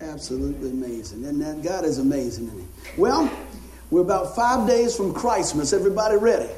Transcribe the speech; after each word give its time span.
Absolutely 0.00 0.70
amazing. 0.70 1.24
And 1.26 1.40
that 1.42 1.62
God 1.62 1.84
is 1.84 1.98
amazing, 1.98 2.46
isn't 2.46 2.60
he? 2.60 3.00
Well, 3.00 3.30
we're 3.90 4.00
about 4.00 4.34
five 4.34 4.66
days 4.66 4.96
from 4.96 5.12
Christmas. 5.12 5.72
Everybody 5.72 6.16
ready? 6.16 6.48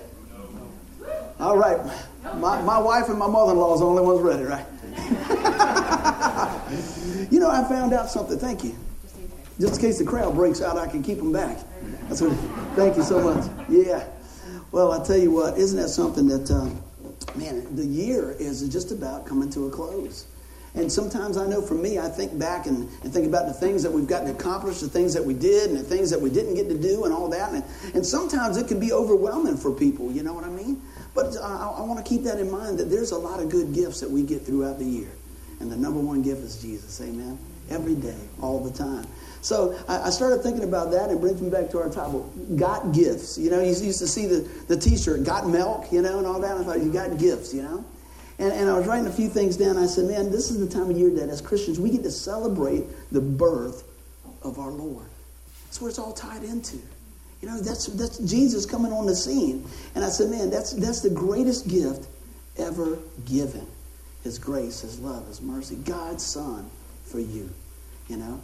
All 1.41 1.59
right. 1.59 1.79
My, 2.37 2.63
my 2.63 2.79
wife 2.79 3.09
and 3.09 3.19
my 3.19 3.27
mother 3.27 3.53
in 3.53 3.59
law 3.59 3.75
is 3.75 3.81
the 3.81 3.87
only 3.87 4.03
ones 4.03 4.21
ready, 4.21 4.45
right? 4.45 4.65
you 7.33 7.41
know, 7.41 7.51
I 7.51 7.65
found 7.69 7.93
out 7.93 8.11
something. 8.11 8.39
Thank 8.39 8.63
you. 8.63 8.77
Just 9.59 9.77
in 9.77 9.81
case 9.81 9.99
the 9.99 10.05
crowd 10.05 10.35
breaks 10.35 10.63
out, 10.63 10.77
I 10.77 10.87
can 10.87 11.03
keep 11.03 11.19
them 11.19 11.33
back. 11.33 11.59
That's 12.09 12.21
what, 12.21 12.33
thank 12.77 12.97
you 12.97 13.03
so 13.03 13.21
much. 13.21 13.51
Yeah. 13.69 14.07
Well, 14.71 14.93
I 14.93 15.05
tell 15.05 15.19
you 15.19 15.33
what, 15.33 15.59
isn't 15.59 15.81
that 15.81 15.89
something 15.89 16.29
that, 16.29 16.51
uh, 16.51 16.69
man, 17.37 17.75
the 17.75 17.85
year 17.85 18.37
is 18.39 18.67
just 18.69 18.93
about 18.93 19.27
coming 19.27 19.51
to 19.51 19.67
a 19.67 19.71
close. 19.71 20.27
And 20.75 20.91
sometimes 20.91 21.37
I 21.37 21.47
know 21.47 21.61
for 21.61 21.75
me, 21.75 21.99
I 21.99 22.09
think 22.09 22.39
back 22.39 22.67
and, 22.67 22.89
and 23.03 23.13
think 23.13 23.27
about 23.27 23.47
the 23.47 23.53
things 23.53 23.83
that 23.83 23.93
we've 23.93 24.07
gotten 24.07 24.29
accomplished, 24.31 24.81
the 24.81 24.89
things 24.89 25.13
that 25.13 25.25
we 25.25 25.35
did, 25.35 25.69
and 25.69 25.79
the 25.79 25.83
things 25.83 26.09
that 26.11 26.21
we 26.21 26.31
didn't 26.31 26.55
get 26.55 26.69
to 26.71 26.79
do, 26.79 27.05
and 27.05 27.13
all 27.13 27.29
that. 27.29 27.53
And, 27.53 27.63
and 27.95 28.07
sometimes 28.07 28.57
it 28.57 28.69
can 28.69 28.81
be 28.81 28.91
overwhelming 28.93 29.59
for 29.59 29.71
people, 29.71 30.11
you 30.11 30.23
know 30.23 30.33
what 30.33 30.45
I 30.45 30.49
mean? 30.49 30.81
But 31.15 31.37
I, 31.43 31.75
I 31.79 31.83
want 31.83 32.03
to 32.03 32.09
keep 32.09 32.23
that 32.25 32.39
in 32.39 32.51
mind 32.51 32.79
that 32.79 32.87
there's 32.87 33.11
a 33.11 33.19
lot 33.19 33.41
of 33.41 33.51
good 33.51 33.75
gifts 33.75 34.01
that 34.01 34.11
we 34.11 34.23
get 34.23 34.47
throughout 34.47 34.79
the 34.79 34.87
year. 34.87 35.11
And 35.61 35.71
the 35.71 35.77
number 35.77 36.01
one 36.01 36.23
gift 36.23 36.41
is 36.41 36.61
Jesus, 36.61 37.01
amen? 37.03 37.39
Every 37.71 37.95
day, 37.95 38.19
all 38.41 38.59
the 38.59 38.73
time. 38.73 39.07
So 39.43 39.79
I, 39.89 40.11
started 40.11 40.43
thinking 40.43 40.65
about 40.65 40.93
that 40.93 41.11
and 41.11 41.21
brings 41.21 41.43
me 41.43 41.51
back 41.51 41.69
to 41.71 41.79
our 41.81 41.89
title, 41.89 42.33
Got 42.57 42.93
Gifts. 42.93 43.37
You 43.37 43.51
know, 43.51 43.61
you 43.61 43.69
used 43.69 43.99
to 43.99 44.07
see 44.07 44.27
the, 44.27 44.49
the 44.69 44.77
t 44.77 44.97
shirt, 44.97 45.25
Got 45.25 45.49
Milk, 45.49 45.93
you 45.93 46.01
know, 46.01 46.19
and 46.19 46.27
all 46.27 46.41
that. 46.41 46.57
I 46.57 46.65
thought, 46.65 46.81
you 46.81 46.93
got 46.93 47.19
gifts, 47.19 47.53
you 47.53 47.63
know? 47.63 47.85
And, 48.39 48.53
and 48.53 48.69
I 48.69 48.75
was 48.75 48.87
writing 48.87 49.07
a 49.07 49.13
few 49.13 49.29
things 49.29 49.57
down. 49.57 49.77
I 49.77 49.87
said, 49.87 50.07
man, 50.07 50.31
this 50.31 50.51
is 50.51 50.59
the 50.59 50.67
time 50.67 50.91
of 50.91 50.97
year 50.97 51.11
that 51.11 51.29
as 51.29 51.41
Christians 51.41 51.79
we 51.79 51.91
get 51.91 52.03
to 52.03 52.11
celebrate 52.11 52.85
the 53.11 53.21
birth 53.21 53.85
of 54.43 54.59
our 54.59 54.71
Lord. 54.71 55.07
That's 55.65 55.81
where 55.81 55.89
it's 55.89 55.99
all 55.99 56.13
tied 56.13 56.43
into. 56.43 56.77
You 57.41 57.49
know, 57.49 57.61
that's, 57.61 57.87
that's 57.87 58.19
Jesus 58.19 58.67
coming 58.67 58.93
on 58.93 59.07
the 59.07 59.17
scene. 59.17 59.67
And 59.95 60.05
I 60.05 60.09
said, 60.09 60.31
man, 60.31 60.51
that's, 60.51 60.73
that's 60.73 61.01
the 61.01 61.11
greatest 61.11 61.69
gift 61.69 62.07
ever 62.57 62.99
given. 63.27 63.67
His 64.23 64.39
grace, 64.39 64.81
His 64.83 65.01
love, 65.01 65.27
His 65.27 65.41
mercy, 65.41 65.77
God's 65.77 66.25
Son 66.25 66.71
for 67.05 67.19
you, 67.19 67.51
you 68.09 68.17
know. 68.17 68.41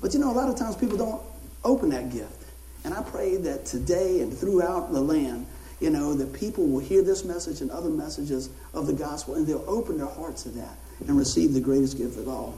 But 0.00 0.12
you 0.12 0.20
know, 0.20 0.30
a 0.30 0.34
lot 0.34 0.48
of 0.48 0.56
times 0.56 0.76
people 0.76 0.98
don't 0.98 1.22
open 1.64 1.88
that 1.90 2.10
gift. 2.10 2.44
And 2.84 2.92
I 2.92 3.02
pray 3.02 3.36
that 3.36 3.64
today 3.64 4.20
and 4.20 4.36
throughout 4.36 4.92
the 4.92 5.00
land, 5.00 5.46
you 5.82 5.90
know, 5.90 6.14
that 6.14 6.32
people 6.32 6.66
will 6.66 6.80
hear 6.80 7.02
this 7.02 7.24
message 7.24 7.60
and 7.60 7.70
other 7.70 7.90
messages 7.90 8.50
of 8.72 8.86
the 8.86 8.92
gospel 8.92 9.34
and 9.34 9.46
they'll 9.46 9.64
open 9.66 9.98
their 9.98 10.06
hearts 10.06 10.44
to 10.44 10.50
that 10.50 10.76
and 11.00 11.18
receive 11.18 11.52
the 11.52 11.60
greatest 11.60 11.98
gift 11.98 12.16
of 12.18 12.28
all. 12.28 12.56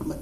But 0.00 0.18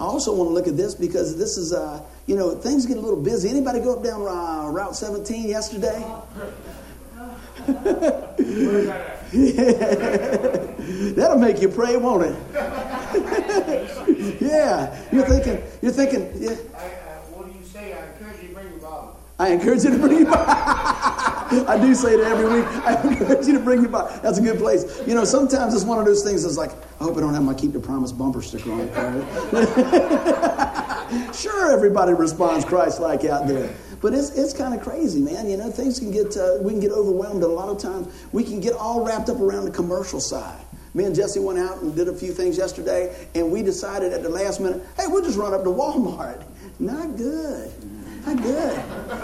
I 0.00 0.04
also 0.04 0.34
want 0.34 0.50
to 0.50 0.54
look 0.54 0.68
at 0.68 0.76
this 0.76 0.94
because 0.94 1.36
this 1.36 1.56
is, 1.58 1.72
uh, 1.72 2.00
you 2.26 2.36
know, 2.36 2.54
things 2.54 2.86
get 2.86 2.96
a 2.96 3.00
little 3.00 3.20
busy. 3.20 3.48
Anybody 3.48 3.80
go 3.80 3.96
up 3.96 4.04
down 4.04 4.22
uh, 4.22 4.68
Route 4.70 4.94
17 4.94 5.48
yesterday? 5.48 6.06
That'll 11.14 11.38
make 11.38 11.60
you 11.60 11.68
pray, 11.68 11.96
won't 11.96 12.24
it? 12.24 12.36
yeah, 14.40 15.02
you're 15.12 15.26
thinking, 15.26 15.62
you're 15.80 15.92
thinking, 15.92 16.30
yeah. 16.40 16.50
I 16.50 16.54
uh, 16.54 17.18
what 17.30 17.52
do 17.52 17.58
you 17.58 17.64
say? 17.64 17.92
I 19.42 19.48
encourage 19.48 19.82
you 19.82 19.90
to 19.90 19.98
bring 19.98 20.18
your 20.18 20.30
Bible. 20.30 20.46
I 21.02 21.11
do 21.52 21.94
say 21.94 22.16
that 22.16 22.32
every 22.32 22.46
week. 22.46 22.66
I 22.86 23.00
encourage 23.02 23.46
you 23.46 23.52
to 23.54 23.60
bring 23.60 23.80
your 23.80 23.90
Bible. 23.90 24.10
That's 24.22 24.38
a 24.38 24.42
good 24.42 24.58
place. 24.58 24.84
You 25.06 25.14
know, 25.14 25.24
sometimes 25.24 25.74
it's 25.74 25.84
one 25.84 25.98
of 25.98 26.04
those 26.04 26.22
things 26.22 26.42
that's 26.42 26.56
like, 26.56 26.72
I 27.00 27.04
hope 27.04 27.16
I 27.16 27.20
don't 27.20 27.34
have 27.34 27.44
my 27.44 27.54
Keep 27.54 27.72
the 27.72 27.80
Promise 27.80 28.12
bumper 28.12 28.42
sticker 28.42 28.72
on 28.72 28.80
it. 28.80 28.92
sure, 31.34 31.72
everybody 31.72 32.12
responds 32.14 32.64
Christ 32.64 33.00
like 33.00 33.24
out 33.24 33.46
there. 33.46 33.74
But 34.00 34.14
it's, 34.14 34.30
it's 34.30 34.52
kind 34.52 34.74
of 34.74 34.82
crazy, 34.82 35.20
man. 35.20 35.48
You 35.48 35.56
know, 35.56 35.70
things 35.70 35.98
can 35.98 36.10
get, 36.10 36.36
uh, 36.36 36.56
we 36.60 36.72
can 36.72 36.80
get 36.80 36.90
overwhelmed. 36.90 37.42
A 37.42 37.46
lot 37.46 37.68
of 37.68 37.78
times 37.78 38.08
we 38.32 38.42
can 38.42 38.60
get 38.60 38.72
all 38.74 39.04
wrapped 39.04 39.28
up 39.28 39.40
around 39.40 39.64
the 39.64 39.70
commercial 39.70 40.20
side. 40.20 40.60
Me 40.94 41.04
and 41.04 41.14
Jesse 41.14 41.40
went 41.40 41.58
out 41.58 41.80
and 41.80 41.94
did 41.94 42.08
a 42.08 42.12
few 42.12 42.32
things 42.32 42.58
yesterday, 42.58 43.26
and 43.34 43.50
we 43.50 43.62
decided 43.62 44.12
at 44.12 44.22
the 44.22 44.28
last 44.28 44.60
minute, 44.60 44.82
hey, 44.96 45.06
we'll 45.06 45.22
just 45.22 45.38
run 45.38 45.54
up 45.54 45.62
to 45.62 45.70
Walmart. 45.70 46.44
Not 46.78 47.16
good. 47.16 47.72
Not 48.26 48.42
good. 48.42 48.76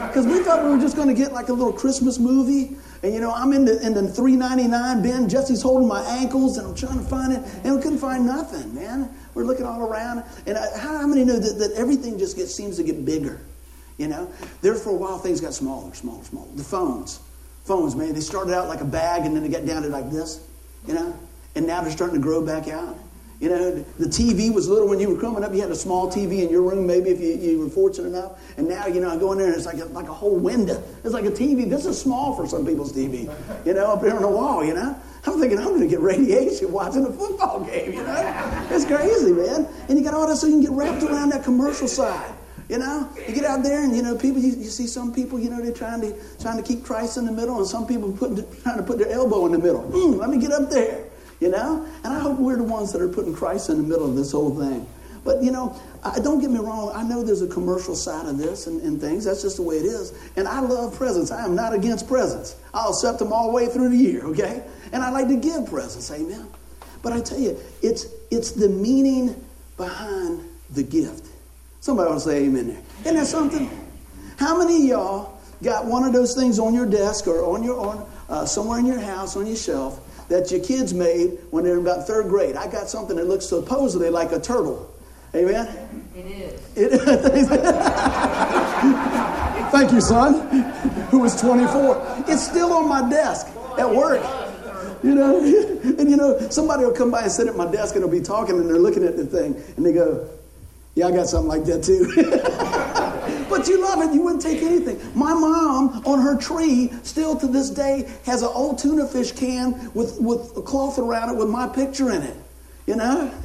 Because 0.08 0.26
we 0.26 0.42
thought 0.42 0.64
we 0.64 0.70
were 0.70 0.80
just 0.80 0.96
going 0.96 1.08
to 1.08 1.14
get 1.14 1.32
like 1.32 1.48
a 1.48 1.52
little 1.52 1.72
Christmas 1.72 2.18
movie. 2.18 2.76
And 3.02 3.14
you 3.14 3.20
know, 3.20 3.32
I'm 3.32 3.52
in 3.52 3.64
the, 3.64 3.84
in 3.84 3.94
the 3.94 4.08
399 4.08 5.02
bin. 5.02 5.28
Jesse's 5.28 5.62
holding 5.62 5.86
my 5.86 6.02
ankles 6.02 6.58
and 6.58 6.66
I'm 6.66 6.74
trying 6.74 6.98
to 6.98 7.04
find 7.04 7.32
it. 7.32 7.42
And 7.64 7.76
we 7.76 7.82
couldn't 7.82 7.98
find 7.98 8.26
nothing, 8.26 8.74
man. 8.74 9.14
We're 9.34 9.44
looking 9.44 9.66
all 9.66 9.82
around. 9.82 10.24
And 10.46 10.58
I, 10.58 10.78
how, 10.78 10.98
how 10.98 11.06
many 11.06 11.24
know 11.24 11.38
that, 11.38 11.58
that 11.58 11.72
everything 11.76 12.18
just 12.18 12.36
gets, 12.36 12.54
seems 12.54 12.76
to 12.76 12.82
get 12.82 13.04
bigger? 13.04 13.40
You 13.98 14.08
know? 14.08 14.30
There 14.62 14.74
for 14.74 14.90
a 14.90 14.94
while, 14.94 15.18
things 15.18 15.40
got 15.40 15.54
smaller, 15.54 15.94
smaller, 15.94 16.24
smaller. 16.24 16.48
The 16.56 16.64
phones. 16.64 17.20
Phones, 17.64 17.94
man, 17.94 18.14
they 18.14 18.20
started 18.20 18.54
out 18.54 18.66
like 18.66 18.80
a 18.80 18.86
bag 18.86 19.26
and 19.26 19.36
then 19.36 19.42
they 19.42 19.48
got 19.48 19.66
down 19.66 19.82
to 19.82 19.88
like 19.88 20.10
this, 20.10 20.44
you 20.86 20.94
know? 20.94 21.16
And 21.54 21.66
now 21.66 21.82
they're 21.82 21.90
starting 21.90 22.16
to 22.16 22.22
grow 22.22 22.44
back 22.44 22.68
out. 22.68 22.98
You 23.40 23.48
know, 23.50 23.84
the 23.98 24.06
TV 24.06 24.52
was 24.52 24.68
little 24.68 24.88
when 24.88 24.98
you 24.98 25.14
were 25.14 25.20
coming 25.20 25.44
up. 25.44 25.54
You 25.54 25.60
had 25.60 25.70
a 25.70 25.76
small 25.76 26.10
TV 26.10 26.42
in 26.42 26.50
your 26.50 26.62
room, 26.62 26.88
maybe 26.88 27.10
if 27.10 27.20
you, 27.20 27.34
you 27.34 27.60
were 27.60 27.68
fortunate 27.68 28.08
enough. 28.08 28.40
And 28.56 28.68
now, 28.68 28.86
you 28.86 29.00
know, 29.00 29.10
I 29.10 29.16
go 29.16 29.30
in 29.30 29.38
there 29.38 29.46
and 29.46 29.56
it's 29.56 29.66
like 29.66 29.78
a, 29.78 29.84
like 29.86 30.08
a 30.08 30.12
whole 30.14 30.36
window. 30.36 30.82
It's 31.04 31.14
like 31.14 31.24
a 31.24 31.30
TV. 31.30 31.70
This 31.70 31.86
is 31.86 32.00
small 32.00 32.34
for 32.34 32.48
some 32.48 32.66
people's 32.66 32.92
TV, 32.92 33.32
you 33.64 33.74
know, 33.74 33.92
up 33.92 34.02
there 34.02 34.16
on 34.16 34.22
the 34.22 34.28
wall, 34.28 34.64
you 34.64 34.74
know. 34.74 35.00
I'm 35.24 35.38
thinking 35.38 35.58
I'm 35.58 35.66
going 35.66 35.80
to 35.82 35.86
get 35.86 36.00
radiation 36.00 36.72
watching 36.72 37.04
a 37.04 37.12
football 37.12 37.60
game, 37.64 37.92
you 37.92 38.02
know. 38.02 38.66
It's 38.70 38.84
crazy, 38.84 39.32
man. 39.32 39.68
And 39.88 39.96
you 39.96 40.02
got 40.02 40.14
all 40.14 40.26
this 40.26 40.40
so 40.40 40.48
you 40.48 40.54
can 40.54 40.62
get 40.62 40.72
wrapped 40.72 41.04
around 41.04 41.28
that 41.28 41.44
commercial 41.44 41.86
side. 41.86 42.34
You 42.68 42.78
know, 42.78 43.08
you 43.26 43.34
get 43.34 43.44
out 43.44 43.62
there 43.62 43.82
and 43.82 43.96
you 43.96 44.02
know 44.02 44.14
people. 44.14 44.42
You, 44.42 44.50
you, 44.50 44.68
see 44.68 44.86
some 44.86 45.10
people. 45.10 45.38
You 45.38 45.48
know, 45.48 45.62
they're 45.62 45.72
trying 45.72 46.02
to 46.02 46.14
trying 46.38 46.58
to 46.58 46.62
keep 46.62 46.84
Christ 46.84 47.16
in 47.16 47.24
the 47.24 47.32
middle, 47.32 47.56
and 47.56 47.66
some 47.66 47.86
people 47.86 48.12
putting 48.12 48.44
trying 48.60 48.76
to 48.76 48.82
put 48.82 48.98
their 48.98 49.08
elbow 49.08 49.46
in 49.46 49.52
the 49.52 49.58
middle. 49.58 49.84
Mm, 49.84 50.18
let 50.18 50.28
me 50.28 50.36
get 50.36 50.52
up 50.52 50.68
there 50.68 51.07
you 51.40 51.48
know? 51.48 51.86
And 52.04 52.12
I 52.12 52.20
hope 52.20 52.38
we're 52.38 52.56
the 52.56 52.64
ones 52.64 52.92
that 52.92 53.02
are 53.02 53.08
putting 53.08 53.34
Christ 53.34 53.70
in 53.70 53.76
the 53.76 53.82
middle 53.82 54.08
of 54.08 54.16
this 54.16 54.32
whole 54.32 54.54
thing. 54.54 54.86
But, 55.24 55.42
you 55.42 55.50
know, 55.50 55.78
I, 56.02 56.20
don't 56.20 56.40
get 56.40 56.50
me 56.50 56.58
wrong. 56.58 56.92
I 56.94 57.02
know 57.02 57.22
there's 57.22 57.42
a 57.42 57.48
commercial 57.48 57.94
side 57.94 58.26
of 58.26 58.38
this 58.38 58.66
and, 58.66 58.80
and, 58.82 59.00
things. 59.00 59.24
That's 59.24 59.42
just 59.42 59.56
the 59.56 59.62
way 59.62 59.76
it 59.76 59.84
is. 59.84 60.14
And 60.36 60.48
I 60.48 60.60
love 60.60 60.96
presents. 60.96 61.30
I 61.30 61.44
am 61.44 61.54
not 61.54 61.74
against 61.74 62.08
presents. 62.08 62.56
I'll 62.72 62.90
accept 62.90 63.18
them 63.18 63.32
all 63.32 63.48
the 63.48 63.52
way 63.52 63.66
through 63.66 63.90
the 63.90 63.96
year, 63.96 64.24
okay? 64.26 64.64
And 64.92 65.02
I 65.02 65.10
like 65.10 65.28
to 65.28 65.36
give 65.36 65.66
presents, 65.66 66.10
amen? 66.10 66.48
But 67.02 67.12
I 67.12 67.20
tell 67.20 67.38
you, 67.38 67.58
it's, 67.82 68.06
it's 68.30 68.52
the 68.52 68.68
meaning 68.68 69.44
behind 69.76 70.44
the 70.70 70.82
gift. 70.82 71.26
Somebody 71.80 72.10
will 72.10 72.20
say 72.20 72.44
amen 72.44 72.68
there. 72.68 72.82
Isn't 73.02 73.16
that 73.16 73.26
something? 73.26 73.70
How 74.38 74.58
many 74.58 74.76
of 74.76 74.88
y'all 74.88 75.40
got 75.62 75.84
one 75.84 76.04
of 76.04 76.12
those 76.12 76.34
things 76.34 76.58
on 76.58 76.74
your 76.74 76.86
desk 76.86 77.26
or 77.26 77.44
on 77.44 77.62
your, 77.62 77.78
on, 77.78 78.10
uh, 78.28 78.46
somewhere 78.46 78.78
in 78.78 78.86
your 78.86 79.00
house 79.00 79.36
on 79.36 79.46
your 79.46 79.56
shelf 79.56 80.00
that 80.28 80.50
your 80.50 80.60
kids 80.60 80.94
made 80.94 81.38
when 81.50 81.64
they 81.64 81.70
were 81.70 81.78
about 81.78 82.06
third 82.06 82.28
grade. 82.28 82.56
I 82.56 82.70
got 82.70 82.88
something 82.88 83.16
that 83.16 83.26
looks 83.26 83.46
supposedly 83.46 84.10
like 84.10 84.32
a 84.32 84.40
turtle. 84.40 84.94
Amen? 85.34 85.66
It 86.14 86.26
is. 86.26 86.76
It, 86.76 87.00
Thank 89.70 89.92
you, 89.92 90.00
son, 90.00 90.48
who 91.10 91.18
was 91.18 91.38
24. 91.40 92.24
It's 92.28 92.46
still 92.46 92.72
on 92.72 92.88
my 92.88 93.08
desk 93.10 93.46
at 93.78 93.88
work. 93.88 94.22
You 95.02 95.14
know, 95.14 95.38
and 95.98 96.10
you 96.10 96.16
know, 96.16 96.38
somebody 96.50 96.84
will 96.84 96.92
come 96.92 97.10
by 97.10 97.22
and 97.22 97.32
sit 97.32 97.46
at 97.46 97.56
my 97.56 97.70
desk 97.70 97.94
and 97.94 98.02
they'll 98.02 98.10
be 98.10 98.20
talking 98.20 98.56
and 98.56 98.68
they're 98.68 98.78
looking 98.78 99.04
at 99.04 99.16
the 99.16 99.26
thing 99.26 99.54
and 99.76 99.84
they 99.84 99.92
go, 99.92 100.28
Yeah, 100.94 101.08
I 101.08 101.10
got 101.12 101.28
something 101.28 101.48
like 101.48 101.64
that 101.64 101.84
too. 101.84 102.94
But 103.48 103.66
you 103.68 103.80
love 103.80 104.02
it. 104.02 104.14
You 104.14 104.22
wouldn't 104.22 104.42
take 104.42 104.62
anything. 104.62 105.00
My 105.14 105.34
mom 105.34 106.02
on 106.06 106.20
her 106.20 106.36
tree 106.36 106.92
still 107.02 107.36
to 107.36 107.46
this 107.46 107.70
day 107.70 108.08
has 108.24 108.42
an 108.42 108.50
old 108.52 108.78
tuna 108.78 109.06
fish 109.06 109.32
can 109.32 109.92
with, 109.94 110.20
with 110.20 110.56
a 110.56 110.62
cloth 110.62 110.98
around 110.98 111.30
it 111.30 111.36
with 111.36 111.48
my 111.48 111.68
picture 111.68 112.10
in 112.10 112.22
it. 112.22 112.36
You 112.86 112.96
know? 112.96 113.32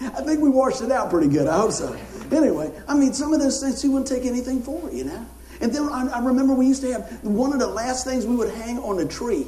I 0.00 0.22
think 0.22 0.40
we 0.40 0.48
washed 0.48 0.82
it 0.82 0.92
out 0.92 1.10
pretty 1.10 1.28
good. 1.28 1.46
I 1.46 1.58
hope 1.58 1.72
so. 1.72 1.96
Anyway, 2.30 2.70
I 2.86 2.94
mean, 2.94 3.14
some 3.14 3.32
of 3.32 3.40
those 3.40 3.60
things 3.60 3.80
she 3.80 3.88
wouldn't 3.88 4.06
take 4.06 4.24
anything 4.24 4.62
for, 4.62 4.90
you 4.92 5.04
know? 5.04 5.26
And 5.60 5.72
then 5.72 5.88
I, 5.88 6.08
I 6.08 6.24
remember 6.24 6.54
we 6.54 6.66
used 6.66 6.82
to 6.82 6.92
have 6.92 7.24
one 7.24 7.52
of 7.52 7.58
the 7.58 7.66
last 7.66 8.04
things 8.04 8.26
we 8.26 8.36
would 8.36 8.50
hang 8.50 8.78
on 8.78 9.00
a 9.00 9.06
tree 9.06 9.46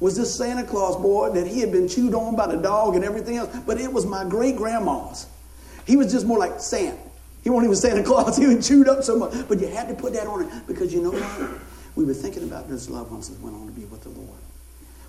was 0.00 0.16
this 0.16 0.34
Santa 0.34 0.64
Claus 0.64 0.96
boy 0.96 1.30
that 1.30 1.46
he 1.46 1.60
had 1.60 1.72
been 1.72 1.88
chewed 1.88 2.14
on 2.14 2.36
by 2.36 2.46
the 2.46 2.56
dog 2.56 2.96
and 2.96 3.04
everything 3.04 3.36
else, 3.36 3.54
but 3.66 3.80
it 3.80 3.92
was 3.92 4.04
my 4.04 4.24
great 4.24 4.56
grandma's. 4.56 5.26
He 5.86 5.96
was 5.96 6.12
just 6.12 6.26
more 6.26 6.38
like 6.38 6.60
Santa. 6.60 6.98
He 7.46 7.50
won't 7.50 7.62
even 7.62 7.76
Santa 7.76 8.02
Claus. 8.02 8.36
He 8.38 8.44
was 8.48 8.66
chewed 8.66 8.88
up 8.88 9.04
so 9.04 9.16
much. 9.16 9.32
But 9.46 9.60
you 9.60 9.68
had 9.68 9.86
to 9.86 9.94
put 9.94 10.14
that 10.14 10.26
on 10.26 10.42
it 10.42 10.66
because 10.66 10.92
you 10.92 11.00
know 11.00 11.12
what? 11.12 11.60
We 11.94 12.04
were 12.04 12.12
thinking 12.12 12.42
about 12.42 12.68
those 12.68 12.90
loved 12.90 13.12
ones 13.12 13.28
that 13.28 13.40
went 13.40 13.54
on 13.54 13.66
to 13.66 13.72
be 13.72 13.84
with 13.84 14.02
the 14.02 14.08
Lord. 14.08 14.40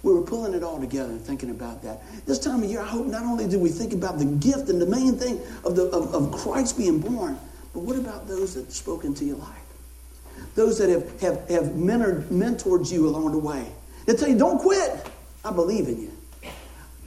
We 0.03 0.13
were 0.13 0.21
pulling 0.21 0.53
it 0.53 0.61
all 0.61 0.79
together 0.79 1.09
and 1.09 1.19
thinking 1.19 1.49
about 1.49 1.81
that. 1.81 2.03
This 2.27 2.37
time 2.37 2.61
of 2.61 2.69
year, 2.69 2.79
I 2.79 2.85
hope 2.85 3.07
not 3.07 3.23
only 3.23 3.47
do 3.47 3.57
we 3.57 3.69
think 3.69 3.91
about 3.91 4.19
the 4.19 4.25
gift 4.25 4.69
and 4.69 4.79
the 4.79 4.85
main 4.85 5.15
thing 5.15 5.41
of, 5.65 5.75
the, 5.75 5.85
of, 5.85 6.13
of 6.13 6.31
Christ 6.31 6.77
being 6.77 6.99
born, 6.99 7.39
but 7.73 7.79
what 7.79 7.97
about 7.97 8.27
those 8.27 8.53
that 8.53 8.71
spoke 8.71 9.03
into 9.03 9.25
your 9.25 9.37
life? 9.37 9.65
Those 10.53 10.77
that 10.77 10.89
have, 10.89 11.19
have, 11.21 11.49
have 11.49 11.65
mentored, 11.73 12.25
mentored 12.25 12.91
you 12.91 13.07
along 13.07 13.31
the 13.31 13.39
way. 13.39 13.65
They 14.05 14.13
tell 14.13 14.29
you, 14.29 14.37
don't 14.37 14.59
quit. 14.59 15.09
I 15.43 15.51
believe 15.51 15.87
in 15.87 15.99
you. 15.99 16.11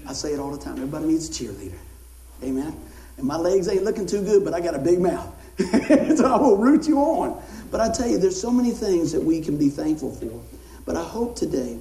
I 0.08 0.12
say 0.12 0.32
it 0.32 0.40
all 0.40 0.50
the 0.50 0.58
time. 0.58 0.72
Everybody 0.72 1.06
needs 1.06 1.28
a 1.28 1.44
cheerleader. 1.44 1.78
Amen. 2.42 2.89
And 3.16 3.26
my 3.26 3.36
legs 3.36 3.68
ain't 3.68 3.84
looking 3.84 4.06
too 4.06 4.22
good, 4.22 4.44
but 4.44 4.54
I 4.54 4.60
got 4.60 4.74
a 4.74 4.78
big 4.78 5.00
mouth. 5.00 5.34
so 6.16 6.24
I 6.24 6.38
will 6.38 6.56
root 6.56 6.88
you 6.88 6.98
on. 6.98 7.42
But 7.70 7.80
I 7.80 7.90
tell 7.92 8.08
you, 8.08 8.18
there's 8.18 8.40
so 8.40 8.50
many 8.50 8.70
things 8.70 9.12
that 9.12 9.22
we 9.22 9.40
can 9.40 9.56
be 9.56 9.68
thankful 9.68 10.12
for. 10.14 10.40
But 10.84 10.96
I 10.96 11.04
hope 11.04 11.36
today 11.36 11.78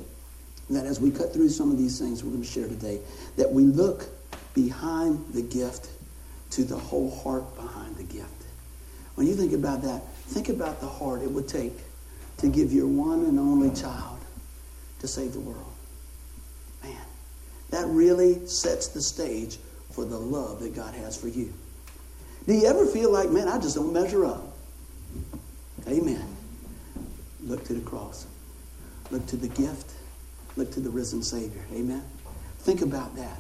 that 0.70 0.86
as 0.86 1.00
we 1.00 1.12
cut 1.12 1.34
through 1.34 1.50
some 1.50 1.72
of 1.72 1.78
these 1.78 2.00
things 2.00 2.24
we're 2.24 2.32
going 2.32 2.44
to 2.44 2.48
share 2.48 2.68
today, 2.68 3.00
that 3.38 3.52
we 3.52 3.64
look 3.64 4.08
behind 4.54 5.26
the 5.34 5.42
gift 5.42 5.90
to 6.52 6.64
the 6.64 6.78
whole 6.78 7.10
heart 7.10 7.56
behind 7.56 7.96
the 7.96 8.04
gift. 8.04 8.30
When 9.16 9.28
you 9.28 9.36
think 9.36 9.54
about 9.54 9.82
that, 9.82 10.02
think 10.28 10.50
about 10.50 10.80
the 10.80 10.88
heart 10.88 11.22
it 11.22 11.32
would 11.32 11.48
take 11.48 11.74
to 12.38 12.48
give 12.48 12.72
your 12.72 12.88
one 12.88 13.26
and 13.26 13.40
only 13.40 13.70
child 13.76 14.20
to 15.00 15.08
save 15.08 15.34
the 15.34 15.40
world. 15.40 15.74
Man, 16.84 16.96
that 17.72 17.88
really 17.88 18.46
sets 18.46 18.88
the 18.90 19.02
stage 19.02 19.58
for 20.00 20.06
the 20.06 20.18
love 20.18 20.62
that 20.62 20.74
God 20.74 20.94
has 20.96 21.18
for 21.18 21.28
you. 21.28 21.54
Do 22.48 22.54
you 22.54 22.68
ever 22.68 22.86
feel 22.86 23.12
like, 23.12 23.32
man, 23.32 23.50
I 23.50 23.60
just 23.60 23.76
don't 23.76 23.92
measure 23.92 24.26
up? 24.26 24.42
Amen. 25.90 26.26
Look 27.44 27.66
to 27.66 27.74
the 27.74 27.82
cross. 27.82 28.26
Look 29.12 29.26
to 29.28 29.36
the 29.36 29.50
gift. 29.50 29.92
Look 30.56 30.72
to 30.72 30.80
the 30.80 30.90
risen 30.90 31.22
Savior. 31.22 31.62
Amen. 31.74 32.02
Think 32.60 32.82
about 32.82 33.14
that. 33.18 33.40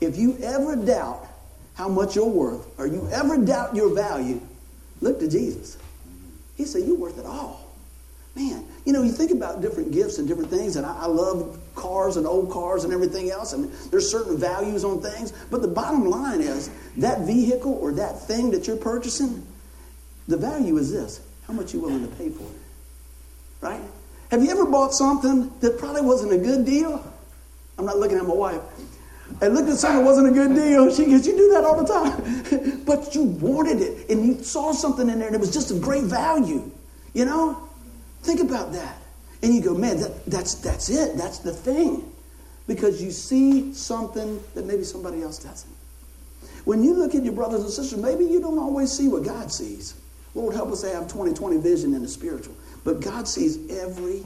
If 0.00 0.16
you 0.16 0.38
ever 0.42 0.74
doubt 0.74 1.28
how 1.74 1.90
much 1.90 2.16
you're 2.16 2.24
worth, 2.24 2.66
or 2.78 2.86
you 2.86 3.06
ever 3.12 3.36
doubt 3.36 3.76
your 3.76 3.94
value, 3.94 4.40
look 5.02 5.18
to 5.20 5.28
Jesus. 5.28 5.76
He 6.56 6.64
said, 6.64 6.84
You're 6.86 6.96
worth 6.96 7.18
it 7.18 7.26
all. 7.26 7.70
Man, 8.34 8.64
you 8.86 8.94
know, 8.94 9.02
you 9.02 9.12
think 9.12 9.32
about 9.32 9.60
different 9.60 9.92
gifts 9.92 10.16
and 10.16 10.26
different 10.26 10.48
things, 10.48 10.76
and 10.76 10.86
I, 10.86 11.00
I, 11.00 11.06
love 11.06 11.59
cars 11.80 12.16
and 12.16 12.26
old 12.26 12.50
cars 12.50 12.84
and 12.84 12.92
everything 12.92 13.30
else, 13.30 13.52
and 13.52 13.72
there's 13.90 14.10
certain 14.10 14.36
values 14.36 14.84
on 14.84 15.00
things, 15.00 15.32
but 15.50 15.62
the 15.62 15.68
bottom 15.68 16.04
line 16.04 16.40
is 16.40 16.70
that 16.98 17.22
vehicle 17.22 17.72
or 17.80 17.92
that 17.92 18.20
thing 18.20 18.50
that 18.50 18.66
you're 18.66 18.76
purchasing, 18.76 19.44
the 20.28 20.36
value 20.36 20.76
is 20.76 20.92
this 20.92 21.20
how 21.46 21.52
much 21.52 21.74
you 21.74 21.80
willing 21.80 22.08
to 22.08 22.14
pay 22.14 22.28
for 22.28 22.44
it? 22.44 22.60
Right? 23.60 23.80
Have 24.30 24.44
you 24.44 24.50
ever 24.50 24.66
bought 24.66 24.94
something 24.94 25.50
that 25.60 25.78
probably 25.78 26.02
wasn't 26.02 26.32
a 26.32 26.38
good 26.38 26.64
deal? 26.64 27.04
I'm 27.76 27.84
not 27.84 27.98
looking 27.98 28.18
at 28.18 28.24
my 28.24 28.34
wife. 28.34 28.60
I 29.42 29.48
looked 29.48 29.68
at 29.68 29.76
something 29.76 29.98
that 29.98 30.04
wasn't 30.04 30.28
a 30.28 30.32
good 30.32 30.54
deal. 30.54 30.94
She 30.94 31.06
goes, 31.06 31.26
You 31.26 31.36
do 31.36 31.50
that 31.52 31.64
all 31.64 31.82
the 31.82 31.92
time. 31.92 32.82
but 32.86 33.14
you 33.14 33.24
wanted 33.24 33.80
it 33.80 34.10
and 34.10 34.24
you 34.24 34.42
saw 34.42 34.72
something 34.72 35.08
in 35.08 35.18
there 35.18 35.26
and 35.26 35.34
it 35.34 35.40
was 35.40 35.52
just 35.52 35.70
a 35.70 35.78
great 35.78 36.04
value. 36.04 36.70
You 37.14 37.24
know? 37.24 37.68
Think 38.22 38.40
about 38.40 38.72
that. 38.72 38.99
And 39.42 39.54
you 39.54 39.62
go, 39.62 39.74
Man, 39.74 40.00
that, 40.00 40.26
that's, 40.26 40.54
that's 40.56 40.88
it. 40.90 41.16
That's 41.16 41.38
the 41.38 41.52
thing. 41.52 42.12
Because 42.66 43.02
you 43.02 43.10
see 43.10 43.72
something 43.72 44.40
that 44.54 44.64
maybe 44.64 44.84
somebody 44.84 45.22
else 45.22 45.38
doesn't. 45.42 45.74
When 46.64 46.82
you 46.82 46.94
look 46.94 47.14
at 47.14 47.24
your 47.24 47.32
brothers 47.32 47.62
and 47.62 47.70
sisters, 47.70 47.98
maybe 47.98 48.24
you 48.24 48.40
don't 48.40 48.58
always 48.58 48.92
see 48.92 49.08
what 49.08 49.24
God 49.24 49.50
sees. 49.50 49.94
Lord, 50.34 50.54
help 50.54 50.70
us 50.70 50.82
to 50.82 50.90
have 50.90 51.08
20 51.08 51.34
20 51.34 51.56
vision 51.58 51.94
in 51.94 52.02
the 52.02 52.08
spiritual. 52.08 52.54
But 52.84 53.00
God 53.00 53.26
sees 53.26 53.70
every 53.70 54.24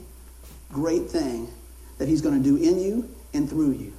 great 0.70 1.08
thing 1.08 1.48
that 1.98 2.08
He's 2.08 2.20
going 2.20 2.42
to 2.42 2.42
do 2.42 2.56
in 2.56 2.78
you 2.80 3.08
and 3.32 3.48
through 3.48 3.72
you. 3.72 3.92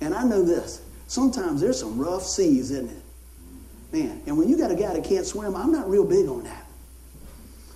And 0.00 0.14
I 0.14 0.24
know 0.24 0.42
this 0.42 0.82
sometimes 1.06 1.60
there's 1.60 1.78
some 1.78 1.98
rough 1.98 2.24
seas, 2.24 2.70
isn't 2.70 2.90
it? 2.90 3.02
Man, 3.92 4.22
and 4.26 4.38
when 4.38 4.48
you 4.48 4.56
got 4.56 4.70
a 4.70 4.74
guy 4.74 4.94
that 4.94 5.04
can't 5.04 5.26
swim, 5.26 5.54
I'm 5.54 5.70
not 5.70 5.88
real 5.88 6.04
big 6.04 6.26
on 6.26 6.44
that. 6.44 6.61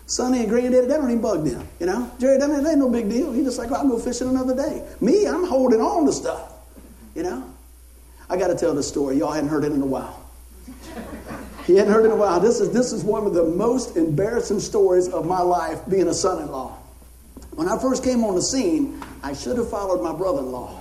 Sonny 0.06 0.40
and 0.40 0.48
Granddaddy, 0.48 0.86
that 0.86 0.96
don't 0.96 1.10
even 1.10 1.20
bug 1.20 1.44
them. 1.44 1.66
You 1.80 1.86
know, 1.86 2.10
Jerry, 2.18 2.38
that 2.38 2.48
ain't 2.48 2.78
no 2.78 2.88
big 2.88 3.10
deal. 3.10 3.32
He's 3.32 3.44
just 3.44 3.58
like, 3.58 3.70
well, 3.70 3.80
I'll 3.80 3.88
go 3.88 3.98
fishing 3.98 4.28
another 4.28 4.54
day. 4.54 4.86
Me, 5.00 5.26
I'm 5.26 5.44
holding 5.44 5.80
on 5.80 6.06
to 6.06 6.12
stuff. 6.12 6.52
You 7.14 7.24
know, 7.24 7.54
I 8.30 8.36
got 8.36 8.48
to 8.48 8.54
tell 8.54 8.74
this 8.74 8.86
story. 8.86 9.18
Y'all 9.18 9.32
hadn't 9.32 9.50
heard 9.50 9.64
it 9.64 9.72
in 9.72 9.82
a 9.82 9.86
while. 9.86 10.22
He 11.66 11.74
hadn't 11.74 11.92
heard 11.92 12.04
it 12.04 12.06
in 12.06 12.12
a 12.12 12.16
while. 12.16 12.38
This 12.38 12.60
is, 12.60 12.72
this 12.72 12.92
is 12.92 13.02
one 13.02 13.26
of 13.26 13.34
the 13.34 13.42
most 13.42 13.96
embarrassing 13.96 14.60
stories 14.60 15.08
of 15.08 15.26
my 15.26 15.40
life 15.40 15.80
being 15.88 16.06
a 16.06 16.14
son 16.14 16.40
in 16.40 16.50
law. 16.52 16.78
When 17.56 17.68
I 17.68 17.76
first 17.78 18.04
came 18.04 18.22
on 18.22 18.36
the 18.36 18.42
scene, 18.42 19.02
I 19.24 19.32
should 19.32 19.58
have 19.58 19.68
followed 19.68 20.02
my 20.02 20.12
brother 20.12 20.38
in 20.40 20.52
law. 20.52 20.80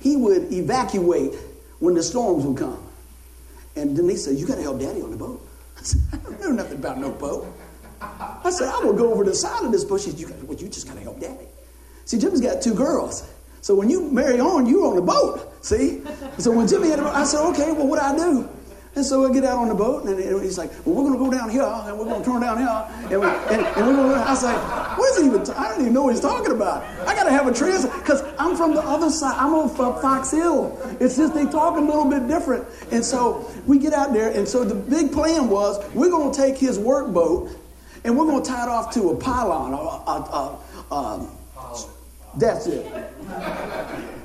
He 0.00 0.16
would 0.16 0.52
evacuate 0.52 1.34
when 1.78 1.94
the 1.94 2.02
storms 2.02 2.44
would 2.44 2.56
come. 2.56 2.82
And 3.76 3.94
Denise 3.94 4.24
said, 4.24 4.36
You 4.36 4.46
got 4.46 4.56
to 4.56 4.62
help 4.62 4.80
daddy 4.80 5.02
on 5.02 5.12
the 5.12 5.16
boat. 5.16 5.46
I 5.78 5.82
said, 5.82 6.00
I 6.12 6.16
don't 6.16 6.40
know 6.40 6.50
nothing 6.50 6.78
about 6.78 6.98
no 6.98 7.10
boat. 7.10 7.46
I 8.00 8.50
said, 8.50 8.68
I 8.68 8.80
will 8.84 8.92
go 8.92 9.12
over 9.12 9.24
to 9.24 9.30
the 9.30 9.36
side 9.36 9.64
of 9.64 9.72
this 9.72 9.84
bush. 9.84 10.02
Said, 10.02 10.18
you, 10.18 10.32
well, 10.44 10.56
you 10.56 10.68
just 10.68 10.86
got 10.86 10.94
to 10.96 11.02
help 11.02 11.20
daddy. 11.20 11.46
See, 12.04 12.18
Jimmy's 12.18 12.40
got 12.40 12.62
two 12.62 12.74
girls. 12.74 13.28
So 13.60 13.74
when 13.74 13.90
you 13.90 14.10
marry 14.10 14.40
on, 14.40 14.66
you're 14.66 14.86
on 14.86 14.96
the 14.96 15.02
boat. 15.02 15.52
See? 15.64 16.02
So 16.38 16.52
when 16.52 16.68
Jimmy 16.68 16.88
had 16.88 17.00
a 17.00 17.02
boat, 17.02 17.14
I 17.14 17.24
said, 17.24 17.44
okay, 17.50 17.72
well, 17.72 17.86
what 17.86 17.98
do 17.98 18.06
I 18.06 18.16
do? 18.16 18.48
And 18.94 19.04
so 19.04 19.24
I 19.28 19.32
get 19.32 19.44
out 19.44 19.58
on 19.58 19.68
the 19.68 19.74
boat, 19.74 20.06
and 20.06 20.18
he's 20.42 20.58
like, 20.58 20.70
well, 20.84 20.96
we're 20.96 21.04
going 21.04 21.12
to 21.12 21.18
go 21.18 21.30
down 21.30 21.50
here, 21.50 21.62
and 21.62 21.98
we're 21.98 22.06
going 22.06 22.20
to 22.20 22.28
turn 22.28 22.40
down 22.40 22.58
here. 22.58 23.10
And, 23.12 23.20
we, 23.20 23.26
and, 23.26 23.66
and 23.76 23.86
we're 23.86 23.94
going 23.94 24.10
to, 24.10 24.16
I 24.16 24.30
was 24.30 24.42
like, 24.42 24.98
what 24.98 25.10
is 25.10 25.18
he 25.20 25.26
even, 25.26 25.44
t- 25.44 25.52
I 25.52 25.68
don't 25.68 25.80
even 25.82 25.92
know 25.92 26.04
what 26.04 26.14
he's 26.14 26.22
talking 26.22 26.50
about. 26.50 26.82
I 27.06 27.14
got 27.14 27.24
to 27.24 27.30
have 27.30 27.46
a 27.46 27.52
translate, 27.52 27.92
because 27.94 28.22
I'm 28.38 28.56
from 28.56 28.74
the 28.74 28.80
other 28.80 29.10
side. 29.10 29.36
I'm 29.36 29.54
on 29.54 29.68
Fox 29.68 30.30
Hill. 30.32 30.80
It's 30.98 31.16
just 31.16 31.34
they 31.34 31.44
talk 31.44 31.76
a 31.76 31.80
little 31.80 32.06
bit 32.06 32.26
different. 32.26 32.66
And 32.90 33.04
so 33.04 33.48
we 33.66 33.78
get 33.78 33.92
out 33.92 34.12
there, 34.12 34.30
and 34.30 34.48
so 34.48 34.64
the 34.64 34.74
big 34.74 35.12
plan 35.12 35.48
was 35.48 35.78
we're 35.94 36.10
going 36.10 36.32
to 36.32 36.36
take 36.36 36.56
his 36.56 36.78
workboat, 36.78 37.54
and 38.04 38.16
we're 38.16 38.26
going 38.26 38.42
to 38.42 38.48
tie 38.48 38.64
it 38.64 38.68
off 38.68 38.92
to 38.94 39.10
a 39.10 39.16
pylon. 39.16 39.72
A, 39.72 39.76
a, 39.76 40.58
a, 40.90 40.94
um, 40.94 41.30
that's 42.36 42.66
it. 42.66 42.86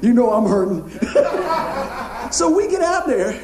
You 0.01 0.13
know 0.13 0.31
I'm 0.33 0.45
hurting. 0.45 0.89
so 2.31 2.49
we 2.49 2.67
get 2.69 2.81
out 2.81 3.07
there, 3.07 3.43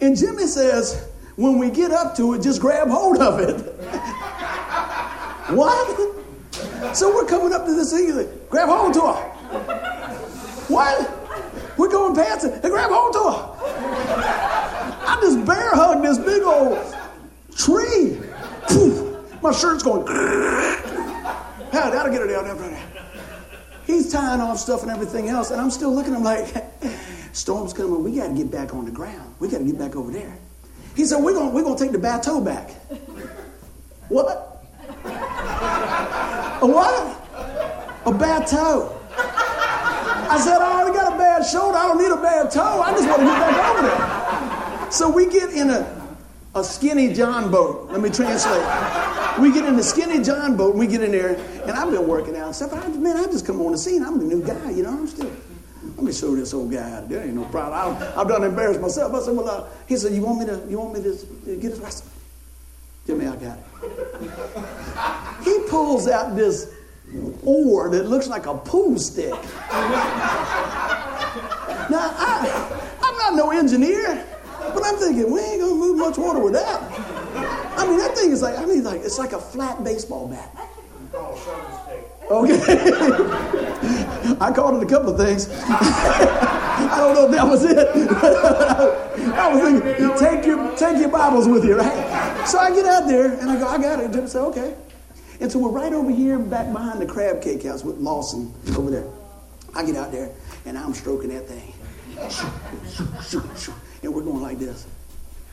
and 0.00 0.16
Jimmy 0.16 0.46
says, 0.46 1.08
when 1.36 1.58
we 1.58 1.70
get 1.70 1.90
up 1.90 2.16
to 2.16 2.34
it, 2.34 2.42
just 2.42 2.60
grab 2.60 2.88
hold 2.88 3.18
of 3.18 3.40
it. 3.40 3.56
what? 5.54 6.96
So 6.96 7.14
we're 7.14 7.26
coming 7.26 7.52
up 7.52 7.66
to 7.66 7.74
this 7.74 7.92
thing, 7.92 8.16
like, 8.16 8.48
grab 8.50 8.68
hold 8.68 8.94
to 8.94 9.00
her. 9.00 9.30
What? 10.68 11.78
We're 11.78 11.90
going 11.90 12.14
past 12.14 12.44
it 12.44 12.52
and 12.52 12.62
grab 12.62 12.90
hold 12.90 13.12
to 13.14 13.18
her. 13.18 13.50
I 15.06 15.18
just 15.20 15.44
bear 15.46 15.70
hugged 15.74 16.04
this 16.04 16.18
big 16.18 16.42
old 16.42 16.78
tree. 17.56 18.18
My 19.42 19.52
shirt's 19.52 19.82
going. 19.82 20.06
How 21.72 21.88
that'll 21.88 22.12
get 22.12 22.26
down 22.28 22.58
there. 22.58 22.86
He's 23.86 24.12
tying 24.12 24.40
off 24.40 24.58
stuff 24.58 24.82
and 24.82 24.90
everything 24.90 25.28
else, 25.28 25.50
and 25.50 25.60
I'm 25.60 25.70
still 25.70 25.94
looking 25.94 26.12
at 26.12 26.18
him 26.18 26.24
like, 26.24 26.54
storm's 27.32 27.72
coming. 27.72 28.04
We 28.04 28.16
got 28.16 28.28
to 28.28 28.34
get 28.34 28.50
back 28.50 28.74
on 28.74 28.84
the 28.84 28.90
ground. 28.90 29.34
We 29.38 29.48
got 29.48 29.58
to 29.58 29.64
get 29.64 29.78
back 29.78 29.96
over 29.96 30.12
there. 30.12 30.36
He 30.94 31.04
said, 31.04 31.22
we're 31.22 31.32
going 31.32 31.54
we're 31.54 31.62
gonna 31.62 31.78
take 31.78 31.92
the 31.92 31.98
bateau 31.98 32.40
back. 32.40 32.70
what? 34.08 34.26
A 36.62 36.66
what? 36.66 37.16
A 38.06 38.12
bateau. 38.12 38.96
I 39.16 40.38
said, 40.44 40.58
I 40.58 40.80
already 40.80 40.96
got 40.96 41.14
a 41.14 41.18
bad 41.18 41.42
shoulder. 41.44 41.76
I 41.76 41.88
don't 41.88 41.98
need 41.98 42.12
a 42.12 42.20
bad 42.20 42.50
toe. 42.50 42.82
I 42.82 42.92
just 42.92 43.08
want 43.08 43.20
to 43.20 43.26
get 43.26 43.38
back 43.38 43.70
over 43.70 43.82
there. 43.88 44.92
So 44.92 45.10
we 45.10 45.26
get 45.26 45.50
in 45.50 45.70
a, 45.70 46.06
a 46.54 46.62
skinny 46.62 47.12
John 47.12 47.50
boat. 47.50 47.90
Let 47.90 48.00
me 48.00 48.10
translate. 48.10 49.19
We 49.40 49.52
get 49.52 49.64
in 49.64 49.76
the 49.76 49.82
skinny 49.82 50.22
John 50.22 50.56
boat 50.56 50.70
and 50.72 50.78
we 50.78 50.86
get 50.86 51.02
in 51.02 51.12
there. 51.12 51.34
And 51.62 51.72
I've 51.72 51.90
been 51.90 52.06
working 52.06 52.36
out 52.36 52.46
and 52.46 52.56
stuff. 52.56 52.74
I, 52.74 52.86
man, 52.88 53.16
I 53.16 53.24
just 53.24 53.46
come 53.46 53.60
on 53.62 53.72
the 53.72 53.78
scene. 53.78 54.04
I'm 54.04 54.18
the 54.18 54.24
new 54.24 54.44
guy, 54.44 54.70
you 54.70 54.82
know. 54.82 54.90
I'm 54.90 55.06
still. 55.06 55.30
Let 55.96 56.04
me 56.04 56.12
show 56.12 56.36
this 56.36 56.52
old 56.52 56.70
guy 56.70 57.00
to 57.00 57.06
do. 57.08 57.18
Ain't 57.18 57.34
no 57.34 57.44
problem. 57.46 57.96
I've, 57.96 58.18
I've 58.18 58.28
done 58.28 58.44
embarrassed 58.44 58.80
myself. 58.80 59.14
I 59.14 59.20
said, 59.20 59.36
well, 59.36 59.48
uh, 59.48 59.68
he 59.86 59.96
said, 59.96 60.12
you 60.12 60.22
want 60.22 60.40
me 60.40 60.46
to, 60.46 60.62
you 60.68 60.78
want 60.78 60.94
me 60.94 61.02
to 61.02 61.56
get 61.56 61.70
this? 61.72 61.82
I 61.82 61.88
said, 61.88 62.08
Jimmy, 63.06 63.26
I 63.26 63.36
got 63.36 63.58
it. 63.58 63.64
he 65.44 65.58
pulls 65.68 66.06
out 66.06 66.36
this 66.36 66.74
oar 67.44 67.88
that 67.90 68.06
looks 68.06 68.28
like 68.28 68.46
a 68.46 68.54
pool 68.54 68.98
stick. 68.98 69.30
now, 69.30 69.38
I, 71.90 72.96
I'm 73.02 73.16
not 73.16 73.34
no 73.34 73.50
engineer, 73.50 74.26
but 74.58 74.84
I'm 74.84 74.96
thinking, 74.96 75.30
we 75.32 75.40
ain't 75.40 75.60
gonna 75.60 75.74
move 75.74 75.98
much 75.98 76.18
water 76.18 76.40
with 76.40 76.52
that. 76.52 76.89
I 77.90 77.92
mean, 77.92 78.06
that 78.06 78.16
thing 78.16 78.30
is 78.30 78.40
like, 78.40 78.56
I 78.56 78.66
mean, 78.66 78.84
like 78.84 79.00
it's 79.00 79.18
like 79.18 79.32
a 79.32 79.40
flat 79.40 79.82
baseball 79.82 80.28
bat. 80.28 80.56
Okay. 82.30 82.60
I 84.40 84.52
called 84.54 84.80
it 84.80 84.86
a 84.86 84.88
couple 84.88 85.10
of 85.10 85.18
things. 85.18 85.48
I 85.64 86.94
don't 86.98 87.14
know 87.14 87.24
if 87.24 87.32
that 87.32 87.44
was 87.44 87.64
it. 87.64 87.76
I 89.34 89.52
was 89.52 89.60
thinking, 89.60 90.18
take 90.18 90.46
your, 90.46 90.76
take 90.76 90.98
your 90.98 91.08
Bibles 91.08 91.48
with 91.48 91.64
you, 91.64 91.78
right? 91.78 92.46
So 92.46 92.60
I 92.60 92.70
get 92.72 92.86
out 92.86 93.08
there 93.08 93.32
and 93.32 93.50
I 93.50 93.58
go, 93.58 93.66
I 93.66 93.76
got 93.76 93.98
it. 93.98 94.12
Jim 94.12 94.28
said, 94.28 94.42
okay. 94.42 94.76
And 95.40 95.50
so 95.50 95.58
we're 95.58 95.70
right 95.70 95.92
over 95.92 96.12
here 96.12 96.38
back 96.38 96.72
behind 96.72 97.00
the 97.00 97.06
crab 97.06 97.42
cake 97.42 97.64
house 97.64 97.82
with 97.82 97.96
Lawson 97.96 98.54
over 98.76 98.92
there. 98.92 99.08
I 99.74 99.84
get 99.84 99.96
out 99.96 100.12
there 100.12 100.30
and 100.64 100.78
I'm 100.78 100.94
stroking 100.94 101.30
that 101.30 101.48
thing. 101.48 101.74
And 104.04 104.14
we're 104.14 104.22
going 104.22 104.42
like 104.42 104.60
this. 104.60 104.86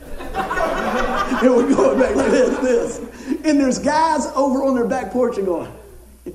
and 0.00 1.54
we're 1.54 1.74
going 1.74 1.98
back 1.98 2.14
like 2.14 2.30
this, 2.30 2.58
this. 2.58 2.98
And 3.44 3.60
there's 3.60 3.78
guys 3.78 4.26
over 4.34 4.62
on 4.64 4.74
their 4.74 4.86
back 4.86 5.10
porch 5.12 5.36
and 5.36 5.46
going. 5.46 5.72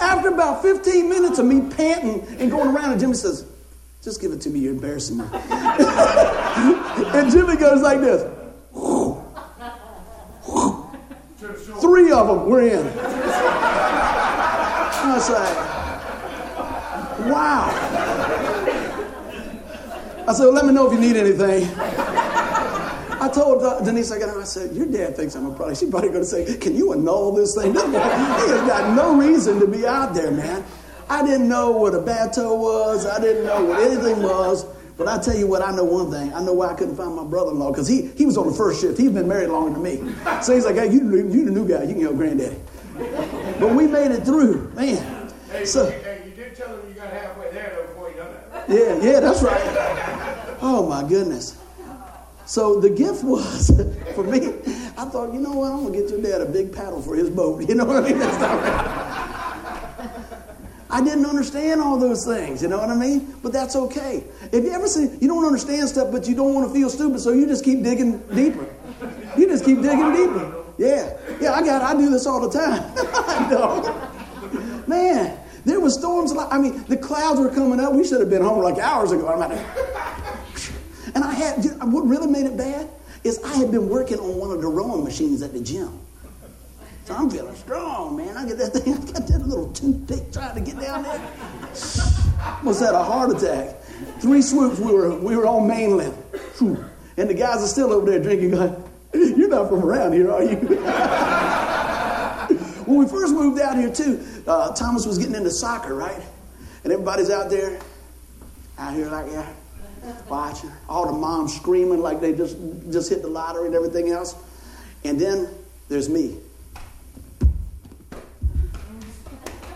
After 0.00 0.28
about 0.28 0.62
15 0.62 1.08
minutes 1.08 1.38
of 1.38 1.46
me 1.46 1.62
panting 1.74 2.26
and 2.38 2.50
going 2.50 2.74
around, 2.74 2.92
and 2.92 3.00
Jimmy 3.00 3.14
says, 3.14 3.46
Just 4.02 4.20
give 4.20 4.32
it 4.32 4.40
to 4.42 4.50
me, 4.50 4.60
you're 4.60 4.72
embarrassing 4.72 5.18
me. 5.18 5.24
and 5.32 7.30
Jimmy 7.30 7.56
goes 7.56 7.82
like 7.82 8.00
this. 8.00 8.22
Three 11.80 12.12
of 12.12 12.26
them 12.28 12.46
were 12.48 12.62
in. 12.62 12.86
I 15.04 15.14
was 15.14 15.28
like, 15.30 15.56
wow. 17.30 18.23
I 20.26 20.32
said, 20.32 20.44
well, 20.44 20.52
let 20.52 20.64
me 20.64 20.72
know 20.72 20.86
if 20.86 20.92
you 20.92 21.00
need 21.00 21.16
anything. 21.16 21.68
I 21.78 23.30
told 23.32 23.62
uh, 23.62 23.80
Denise, 23.80 24.10
I 24.10 24.18
got 24.18 24.30
her, 24.30 24.40
I 24.40 24.44
said, 24.44 24.74
your 24.74 24.86
dad 24.86 25.16
thinks 25.16 25.34
I'm 25.34 25.46
a 25.46 25.54
product. 25.54 25.80
She's 25.80 25.90
probably 25.90 26.10
going 26.10 26.22
to 26.22 26.26
say, 26.26 26.56
can 26.56 26.76
you 26.76 26.92
annul 26.92 27.32
this 27.32 27.54
thing? 27.54 27.72
he 27.74 27.78
has 27.80 28.68
got 28.68 28.94
no 28.94 29.16
reason 29.16 29.60
to 29.60 29.66
be 29.66 29.86
out 29.86 30.14
there, 30.14 30.30
man. 30.30 30.64
I 31.08 31.24
didn't 31.24 31.48
know 31.48 31.70
what 31.70 31.94
a 31.94 32.00
bateau 32.00 32.54
was. 32.54 33.06
I 33.06 33.20
didn't 33.20 33.44
know 33.44 33.64
what 33.64 33.80
anything 33.80 34.22
was. 34.22 34.64
But 34.96 35.08
I 35.08 35.18
tell 35.20 35.36
you 35.36 35.46
what, 35.46 35.60
I 35.60 35.72
know 35.72 35.84
one 35.84 36.10
thing. 36.10 36.32
I 36.32 36.42
know 36.42 36.52
why 36.52 36.68
I 36.68 36.74
couldn't 36.74 36.96
find 36.96 37.14
my 37.16 37.24
brother-in-law 37.24 37.72
because 37.72 37.88
he, 37.88 38.08
he 38.08 38.24
was 38.24 38.36
on 38.38 38.46
the 38.46 38.54
first 38.54 38.80
shift. 38.80 38.96
He's 38.96 39.10
been 39.10 39.26
married 39.28 39.48
longer 39.48 39.72
than 39.78 39.82
me. 39.82 40.14
So 40.42 40.54
he's 40.54 40.64
like, 40.64 40.76
hey, 40.76 40.90
you, 40.92 41.00
you 41.28 41.44
the 41.44 41.50
new 41.50 41.66
guy. 41.66 41.82
You 41.82 41.94
can 41.94 42.02
help 42.02 42.16
granddaddy. 42.16 42.56
But 43.58 43.74
we 43.74 43.86
made 43.88 44.12
it 44.12 44.24
through, 44.24 44.70
man. 44.74 45.32
Hey, 45.50 45.64
So, 45.64 45.90
hey, 45.90 46.22
you 46.26 46.32
did 46.32 46.54
tell 46.54 46.68
him 46.76 46.88
you 46.88 46.94
got 46.94 47.12
halfway 47.12 47.50
there 47.50 47.72
though 47.76 47.86
before 47.88 48.10
you 48.10 48.16
done 48.16 48.34
that. 48.52 48.68
yeah, 48.68 49.10
yeah, 49.12 49.20
that's 49.20 49.42
right. 49.42 49.62
Oh 50.66 50.88
my 50.88 51.06
goodness. 51.06 51.58
So 52.46 52.80
the 52.80 52.88
gift 52.88 53.22
was 53.32 53.70
for 54.14 54.24
me. 54.24 54.46
I 54.96 55.04
thought, 55.04 55.34
you 55.34 55.40
know 55.40 55.52
what? 55.52 55.70
I'm 55.70 55.84
gonna 55.84 55.94
get 55.94 56.08
your 56.08 56.22
dad 56.22 56.40
a 56.40 56.46
big 56.46 56.72
paddle 56.72 57.02
for 57.02 57.14
his 57.14 57.28
boat. 57.28 57.62
You 57.68 57.74
know 57.74 57.84
what 57.84 58.02
I 58.02 58.08
mean? 58.08 58.18
That's 58.18 58.38
not. 58.40 58.94
I 60.88 61.02
didn't 61.02 61.26
understand 61.26 61.82
all 61.82 61.98
those 61.98 62.24
things. 62.24 62.62
You 62.62 62.68
know 62.68 62.78
what 62.78 62.88
I 62.88 62.94
mean? 62.94 63.34
But 63.42 63.52
that's 63.52 63.76
okay. 63.76 64.24
If 64.52 64.64
you 64.64 64.72
ever 64.72 64.86
see, 64.86 65.10
you 65.20 65.28
don't 65.28 65.44
understand 65.44 65.86
stuff, 65.88 66.10
but 66.10 66.26
you 66.26 66.34
don't 66.34 66.54
want 66.54 66.66
to 66.66 66.72
feel 66.72 66.88
stupid, 66.88 67.20
so 67.20 67.32
you 67.32 67.46
just 67.46 67.62
keep 67.62 67.82
digging 67.82 68.18
deeper. 68.28 68.66
You 69.36 69.46
just 69.46 69.66
keep 69.66 69.82
digging 69.82 70.14
deeper. 70.14 70.64
Yeah, 70.78 71.14
yeah. 71.42 71.52
I 71.52 71.62
got. 71.62 71.82
I 71.82 71.92
do 71.92 72.08
this 72.08 72.26
all 72.26 72.40
the 72.40 72.58
time. 72.58 72.80
Man, 74.88 75.38
there 75.66 75.80
was 75.80 75.98
storms. 75.98 76.32
Like, 76.32 76.50
I 76.50 76.56
mean, 76.56 76.84
the 76.84 76.96
clouds 76.96 77.38
were 77.38 77.50
coming 77.50 77.80
up. 77.80 77.92
We 77.92 78.06
should 78.06 78.20
have 78.20 78.30
been 78.30 78.42
home 78.42 78.62
like 78.62 78.78
hours 78.78 79.12
ago. 79.12 79.28
I'm 79.28 79.40
like, 79.40 79.58
and 81.14 81.24
I 81.24 81.32
had. 81.32 81.64
What 81.82 82.06
really 82.06 82.26
made 82.26 82.46
it 82.46 82.56
bad 82.56 82.88
is 83.22 83.42
I 83.44 83.56
had 83.56 83.70
been 83.70 83.88
working 83.88 84.18
on 84.18 84.36
one 84.36 84.50
of 84.50 84.60
the 84.60 84.68
rowing 84.68 85.04
machines 85.04 85.42
at 85.42 85.52
the 85.52 85.60
gym. 85.60 85.98
So 87.04 87.14
I'm 87.14 87.28
feeling 87.28 87.54
strong, 87.54 88.16
man. 88.16 88.36
I 88.36 88.46
get 88.46 88.58
that 88.58 88.72
thing. 88.72 88.94
I 88.94 89.12
got 89.12 89.26
that 89.26 89.46
little 89.46 89.72
toothpick 89.72 90.32
trying 90.32 90.54
to 90.54 90.60
get 90.60 90.80
down 90.80 91.02
there. 91.02 91.20
Almost 92.58 92.80
had 92.80 92.94
a 92.94 93.02
heart 93.02 93.30
attack. 93.30 93.80
Three 94.20 94.42
swoops. 94.42 94.78
We 94.78 94.92
were 94.92 95.18
we 95.18 95.36
were 95.36 95.46
on 95.46 95.68
mainland, 95.68 96.16
and 97.16 97.30
the 97.30 97.34
guys 97.34 97.62
are 97.62 97.68
still 97.68 97.92
over 97.92 98.10
there 98.10 98.20
drinking. 98.20 98.52
Going, 98.52 98.82
you're 99.12 99.48
not 99.48 99.68
from 99.68 99.84
around 99.84 100.12
here, 100.12 100.32
are 100.32 100.42
you? 100.42 100.56
when 102.86 102.98
we 102.98 103.06
first 103.06 103.32
moved 103.32 103.60
out 103.60 103.76
here 103.76 103.92
too, 103.92 104.24
uh, 104.46 104.74
Thomas 104.74 105.06
was 105.06 105.18
getting 105.18 105.34
into 105.34 105.50
soccer, 105.50 105.94
right? 105.94 106.20
And 106.82 106.92
everybody's 106.92 107.30
out 107.30 107.50
there, 107.50 107.78
out 108.78 108.94
here 108.94 109.08
like 109.08 109.30
that, 109.30 109.54
watching. 110.28 110.70
All 110.88 111.06
the 111.06 111.12
moms 111.12 111.54
screaming 111.54 112.00
like 112.00 112.20
they 112.20 112.32
just 112.34 112.56
just 112.90 113.08
hit 113.08 113.22
the 113.22 113.28
lottery 113.28 113.66
and 113.66 113.74
everything 113.74 114.10
else. 114.10 114.34
And 115.04 115.20
then 115.20 115.48
there's 115.88 116.08
me. 116.08 116.38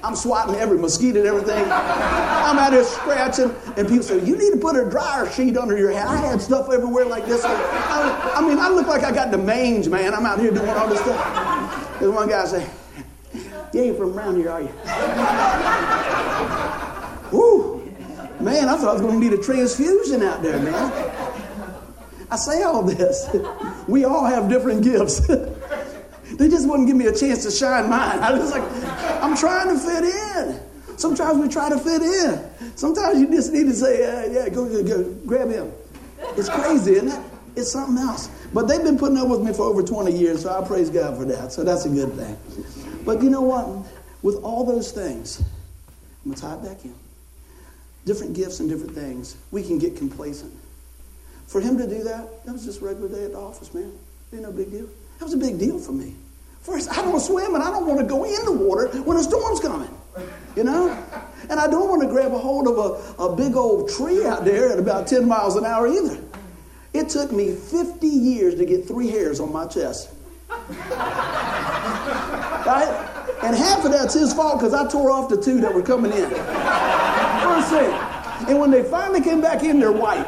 I'm 0.03 0.15
swatting 0.15 0.55
every 0.55 0.79
mosquito 0.79 1.19
and 1.19 1.29
everything. 1.29 1.65
I'm 1.71 2.57
out 2.57 2.73
here 2.73 2.85
scratching, 2.85 3.55
and 3.77 3.89
people 3.89 4.05
say, 4.05 4.25
"You 4.25 4.37
need 4.37 4.53
to 4.53 4.59
put 4.59 4.77
a 4.77 4.89
dryer 4.89 5.29
sheet 5.31 5.57
under 5.59 5.77
your 5.77 5.91
head." 5.91 6.07
I 6.07 6.17
had 6.17 6.41
stuff 6.41 6.71
everywhere 6.73 7.05
like 7.05 7.27
this. 7.27 7.45
I, 7.45 8.33
I 8.37 8.41
mean, 8.41 8.59
I 8.59 8.69
look 8.69 8.87
like 8.87 9.03
I 9.03 9.11
got 9.11 9.31
the 9.31 9.39
mange, 9.39 9.89
man. 9.89 10.15
I'm 10.15 10.25
out 10.25 10.39
here 10.39 10.53
doing 10.53 10.69
all 10.71 10.89
this 10.89 11.01
stuff. 11.01 11.99
There's 11.99 12.13
one 12.13 12.29
guy 12.29 12.47
say, 12.47 12.67
"You 13.73 13.83
ain't 13.83 13.99
from 13.99 14.17
around 14.17 14.37
here, 14.37 14.51
are 14.51 14.63
you?" 14.63 14.71
Woo, 17.33 17.68
man! 18.41 18.69
I 18.69 18.77
thought 18.77 18.89
I 18.89 18.93
was 18.93 19.03
going 19.03 19.21
to 19.21 19.29
need 19.29 19.39
a 19.39 19.43
transfusion 19.43 20.23
out 20.23 20.43
there, 20.43 20.59
man. 20.59 20.93
I 22.31 22.37
say 22.37 22.63
all 22.63 22.83
this. 22.83 23.29
We 23.87 24.05
all 24.05 24.27
have 24.27 24.49
different 24.49 24.85
gifts. 24.85 25.27
They 26.37 26.49
just 26.49 26.69
wouldn't 26.69 26.87
give 26.87 26.97
me 26.97 27.07
a 27.07 27.15
chance 27.15 27.43
to 27.45 27.51
shine 27.51 27.89
mine. 27.89 28.19
I 28.19 28.33
was 28.33 28.51
like, 28.51 28.63
I'm 29.23 29.37
trying 29.37 29.75
to 29.75 29.79
fit 29.81 30.05
in. 30.05 30.61
Sometimes 30.99 31.39
we 31.39 31.49
try 31.49 31.69
to 31.71 31.79
fit 31.79 32.03
in. 32.03 32.77
Sometimes 32.77 33.19
you 33.19 33.29
just 33.31 33.53
need 33.53 33.65
to 33.65 33.75
say, 33.75 34.05
uh, 34.05 34.31
yeah, 34.31 34.49
go, 34.49 34.69
go, 34.69 34.83
go, 34.85 35.05
grab 35.27 35.49
him. 35.49 35.73
It's 36.37 36.49
crazy, 36.49 36.93
isn't 36.93 37.09
it? 37.09 37.21
It's 37.57 37.73
something 37.73 37.97
else. 37.97 38.29
But 38.53 38.69
they've 38.69 38.83
been 38.83 38.99
putting 38.99 39.17
up 39.17 39.29
with 39.29 39.41
me 39.41 39.53
for 39.53 39.63
over 39.63 39.83
20 39.83 40.13
years, 40.13 40.43
so 40.43 40.51
I 40.51 40.67
praise 40.67 40.91
God 40.91 41.17
for 41.17 41.25
that. 41.25 41.51
So 41.51 41.65
that's 41.65 41.87
a 41.87 41.89
good 41.89 42.13
thing. 42.13 42.37
But 43.05 43.23
you 43.23 43.31
know 43.31 43.43
what? 43.43 43.87
With 44.23 44.37
all 44.45 44.65
those 44.65 44.93
things, 44.93 45.41
I'm 46.25 46.33
going 46.33 46.35
to 46.35 46.43
tie 46.43 46.55
it 46.55 46.63
back 46.63 46.85
in. 46.85 46.95
Different 48.09 48.35
gifts 48.35 48.61
and 48.61 48.71
different 48.71 48.95
things, 48.95 49.37
we 49.51 49.63
can 49.63 49.79
get 49.79 49.95
complacent. 49.99 50.51
For 51.47 51.61
him 51.61 51.77
to 51.77 51.87
do 51.87 52.03
that, 52.05 52.47
that 52.47 52.53
was 52.55 52.65
just 52.65 52.81
a 52.81 52.85
regular 52.87 53.11
day 53.11 53.27
at 53.27 53.33
the 53.33 53.39
office, 53.39 53.75
man. 53.75 53.93
Ain't 54.33 54.45
no 54.45 54.51
big 54.51 54.71
deal. 54.71 54.87
That 55.19 55.27
was 55.27 55.35
a 55.35 55.37
big 55.37 55.59
deal 55.59 55.79
for 55.79 55.93
me. 55.93 56.15
First, 56.63 56.91
I 56.91 57.03
don't 57.03 57.21
swim 57.21 57.55
and 57.55 57.63
I 57.63 57.71
don't 57.71 57.87
want 57.87 58.01
to 58.01 58.07
go 58.07 58.25
in 58.25 58.43
the 58.47 58.53
water 58.53 58.89
when 59.03 59.19
a 59.19 59.23
storm's 59.23 59.61
coming. 59.61 59.91
You 60.57 60.65
know? 60.65 60.89
And 61.51 61.61
I 61.61 61.67
don't 61.67 61.91
want 61.91 62.01
to 62.01 62.09
grab 62.09 62.33
a 62.33 62.39
hold 62.39 62.67
of 62.67 62.79
a, 62.79 63.25
a 63.25 63.37
big 63.37 63.55
old 63.55 63.91
tree 63.91 64.25
out 64.25 64.43
there 64.43 64.73
at 64.73 64.79
about 64.79 65.07
10 65.07 65.29
miles 65.29 65.57
an 65.57 65.67
hour 65.67 65.87
either. 65.87 66.19
It 66.95 67.11
took 67.11 67.31
me 67.31 67.55
50 67.55 68.07
years 68.07 68.55
to 68.55 68.65
get 68.65 68.89
three 68.89 69.11
hairs 69.11 69.39
on 69.39 69.53
my 69.53 69.67
chest. 69.67 70.09
Right? 72.69 73.09
And 73.43 73.57
half 73.57 73.85
of 73.85 73.93
that's 73.93 74.13
his 74.13 74.35
fault 74.35 74.59
because 74.59 74.75
I 74.75 74.87
tore 74.91 75.11
off 75.11 75.31
the 75.31 75.41
two 75.41 75.61
that 75.61 75.73
were 75.73 75.81
coming 75.81 76.13
in. 76.13 76.29
Thing. 77.65 77.91
And 78.49 78.59
when 78.61 78.71
they 78.71 78.83
finally 78.83 79.21
came 79.21 79.41
back 79.41 79.63
in, 79.65 79.81
they're 79.81 79.93
white. 79.93 80.27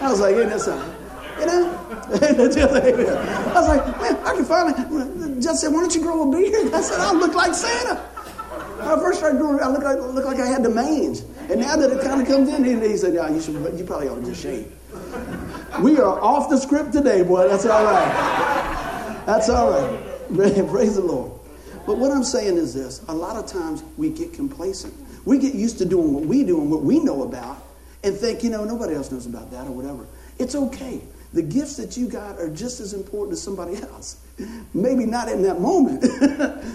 I 0.00 0.10
was 0.10 0.20
like, 0.20 0.36
ain't 0.36 0.50
that 0.50 0.60
something? 0.60 0.94
You 1.40 1.46
know? 1.46 1.86
I 2.10 3.52
was 3.54 3.68
like, 3.68 4.00
man, 4.00 4.16
I 4.24 4.34
can 4.34 4.44
finally. 4.44 5.40
Just 5.40 5.60
said, 5.60 5.72
why 5.72 5.80
don't 5.80 5.94
you 5.94 6.02
grow 6.02 6.28
a 6.28 6.32
beard? 6.32 6.72
I 6.74 6.80
said, 6.80 7.00
I 7.00 7.12
look 7.12 7.34
like 7.34 7.54
Santa. 7.54 7.96
When 7.96 8.88
I 8.88 8.96
first 8.96 9.18
started 9.18 9.38
growing, 9.38 9.62
I 9.62 9.68
looked 9.68 9.84
like, 9.84 9.98
looked 9.98 10.26
like 10.26 10.40
I 10.40 10.46
had 10.46 10.62
the 10.62 10.70
mange. 10.70 11.20
And 11.48 11.60
now 11.60 11.76
that 11.76 11.90
it 11.90 12.02
kind 12.02 12.20
of 12.20 12.26
comes 12.26 12.48
in, 12.48 12.64
he, 12.64 12.88
he 12.88 12.96
said, 12.96 13.14
yeah, 13.14 13.30
you, 13.30 13.40
should, 13.40 13.54
you 13.78 13.84
probably 13.84 14.08
ought 14.08 14.16
to 14.16 14.24
just 14.24 14.42
shave. 14.42 14.72
We 15.80 15.98
are 15.98 16.20
off 16.20 16.48
the 16.48 16.58
script 16.58 16.92
today, 16.92 17.22
boy. 17.22 17.48
That's 17.48 17.66
all 17.66 17.84
right. 17.84 19.22
That's 19.26 19.48
all 19.48 19.70
right. 19.70 20.04
Praise 20.68 20.96
the 20.96 21.02
Lord. 21.02 21.32
But 21.86 21.98
what 21.98 22.10
I'm 22.10 22.24
saying 22.24 22.56
is 22.56 22.74
this 22.74 23.02
a 23.08 23.14
lot 23.14 23.36
of 23.36 23.46
times 23.46 23.82
we 23.96 24.10
get 24.10 24.32
complacent. 24.32 24.94
We 25.24 25.38
get 25.38 25.54
used 25.54 25.78
to 25.78 25.84
doing 25.84 26.12
what 26.12 26.24
we 26.24 26.44
do 26.44 26.60
and 26.60 26.70
what 26.70 26.82
we 26.82 27.00
know 27.00 27.22
about 27.22 27.62
and 28.02 28.16
think, 28.16 28.42
you 28.42 28.50
know, 28.50 28.64
nobody 28.64 28.94
else 28.94 29.10
knows 29.10 29.26
about 29.26 29.50
that 29.50 29.66
or 29.66 29.72
whatever. 29.72 30.06
It's 30.38 30.54
okay. 30.54 31.00
The 31.32 31.42
gifts 31.42 31.76
that 31.76 31.96
you 31.96 32.08
got 32.08 32.38
are 32.38 32.48
just 32.48 32.80
as 32.80 32.94
important 32.94 33.32
as 33.34 33.42
somebody 33.42 33.76
else. 33.82 34.16
Maybe 34.74 35.04
not 35.04 35.28
in 35.28 35.42
that 35.42 35.60
moment, 35.60 36.00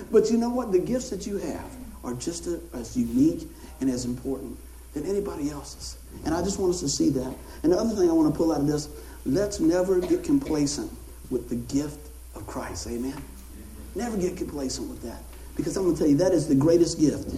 but 0.11 0.29
you 0.29 0.37
know 0.37 0.49
what? 0.49 0.71
The 0.71 0.79
gifts 0.79 1.09
that 1.09 1.25
you 1.25 1.37
have 1.37 1.75
are 2.03 2.13
just 2.13 2.47
as 2.73 2.95
unique 2.97 3.47
and 3.79 3.89
as 3.89 4.05
important 4.05 4.57
than 4.93 5.05
anybody 5.05 5.49
else's. 5.49 5.97
And 6.25 6.35
I 6.35 6.41
just 6.43 6.59
want 6.59 6.73
us 6.73 6.81
to 6.81 6.89
see 6.89 7.09
that. 7.09 7.33
And 7.63 7.71
the 7.71 7.77
other 7.77 7.95
thing 7.95 8.09
I 8.09 8.13
want 8.13 8.31
to 8.31 8.37
pull 8.37 8.51
out 8.51 8.61
of 8.61 8.67
this 8.67 8.89
let's 9.25 9.61
never 9.61 9.99
get 10.01 10.23
complacent 10.23 10.91
with 11.29 11.49
the 11.49 11.55
gift 11.55 12.09
of 12.35 12.45
Christ. 12.45 12.87
Amen? 12.87 13.15
Never 13.95 14.17
get 14.17 14.37
complacent 14.37 14.89
with 14.89 15.01
that. 15.03 15.23
Because 15.55 15.77
I'm 15.77 15.83
going 15.83 15.95
to 15.95 15.99
tell 15.99 16.09
you, 16.09 16.17
that 16.17 16.31
is 16.31 16.47
the 16.47 16.55
greatest 16.55 16.99
gift 16.99 17.29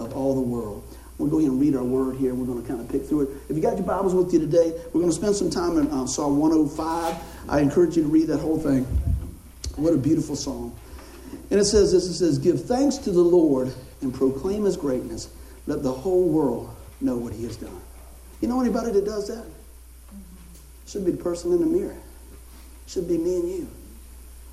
of 0.00 0.16
all 0.16 0.34
the 0.34 0.40
world. 0.40 0.82
We'll 1.18 1.28
go 1.28 1.38
ahead 1.38 1.50
and 1.50 1.60
read 1.60 1.76
our 1.76 1.84
word 1.84 2.16
here. 2.16 2.34
We're 2.34 2.46
going 2.46 2.62
to 2.62 2.66
kind 2.66 2.80
of 2.80 2.88
pick 2.88 3.04
through 3.04 3.22
it. 3.22 3.28
If 3.50 3.56
you 3.56 3.62
got 3.62 3.76
your 3.76 3.86
Bibles 3.86 4.14
with 4.14 4.32
you 4.32 4.40
today, 4.40 4.72
we're 4.86 5.02
going 5.02 5.12
to 5.12 5.16
spend 5.16 5.36
some 5.36 5.50
time 5.50 5.76
in 5.76 5.86
uh, 5.88 6.06
Psalm 6.06 6.38
105. 6.38 7.22
I 7.48 7.60
encourage 7.60 7.96
you 7.96 8.04
to 8.04 8.08
read 8.08 8.28
that 8.28 8.38
whole 8.38 8.58
thing. 8.58 8.84
What 9.76 9.92
a 9.92 9.98
beautiful 9.98 10.34
song. 10.34 10.74
And 11.50 11.60
it 11.60 11.66
says 11.66 11.92
this 11.92 12.06
it 12.06 12.14
says, 12.14 12.38
Give 12.38 12.64
thanks 12.64 12.96
to 12.98 13.10
the 13.10 13.20
Lord 13.20 13.72
and 14.00 14.14
proclaim 14.14 14.64
his 14.64 14.78
greatness. 14.78 15.28
Let 15.66 15.82
the 15.82 15.92
whole 15.92 16.26
world 16.26 16.74
know 17.02 17.16
what 17.16 17.34
he 17.34 17.44
has 17.44 17.56
done. 17.56 17.80
You 18.40 18.48
know 18.48 18.60
anybody 18.60 18.90
that 18.92 19.04
does 19.04 19.28
that? 19.28 19.44
Should 20.86 21.04
be 21.04 21.12
the 21.12 21.22
person 21.22 21.52
in 21.52 21.60
the 21.60 21.66
mirror. 21.66 21.96
Should 22.86 23.06
be 23.06 23.18
me 23.18 23.36
and 23.36 23.48
you. 23.48 23.68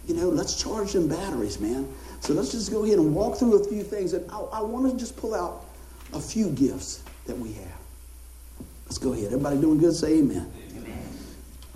You 0.07 0.15
know, 0.15 0.29
let's 0.29 0.61
charge 0.61 0.93
them 0.93 1.07
batteries, 1.07 1.59
man. 1.59 1.87
So 2.19 2.33
let's 2.33 2.51
just 2.51 2.71
go 2.71 2.83
ahead 2.83 2.97
and 2.97 3.13
walk 3.13 3.37
through 3.37 3.61
a 3.61 3.67
few 3.67 3.83
things. 3.83 4.13
And 4.13 4.29
I, 4.31 4.39
I 4.39 4.61
want 4.61 4.91
to 4.91 4.97
just 4.97 5.15
pull 5.17 5.33
out 5.33 5.65
a 6.13 6.19
few 6.19 6.49
gifts 6.49 7.03
that 7.25 7.37
we 7.37 7.53
have. 7.53 7.79
Let's 8.85 8.97
go 8.97 9.13
ahead. 9.13 9.25
Everybody 9.25 9.59
doing 9.59 9.79
good? 9.79 9.93
Say 9.93 10.19
amen. 10.19 10.51
Amen. 10.71 11.09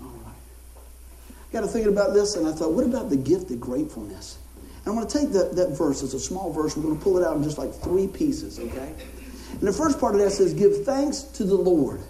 All 0.00 0.08
right. 0.08 0.34
I 1.48 1.52
got 1.52 1.60
to 1.60 1.66
thinking 1.66 1.92
about 1.92 2.14
this, 2.14 2.36
and 2.36 2.46
I 2.46 2.52
thought, 2.52 2.72
what 2.72 2.84
about 2.84 3.10
the 3.10 3.16
gift 3.16 3.50
of 3.50 3.60
gratefulness? 3.60 4.38
And 4.84 4.88
I'm 4.88 4.94
going 4.94 5.06
to 5.06 5.18
take 5.18 5.30
that, 5.32 5.54
that 5.56 5.76
verse. 5.76 6.02
It's 6.02 6.14
a 6.14 6.20
small 6.20 6.52
verse. 6.52 6.76
We're 6.76 6.82
going 6.82 6.96
to 6.98 7.02
pull 7.02 7.18
it 7.18 7.24
out 7.24 7.36
in 7.36 7.42
just 7.42 7.58
like 7.58 7.72
three 7.72 8.06
pieces, 8.06 8.58
okay? 8.58 8.94
And 9.50 9.60
the 9.60 9.72
first 9.72 10.00
part 10.00 10.14
of 10.14 10.20
that 10.22 10.30
says, 10.30 10.54
Give 10.54 10.84
thanks 10.84 11.22
to 11.22 11.44
the 11.44 11.54
Lord. 11.54 12.00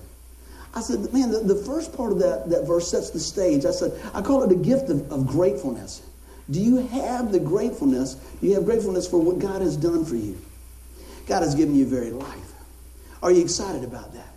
I 0.75 0.81
said, 0.81 1.13
man, 1.13 1.31
the, 1.31 1.41
the 1.41 1.57
first 1.57 1.95
part 1.95 2.13
of 2.13 2.19
that, 2.21 2.49
that 2.49 2.67
verse 2.67 2.91
sets 2.91 3.11
the 3.11 3.21
stage. 3.21 3.67
I 3.67 3.73
said, 3.73 3.93
I 4.15 4.23
call 4.23 4.43
it 4.43 4.53
a 4.53 4.55
gift 4.55 4.89
of, 4.89 5.11
of 5.13 5.27
gratefulness. 5.27 6.03
Do 6.53 6.61
you 6.61 6.87
have 6.87 7.33
the 7.33 7.41
gratefulness? 7.41 8.15
Do 8.15 8.47
you 8.47 8.55
have 8.55 8.65
gratefulness 8.65 9.09
for 9.09 9.19
what 9.19 9.39
God 9.39 9.63
has 9.63 9.77
done 9.77 10.05
for 10.05 10.17
you? 10.17 10.41
God 11.27 11.43
has 11.43 11.55
given 11.55 11.75
you 11.75 11.87
very 11.87 12.11
life. 12.11 12.53
Are 13.23 13.31
you 13.31 13.43
excited 13.43 13.85
about 13.85 14.13
that? 14.15 14.29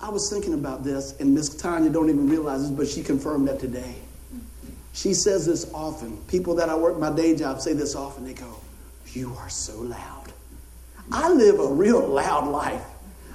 I 0.00 0.10
was 0.10 0.30
thinking 0.30 0.54
about 0.54 0.84
this, 0.84 1.18
and 1.20 1.34
Miss 1.34 1.48
Tanya 1.48 1.90
don't 1.90 2.08
even 2.08 2.28
realize 2.28 2.62
this, 2.62 2.70
but 2.70 2.88
she 2.88 3.02
confirmed 3.02 3.48
that 3.48 3.60
today. 3.60 3.96
She 4.92 5.14
says 5.14 5.46
this 5.46 5.72
often. 5.72 6.16
People 6.28 6.56
that 6.56 6.68
I 6.68 6.76
work 6.76 6.98
my 6.98 7.14
day 7.14 7.36
job 7.36 7.60
say 7.60 7.72
this 7.72 7.94
often. 7.94 8.24
They 8.24 8.34
go, 8.34 8.60
You 9.12 9.34
are 9.38 9.48
so 9.48 9.78
loud. 9.78 10.32
I 11.12 11.30
live 11.30 11.60
a 11.60 11.68
real 11.68 12.06
loud 12.06 12.48
life. 12.48 12.84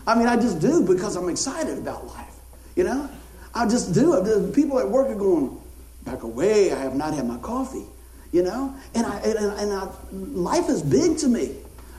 I 0.05 0.15
mean, 0.15 0.27
I 0.27 0.35
just 0.35 0.59
do 0.59 0.85
because 0.85 1.15
I'm 1.15 1.29
excited 1.29 1.77
about 1.77 2.05
life. 2.07 2.35
You 2.75 2.83
know? 2.83 3.09
I 3.53 3.67
just 3.67 3.93
do. 3.93 4.51
People 4.53 4.79
at 4.79 4.89
work 4.89 5.07
are 5.09 5.15
going, 5.15 5.61
Back 6.03 6.23
away, 6.23 6.71
I 6.71 6.79
have 6.79 6.95
not 6.95 7.13
had 7.13 7.27
my 7.27 7.37
coffee. 7.37 7.85
You 8.31 8.43
know? 8.43 8.75
And, 8.95 9.05
I, 9.05 9.19
and, 9.19 9.37
and 9.37 9.73
I, 9.73 9.89
life 10.11 10.69
is 10.69 10.81
big 10.81 11.17
to 11.19 11.27
me. 11.27 11.55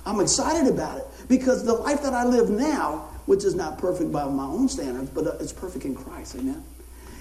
I'm 0.06 0.20
excited 0.20 0.72
about 0.72 0.98
it 0.98 1.06
because 1.28 1.64
the 1.64 1.72
life 1.72 2.02
that 2.02 2.12
I 2.12 2.24
live 2.24 2.50
now, 2.50 3.08
which 3.26 3.44
is 3.44 3.54
not 3.54 3.78
perfect 3.78 4.12
by 4.12 4.24
my 4.26 4.44
own 4.44 4.68
standards, 4.68 5.10
but 5.10 5.26
uh, 5.26 5.32
it's 5.40 5.52
perfect 5.52 5.84
in 5.84 5.94
Christ, 5.94 6.36
amen, 6.36 6.62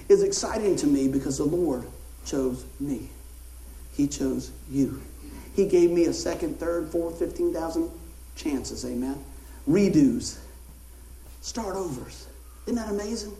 is 0.08 0.22
exciting 0.22 0.76
to 0.76 0.86
me 0.86 1.08
because 1.08 1.38
the 1.38 1.44
Lord 1.44 1.86
chose 2.26 2.64
me. 2.80 3.08
He 3.92 4.06
chose 4.06 4.50
you. 4.70 5.00
He 5.54 5.66
gave 5.66 5.90
me 5.90 6.04
a 6.06 6.12
second, 6.12 6.58
third, 6.58 6.90
fourth, 6.90 7.18
15,000 7.18 7.90
chances, 8.36 8.84
amen. 8.84 9.24
Redos, 9.68 10.38
start 11.40 11.76
overs. 11.76 12.26
Isn't 12.66 12.76
that 12.76 12.90
amazing? 12.90 13.34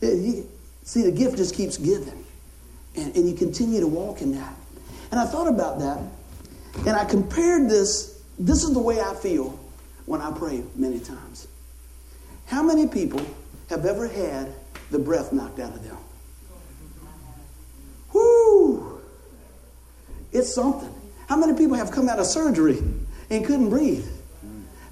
see, 0.00 1.02
the 1.02 1.12
gift 1.12 1.36
just 1.36 1.54
keeps 1.54 1.76
giving. 1.76 2.24
And, 2.96 3.14
and 3.14 3.28
you 3.28 3.34
continue 3.34 3.80
to 3.80 3.86
walk 3.86 4.20
in 4.20 4.32
that. 4.32 4.54
And 5.10 5.18
I 5.18 5.26
thought 5.26 5.48
about 5.48 5.78
that, 5.80 5.98
and 6.86 6.96
I 6.96 7.04
compared 7.04 7.68
this. 7.68 8.22
This 8.38 8.62
is 8.62 8.72
the 8.72 8.80
way 8.80 9.00
I 9.00 9.14
feel 9.14 9.58
when 10.06 10.20
I 10.20 10.30
pray 10.32 10.62
many 10.76 11.00
times. 11.00 11.48
How 12.46 12.62
many 12.62 12.86
people 12.86 13.24
have 13.68 13.86
ever 13.86 14.08
had 14.08 14.52
the 14.90 14.98
breath 14.98 15.32
knocked 15.32 15.58
out 15.58 15.74
of 15.74 15.84
them? 15.84 15.96
Whoo! 18.12 19.00
It's 20.32 20.52
something. 20.52 20.92
How 21.28 21.36
many 21.36 21.56
people 21.56 21.76
have 21.76 21.90
come 21.90 22.08
out 22.08 22.18
of 22.18 22.26
surgery 22.26 22.78
and 23.30 23.44
couldn't 23.44 23.70
breathe? 23.70 24.06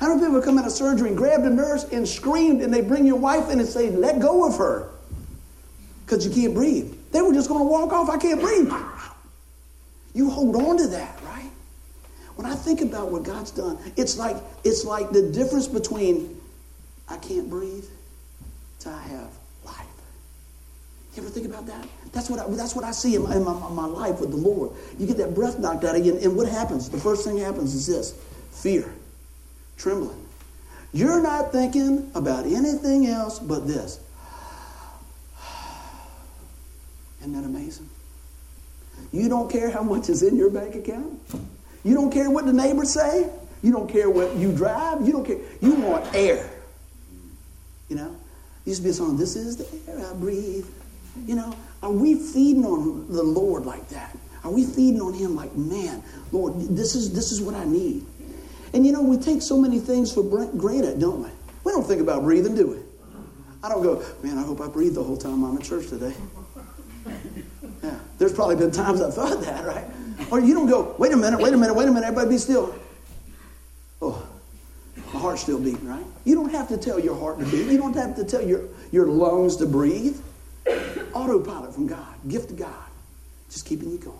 How 0.00 0.08
many 0.08 0.20
people 0.20 0.36
have 0.36 0.44
come 0.44 0.58
out 0.58 0.66
of 0.66 0.72
surgery 0.72 1.08
and 1.08 1.16
grabbed 1.16 1.44
a 1.44 1.50
nurse 1.50 1.84
and 1.84 2.08
screamed 2.08 2.62
and 2.62 2.72
they 2.72 2.80
bring 2.80 3.06
your 3.06 3.16
wife 3.16 3.50
in 3.50 3.58
and 3.58 3.68
say, 3.68 3.90
let 3.90 4.20
go 4.20 4.46
of 4.46 4.56
her 4.56 4.88
because 6.04 6.24
you 6.24 6.32
can't 6.32 6.54
breathe? 6.54 6.94
They 7.10 7.22
were 7.22 7.32
just 7.32 7.48
going 7.48 7.60
to 7.60 7.68
walk 7.68 7.92
off. 7.92 8.10
I 8.10 8.18
can't 8.18 8.40
breathe. 8.40 8.72
You 10.14 10.30
hold 10.30 10.56
on 10.56 10.76
to 10.78 10.88
that, 10.88 11.20
right? 11.24 11.50
When 12.36 12.46
I 12.46 12.54
think 12.54 12.80
about 12.80 13.10
what 13.10 13.24
God's 13.24 13.50
done, 13.50 13.78
it's 13.96 14.16
like 14.16 14.36
it's 14.64 14.84
like 14.84 15.10
the 15.10 15.30
difference 15.30 15.66
between 15.66 16.40
I 17.08 17.16
can't 17.16 17.48
breathe 17.48 17.84
to 18.80 18.90
I 18.90 19.00
have 19.02 19.30
life. 19.64 19.86
You 21.14 21.22
ever 21.22 21.30
think 21.30 21.46
about 21.46 21.66
that? 21.66 21.86
That's 22.12 22.30
what 22.30 22.40
I, 22.40 22.48
that's 22.50 22.76
what 22.76 22.84
I 22.84 22.92
see 22.92 23.16
in 23.16 23.22
my, 23.24 23.36
in 23.36 23.44
my, 23.44 23.52
my 23.70 23.86
life 23.86 24.20
with 24.20 24.30
the 24.30 24.36
Lord. 24.36 24.72
You 24.98 25.06
get 25.06 25.16
that 25.18 25.34
breath 25.34 25.58
knocked 25.58 25.84
out 25.84 25.96
of 25.96 26.04
you, 26.04 26.14
and, 26.14 26.22
and 26.22 26.36
what 26.36 26.48
happens? 26.48 26.88
The 26.88 26.98
first 26.98 27.24
thing 27.24 27.38
happens 27.38 27.74
is 27.74 27.86
this 27.86 28.12
fear, 28.52 28.92
trembling. 29.76 30.24
You're 30.92 31.22
not 31.22 31.52
thinking 31.52 32.10
about 32.14 32.46
anything 32.46 33.06
else 33.06 33.38
but 33.38 33.66
this. 33.66 34.00
Isn't 37.20 37.32
that 37.32 37.44
amazing? 37.44 37.88
You 39.12 39.28
don't 39.28 39.50
care 39.50 39.70
how 39.70 39.82
much 39.82 40.08
is 40.08 40.22
in 40.22 40.36
your 40.36 40.50
bank 40.50 40.74
account. 40.74 41.20
You 41.84 41.94
don't 41.94 42.10
care 42.10 42.30
what 42.30 42.46
the 42.46 42.52
neighbors 42.52 42.92
say. 42.92 43.30
You 43.62 43.72
don't 43.72 43.88
care 43.88 44.10
what 44.10 44.36
you 44.36 44.52
drive. 44.52 45.06
You 45.06 45.12
don't 45.12 45.24
care. 45.24 45.38
You 45.60 45.74
want 45.74 46.14
air. 46.14 46.48
You 47.88 47.96
know? 47.96 48.16
used 48.68 48.80
to 48.80 48.84
be 48.84 48.90
a 48.90 48.94
song, 48.94 49.16
This 49.16 49.34
is 49.34 49.56
the 49.56 49.90
air 49.90 50.10
I 50.10 50.14
breathe. 50.14 50.66
You 51.26 51.34
know, 51.34 51.56
are 51.82 51.90
we 51.90 52.14
feeding 52.14 52.64
on 52.64 53.10
the 53.10 53.22
Lord 53.22 53.64
like 53.64 53.88
that? 53.88 54.16
Are 54.44 54.50
we 54.50 54.64
feeding 54.64 55.00
on 55.00 55.14
Him 55.14 55.34
like, 55.34 55.54
man, 55.56 56.02
Lord, 56.30 56.54
this 56.60 56.94
is, 56.94 57.12
this 57.12 57.32
is 57.32 57.40
what 57.40 57.54
I 57.54 57.64
need? 57.64 58.04
And 58.72 58.86
you 58.86 58.92
know, 58.92 59.02
we 59.02 59.16
take 59.16 59.42
so 59.42 59.58
many 59.58 59.78
things 59.78 60.12
for 60.12 60.22
granted, 60.22 61.00
don't 61.00 61.22
we? 61.22 61.30
We 61.64 61.72
don't 61.72 61.84
think 61.84 62.00
about 62.00 62.22
breathing, 62.22 62.54
do 62.54 62.68
we? 62.68 62.78
I 63.62 63.68
don't 63.68 63.82
go, 63.82 64.04
man, 64.22 64.38
I 64.38 64.42
hope 64.42 64.60
I 64.60 64.68
breathe 64.68 64.94
the 64.94 65.02
whole 65.02 65.16
time 65.16 65.42
I'm 65.42 65.56
at 65.56 65.64
church 65.64 65.88
today. 65.88 66.14
Yeah, 67.82 67.98
there's 68.18 68.32
probably 68.32 68.56
been 68.56 68.70
times 68.70 69.00
I've 69.00 69.14
thought 69.14 69.40
that, 69.42 69.64
right? 69.64 69.84
Or 70.30 70.40
you 70.40 70.54
don't 70.54 70.68
go, 70.68 70.94
wait 70.98 71.12
a 71.12 71.16
minute, 71.16 71.40
wait 71.40 71.54
a 71.54 71.56
minute, 71.56 71.74
wait 71.74 71.88
a 71.88 71.90
minute, 71.90 72.06
everybody 72.06 72.30
be 72.30 72.38
still. 72.38 72.74
Oh, 74.02 74.26
my 75.12 75.20
heart's 75.20 75.42
still 75.42 75.58
beating, 75.58 75.86
right? 75.86 76.04
You 76.24 76.34
don't 76.34 76.50
have 76.50 76.68
to 76.68 76.76
tell 76.76 76.98
your 76.98 77.16
heart 77.16 77.38
to 77.38 77.44
beat. 77.46 77.66
You 77.66 77.78
don't 77.78 77.96
have 77.96 78.16
to 78.16 78.24
tell 78.24 78.42
your, 78.42 78.62
your 78.92 79.06
lungs 79.06 79.56
to 79.56 79.66
breathe. 79.66 80.20
Autopilot 81.14 81.74
from 81.74 81.86
God, 81.86 82.14
gift 82.28 82.50
of 82.50 82.58
God, 82.58 82.90
just 83.50 83.64
keeping 83.64 83.90
you 83.90 83.98
going. 83.98 84.18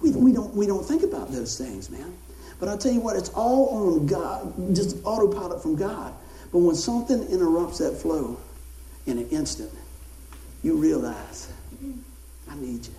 We, 0.00 0.10
we, 0.10 0.32
don't, 0.32 0.54
we 0.54 0.66
don't 0.66 0.84
think 0.84 1.02
about 1.02 1.30
those 1.30 1.56
things, 1.56 1.90
man. 1.90 2.12
But 2.58 2.68
I'll 2.68 2.78
tell 2.78 2.92
you 2.92 3.00
what, 3.00 3.16
it's 3.16 3.30
all 3.30 3.68
on 3.68 4.06
God, 4.06 4.74
just 4.74 4.96
autopilot 5.04 5.62
from 5.62 5.76
God. 5.76 6.12
But 6.52 6.58
when 6.58 6.74
something 6.74 7.22
interrupts 7.28 7.78
that 7.78 7.92
flow 7.92 8.38
in 9.06 9.18
an 9.18 9.28
instant, 9.28 9.70
you 10.62 10.76
realize, 10.76 11.52
I 12.50 12.56
need 12.56 12.86
you. 12.86 12.94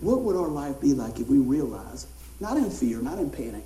What 0.00 0.22
would 0.22 0.36
our 0.36 0.48
life 0.48 0.80
be 0.80 0.94
like 0.94 1.20
if 1.20 1.28
we 1.28 1.38
realized, 1.38 2.08
not 2.40 2.56
in 2.56 2.70
fear, 2.70 3.00
not 3.00 3.18
in 3.18 3.30
panic, 3.30 3.64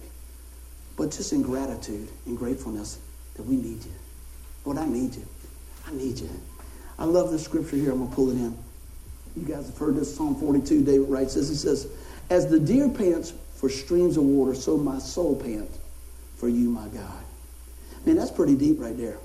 but 0.96 1.10
just 1.10 1.32
in 1.32 1.42
gratitude 1.42 2.08
and 2.26 2.36
gratefulness 2.36 2.98
that 3.34 3.42
we 3.44 3.56
need 3.56 3.84
you? 3.84 3.92
Lord, 4.64 4.78
I 4.78 4.86
need 4.86 5.14
you. 5.14 5.26
I 5.86 5.92
need 5.92 6.18
you. 6.18 6.30
I 6.98 7.04
love 7.04 7.30
the 7.30 7.38
scripture 7.38 7.76
here. 7.76 7.92
I'm 7.92 7.98
going 7.98 8.10
to 8.10 8.14
pull 8.14 8.30
it 8.30 8.34
in. 8.34 8.56
You 9.36 9.46
guys 9.46 9.66
have 9.66 9.78
heard 9.78 9.96
this 9.96 10.14
Psalm 10.14 10.34
42. 10.34 10.84
David 10.84 11.08
writes 11.08 11.34
this. 11.34 11.48
He 11.48 11.54
says, 11.54 11.88
As 12.30 12.48
the 12.48 12.58
deer 12.58 12.88
pants 12.88 13.32
for 13.54 13.68
streams 13.68 14.16
of 14.16 14.24
water, 14.24 14.54
so 14.54 14.76
my 14.76 14.98
soul 14.98 15.36
pants 15.36 15.78
for 16.36 16.48
you, 16.48 16.70
my 16.70 16.88
God. 16.88 17.24
Man, 18.04 18.16
that's 18.16 18.30
pretty 18.30 18.56
deep 18.56 18.80
right 18.80 18.96
there. 18.96 19.18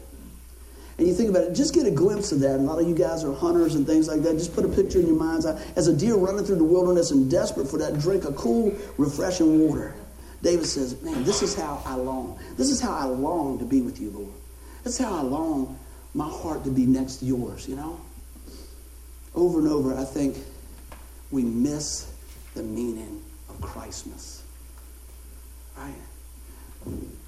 And 1.02 1.08
you 1.08 1.16
think 1.16 1.32
about 1.32 1.46
it, 1.46 1.54
just 1.56 1.74
get 1.74 1.88
a 1.88 1.92
glimpse 1.92 2.32
of 2.32 2.42
that. 2.42 2.58
A 2.58 2.62
lot 2.62 2.80
of 2.80 2.88
you 2.88 2.94
guys 2.94 3.24
are 3.24 3.34
hunters 3.34 3.74
and 3.74 3.88
things 3.88 4.08
like 4.08 4.22
that. 4.22 4.34
Just 4.34 4.54
put 4.54 4.66
a 4.66 4.68
picture 4.68 5.00
in 5.00 5.08
your 5.08 5.16
mind's 5.16 5.48
eye 5.48 5.60
as 5.76 5.88
a 5.88 5.98
deer 5.98 6.14
running 6.14 6.46
through 6.46 6.58
the 6.58 6.64
wilderness 6.64 7.10
and 7.10 7.28
desperate 7.28 7.68
for 7.68 7.80
that 7.80 7.98
drink 7.98 8.24
of 8.24 8.36
cool, 8.36 8.72
refreshing 9.00 9.68
water. 9.68 9.96
David 10.44 10.68
says, 10.68 11.02
Man, 11.02 11.24
this 11.24 11.42
is 11.42 11.56
how 11.56 11.82
I 11.88 11.96
long. 11.96 12.38
This 12.56 12.70
is 12.70 12.80
how 12.80 12.92
I 12.92 13.06
long 13.06 13.58
to 13.58 13.66
be 13.66 13.82
with 13.82 14.00
you, 14.00 14.12
Lord. 14.12 14.32
That's 14.84 15.00
how 15.00 15.18
I 15.18 15.22
long 15.24 15.80
my 16.14 16.30
heart 16.30 16.64
to 16.66 16.70
be 16.70 16.86
next 16.86 17.16
to 17.16 17.26
yours, 17.26 17.68
you 17.68 17.76
know? 17.76 18.00
Over 19.34 19.58
and 19.58 19.70
over, 19.70 19.98
I 19.98 20.04
think 20.04 20.38
we 21.32 21.42
miss 21.42 22.14
the 22.54 22.62
meaning 22.62 23.24
of 23.50 23.60
Christmas. 23.60 24.44
Right? 25.76 25.96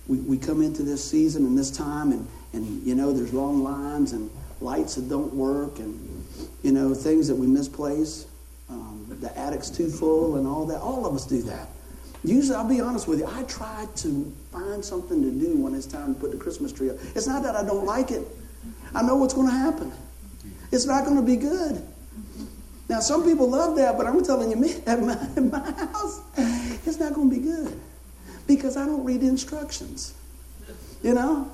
We, 0.06 0.18
we 0.18 0.38
come 0.38 0.62
into 0.62 0.84
this 0.84 1.04
season 1.04 1.48
and 1.48 1.58
this 1.58 1.72
time 1.72 2.12
and 2.12 2.28
and 2.54 2.86
you 2.86 2.96
know 2.96 3.12
there's 3.12 3.34
long 3.34 3.64
lines 3.64 4.14
and 4.14 4.30
lights 4.62 4.96
that 4.96 5.10
don't 5.10 5.34
work 5.34 5.80
and 5.80 6.26
you 6.62 6.72
know 6.72 6.94
things 6.94 7.28
that 7.28 7.36
we 7.36 7.48
misplace 7.48 8.28
um, 8.70 9.06
the 9.20 9.38
attic's 9.38 9.70
too 9.70 9.90
full 9.90 10.38
and 10.38 10.48
all 10.48 10.66
that. 10.66 10.80
All 10.80 11.06
of 11.06 11.14
us 11.14 11.26
do 11.26 11.42
that. 11.44 11.68
Usually 12.24 12.56
i'll 12.56 12.68
be 12.68 12.80
honest 12.80 13.08
with 13.08 13.20
you 13.20 13.28
i 13.28 13.44
try 13.44 13.86
to 13.98 14.34
find 14.52 14.84
something 14.84 15.22
to 15.22 15.32
do 15.32 15.58
when 15.58 15.76
it's 15.76 15.86
time 15.86 16.16
to 16.16 16.20
put 16.20 16.32
the 16.32 16.38
christmas 16.38 16.72
tree 16.72 16.90
up. 16.90 16.96
It's 17.16 17.28
not 17.28 17.44
that 17.44 17.56
i 17.56 17.64
don't 17.64 17.86
like 17.86 18.12
it. 18.12 18.26
I 18.96 19.02
know 19.02 19.16
what's 19.16 19.34
going 19.34 19.48
to 19.48 19.54
happen. 19.54 19.92
It's 20.72 20.86
not 20.86 21.04
going 21.04 21.18
to 21.18 21.24
be 21.24 21.36
good. 21.36 21.86
Now 22.88 23.00
some 23.00 23.24
people 23.24 23.50
love 23.50 23.76
that 23.76 23.98
but 23.98 24.06
i'm 24.08 24.24
telling 24.24 24.52
you 24.52 24.56
me 24.66 24.76
at 24.86 25.02
my, 25.02 25.14
at 25.14 25.44
my 25.44 25.72
house 25.72 26.22
it's 26.86 27.00
not 27.00 27.14
going 27.14 27.30
to 27.30 27.36
be 27.36 27.42
good 27.42 27.80
because 28.48 28.78
i 28.78 28.86
don't 28.86 29.04
read 29.04 29.22
instructions. 29.22 30.14
You 31.02 31.16
know 31.16 31.52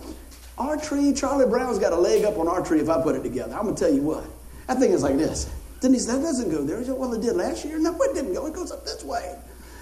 our 0.60 0.76
tree, 0.78 1.14
Charlie 1.14 1.48
Brown's 1.48 1.80
got 1.80 1.94
a 1.94 1.96
leg 1.96 2.26
up 2.26 2.38
on 2.38 2.48
our 2.48 2.62
tree 2.64 2.82
if 2.82 2.90
I 2.90 3.02
put 3.02 3.16
it 3.16 3.24
together. 3.24 3.56
I'm 3.56 3.64
going 3.64 3.76
to 3.76 3.80
tell 3.80 3.94
you 3.94 4.02
what. 4.02 4.26
That 4.68 4.78
thing 4.78 4.92
is 4.92 5.02
like 5.02 5.18
this. 5.18 5.50
Said, 5.80 5.94
that 5.94 6.22
doesn't 6.22 6.52
go 6.52 6.64
there. 6.64 6.80
He 6.80 6.86
said, 6.86 6.96
well, 6.96 7.14
it 7.14 7.22
did 7.22 7.36
last 7.36 7.64
year. 7.64 7.80
No, 7.80 7.96
it 8.02 8.14
didn't 8.14 8.34
go. 8.34 8.46
It 8.46 8.54
goes 8.54 8.72
up 8.72 8.84
this 8.84 9.04
way. 9.04 9.38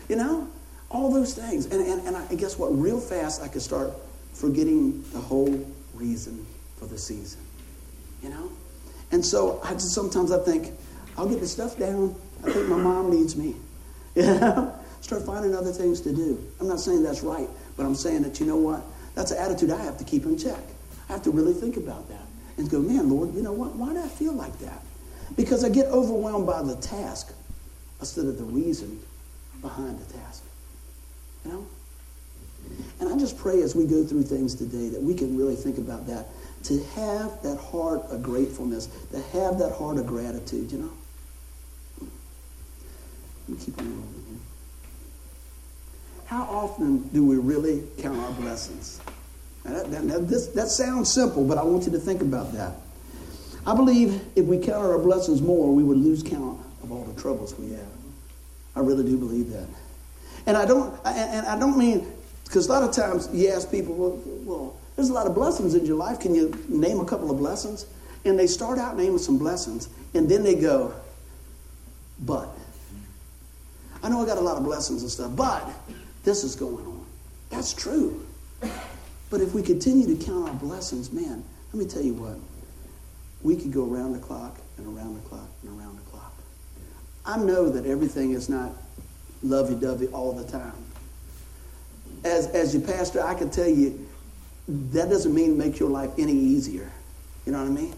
You 0.08 0.18
know? 0.18 0.48
All 0.90 1.12
those 1.12 1.34
things. 1.34 1.66
And, 1.66 1.86
and, 1.86 2.08
and 2.08 2.16
I, 2.16 2.36
guess 2.36 2.58
what? 2.58 2.68
Real 2.68 3.00
fast, 3.00 3.42
I 3.42 3.48
could 3.48 3.64
start 3.64 3.92
forgetting 4.34 5.04
the 5.12 5.20
whole 5.20 5.68
reason 5.96 6.46
for 6.78 6.86
the 6.86 6.98
season. 6.98 7.42
You 8.22 8.30
know? 8.30 8.52
And 9.12 9.26
so 9.26 9.60
I 9.64 9.74
just 9.74 9.94
sometimes 9.94 10.32
I 10.32 10.40
think, 10.40 10.72
I'll 11.18 11.28
get 11.28 11.40
the 11.40 11.48
stuff 11.48 11.78
down. 11.78 12.16
I 12.46 12.52
think 12.52 12.70
my 12.70 12.78
mom 12.78 13.12
needs 13.12 13.36
me. 13.36 13.56
You 14.16 14.24
know? 14.24 14.74
Start 15.02 15.26
finding 15.28 15.56
other 15.56 15.72
things 15.72 16.02
to 16.02 16.14
do. 16.14 16.44
I'm 16.60 16.68
not 16.68 16.80
saying 16.80 17.04
that's 17.04 17.22
right, 17.22 17.48
but 17.76 17.86
I'm 17.86 17.94
saying 17.94 18.24
that, 18.24 18.40
you 18.40 18.48
know 18.48 18.58
what? 18.58 18.82
That's 19.18 19.32
an 19.32 19.40
attitude 19.40 19.72
I 19.72 19.82
have 19.82 19.98
to 19.98 20.04
keep 20.04 20.26
in 20.26 20.38
check. 20.38 20.60
I 21.10 21.14
have 21.14 21.24
to 21.24 21.32
really 21.32 21.54
think 21.54 21.76
about 21.76 22.08
that 22.10 22.22
and 22.58 22.70
go, 22.70 22.80
man, 22.80 23.10
Lord, 23.10 23.34
you 23.34 23.42
know 23.42 23.52
what? 23.52 23.76
Why 23.76 23.92
do 23.92 24.00
I 24.00 24.08
feel 24.08 24.32
like 24.32 24.60
that? 24.60 24.84
Because 25.36 25.64
I 25.64 25.70
get 25.70 25.88
overwhelmed 25.88 26.46
by 26.46 26.62
the 26.62 26.76
task 26.76 27.34
instead 28.00 28.26
of 28.26 28.38
the 28.38 28.44
reason 28.44 29.00
behind 29.60 30.00
the 30.00 30.14
task. 30.14 30.44
You 31.44 31.52
know? 31.52 31.68
And 33.00 33.12
I 33.12 33.18
just 33.18 33.40
pray 33.40 33.64
as 33.64 33.76
we 33.76 33.88
go 33.88 34.04
through 34.04 34.22
things 34.22 34.54
today 34.54 34.90
that 34.90 35.02
we 35.02 35.16
can 35.16 35.36
really 35.36 35.56
think 35.56 35.80
about 35.80 36.06
that. 36.06 36.28
To 36.66 36.84
have 36.84 37.42
that 37.42 37.58
heart 37.58 38.02
of 38.12 38.22
gratefulness, 38.22 38.86
to 38.86 39.20
have 39.40 39.58
that 39.58 39.72
heart 39.72 39.98
of 39.98 40.06
gratitude, 40.06 40.72
you 40.72 40.78
know? 40.78 40.92
Let 43.48 43.58
me 43.58 43.66
keep 43.66 43.82
here. 43.82 43.90
How 46.28 46.44
often 46.44 47.08
do 47.10 47.26
we 47.26 47.38
really 47.38 47.84
count 48.00 48.20
our 48.20 48.32
blessings? 48.34 49.00
That, 49.64 49.90
that, 49.92 50.28
this, 50.28 50.48
that 50.48 50.68
sounds 50.68 51.12
simple, 51.12 51.46
but 51.46 51.58
I 51.58 51.64
want 51.64 51.86
you 51.86 51.92
to 51.94 52.00
think 52.00 52.22
about 52.22 52.52
that. 52.54 52.74
I 53.66 53.74
believe 53.74 54.22
if 54.36 54.46
we 54.46 54.58
counted 54.58 54.90
our 54.90 55.00
blessings 55.00 55.42
more, 55.42 55.74
we 55.74 55.84
would 55.84 55.98
lose 55.98 56.24
count 56.24 56.60
of 56.84 56.92
all 56.92 57.06
the 57.06 57.20
troubles 57.22 57.58
we 57.58 57.72
have. 57.72 57.88
I 58.76 58.82
really 58.82 59.06
do 59.06 59.18
believe 59.18 59.50
that. 59.52 59.68
And 60.46 60.58
I 60.58 60.66
don't, 60.66 60.94
and 61.06 61.46
I 61.48 61.58
don't 61.58 61.78
mean, 61.78 62.06
because 62.44 62.68
a 62.68 62.74
lot 62.74 62.84
of 62.84 62.94
times 62.94 63.30
you 63.34 63.50
ask 63.50 63.72
people, 63.72 63.96
well, 63.96 64.22
well, 64.46 64.78
there's 64.96 65.10
a 65.10 65.14
lot 65.14 65.28
of 65.28 65.36
blessings 65.36 65.76
in 65.76 65.86
your 65.86 65.98
life. 65.98 66.20
Can 66.20 66.36
you 66.36 66.54
name 66.68 67.00
a 67.00 67.06
couple 67.06 67.32
of 67.32 67.38
blessings? 67.38 67.86
And 68.26 68.38
they 68.38 68.48
start 68.48 68.80
out 68.80 68.98
naming 68.98 69.18
some 69.18 69.38
blessings, 69.38 69.88
and 70.14 70.30
then 70.30 70.44
they 70.44 70.56
go, 70.56 70.94
but. 72.20 72.50
I 74.04 74.10
know 74.10 74.22
I 74.22 74.26
got 74.26 74.38
a 74.38 74.42
lot 74.42 74.58
of 74.58 74.64
blessings 74.64 75.02
and 75.02 75.12
stuff, 75.12 75.36
but 75.36 75.70
this 76.28 76.44
is 76.44 76.56
going 76.56 76.86
on. 76.86 77.06
That's 77.50 77.72
true. 77.72 78.26
But 79.30 79.40
if 79.40 79.54
we 79.54 79.64
continue 79.64 80.14
to 80.14 80.26
count 80.26 80.50
our 80.50 80.56
blessings, 80.56 81.14
man, 81.14 81.42
let 81.72 81.82
me 81.82 81.90
tell 81.90 82.02
you 82.02 82.16
what. 82.16 82.38
We 83.42 83.56
could 83.56 83.72
go 83.72 83.90
around 83.90 84.12
the 84.12 84.20
clock 84.20 84.58
and 84.78 84.86
around 84.86 85.16
the 85.16 85.30
clock 85.30 85.48
and 85.64 85.80
around 85.80 85.98
the 85.98 86.12
clock. 86.12 86.34
I 87.26 87.38
know 87.38 87.70
that 87.70 87.86
everything 87.86 88.32
is 88.32 88.50
not 88.50 88.74
lovey 89.42 89.76
dovey 89.76 90.08
all 90.08 90.34
the 90.34 90.44
time. 90.44 90.74
As, 92.26 92.48
as 92.48 92.74
your 92.74 92.84
pastor, 92.84 93.24
I 93.24 93.34
can 93.34 93.50
tell 93.50 93.70
you 93.70 94.06
that 94.68 95.10
doesn't 95.10 95.34
mean 95.34 95.58
make 95.58 95.80
your 95.80 95.90
life 95.90 96.12
any 96.18 96.34
easier. 96.34 96.92
You 97.46 97.54
know 97.54 97.60
what 97.60 97.70
I 97.70 97.72
mean? 97.72 97.96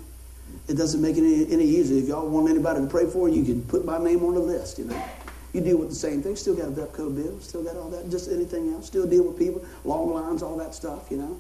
It 0.68 0.76
doesn't 0.76 1.02
make 1.02 1.18
it 1.18 1.22
any, 1.22 1.52
any 1.52 1.65
easier. 1.65 2.00
If 2.00 2.08
y'all 2.08 2.28
want 2.28 2.48
anybody 2.48 2.82
to 2.82 2.88
pray 2.88 3.08
for, 3.08 3.28
you 3.28 3.44
can 3.44 3.63
put 3.63 3.86
my 3.86 3.98
name 3.98 4.24
on 4.24 4.36
the 4.36 4.39
list, 4.39 4.78
you 4.78 4.86
know. 4.86 5.04
You 5.53 5.62
deal 5.62 5.77
with 5.77 5.89
the 5.89 5.95
same 5.95 6.21
thing. 6.21 6.35
Still 6.35 6.55
got 6.55 6.67
a 6.67 6.71
VEPCO 6.71 7.15
bill. 7.15 7.39
Still 7.39 7.63
got 7.63 7.75
all 7.75 7.89
that. 7.89 8.09
Just 8.09 8.29
anything 8.29 8.73
else. 8.73 8.85
Still 8.88 9.07
deal 9.07 9.23
with 9.23 9.38
people, 9.38 9.65
long 9.83 10.13
lines, 10.13 10.43
all 10.43 10.57
that 10.57 10.75
stuff, 10.75 11.09
you 11.09 11.17
know. 11.17 11.38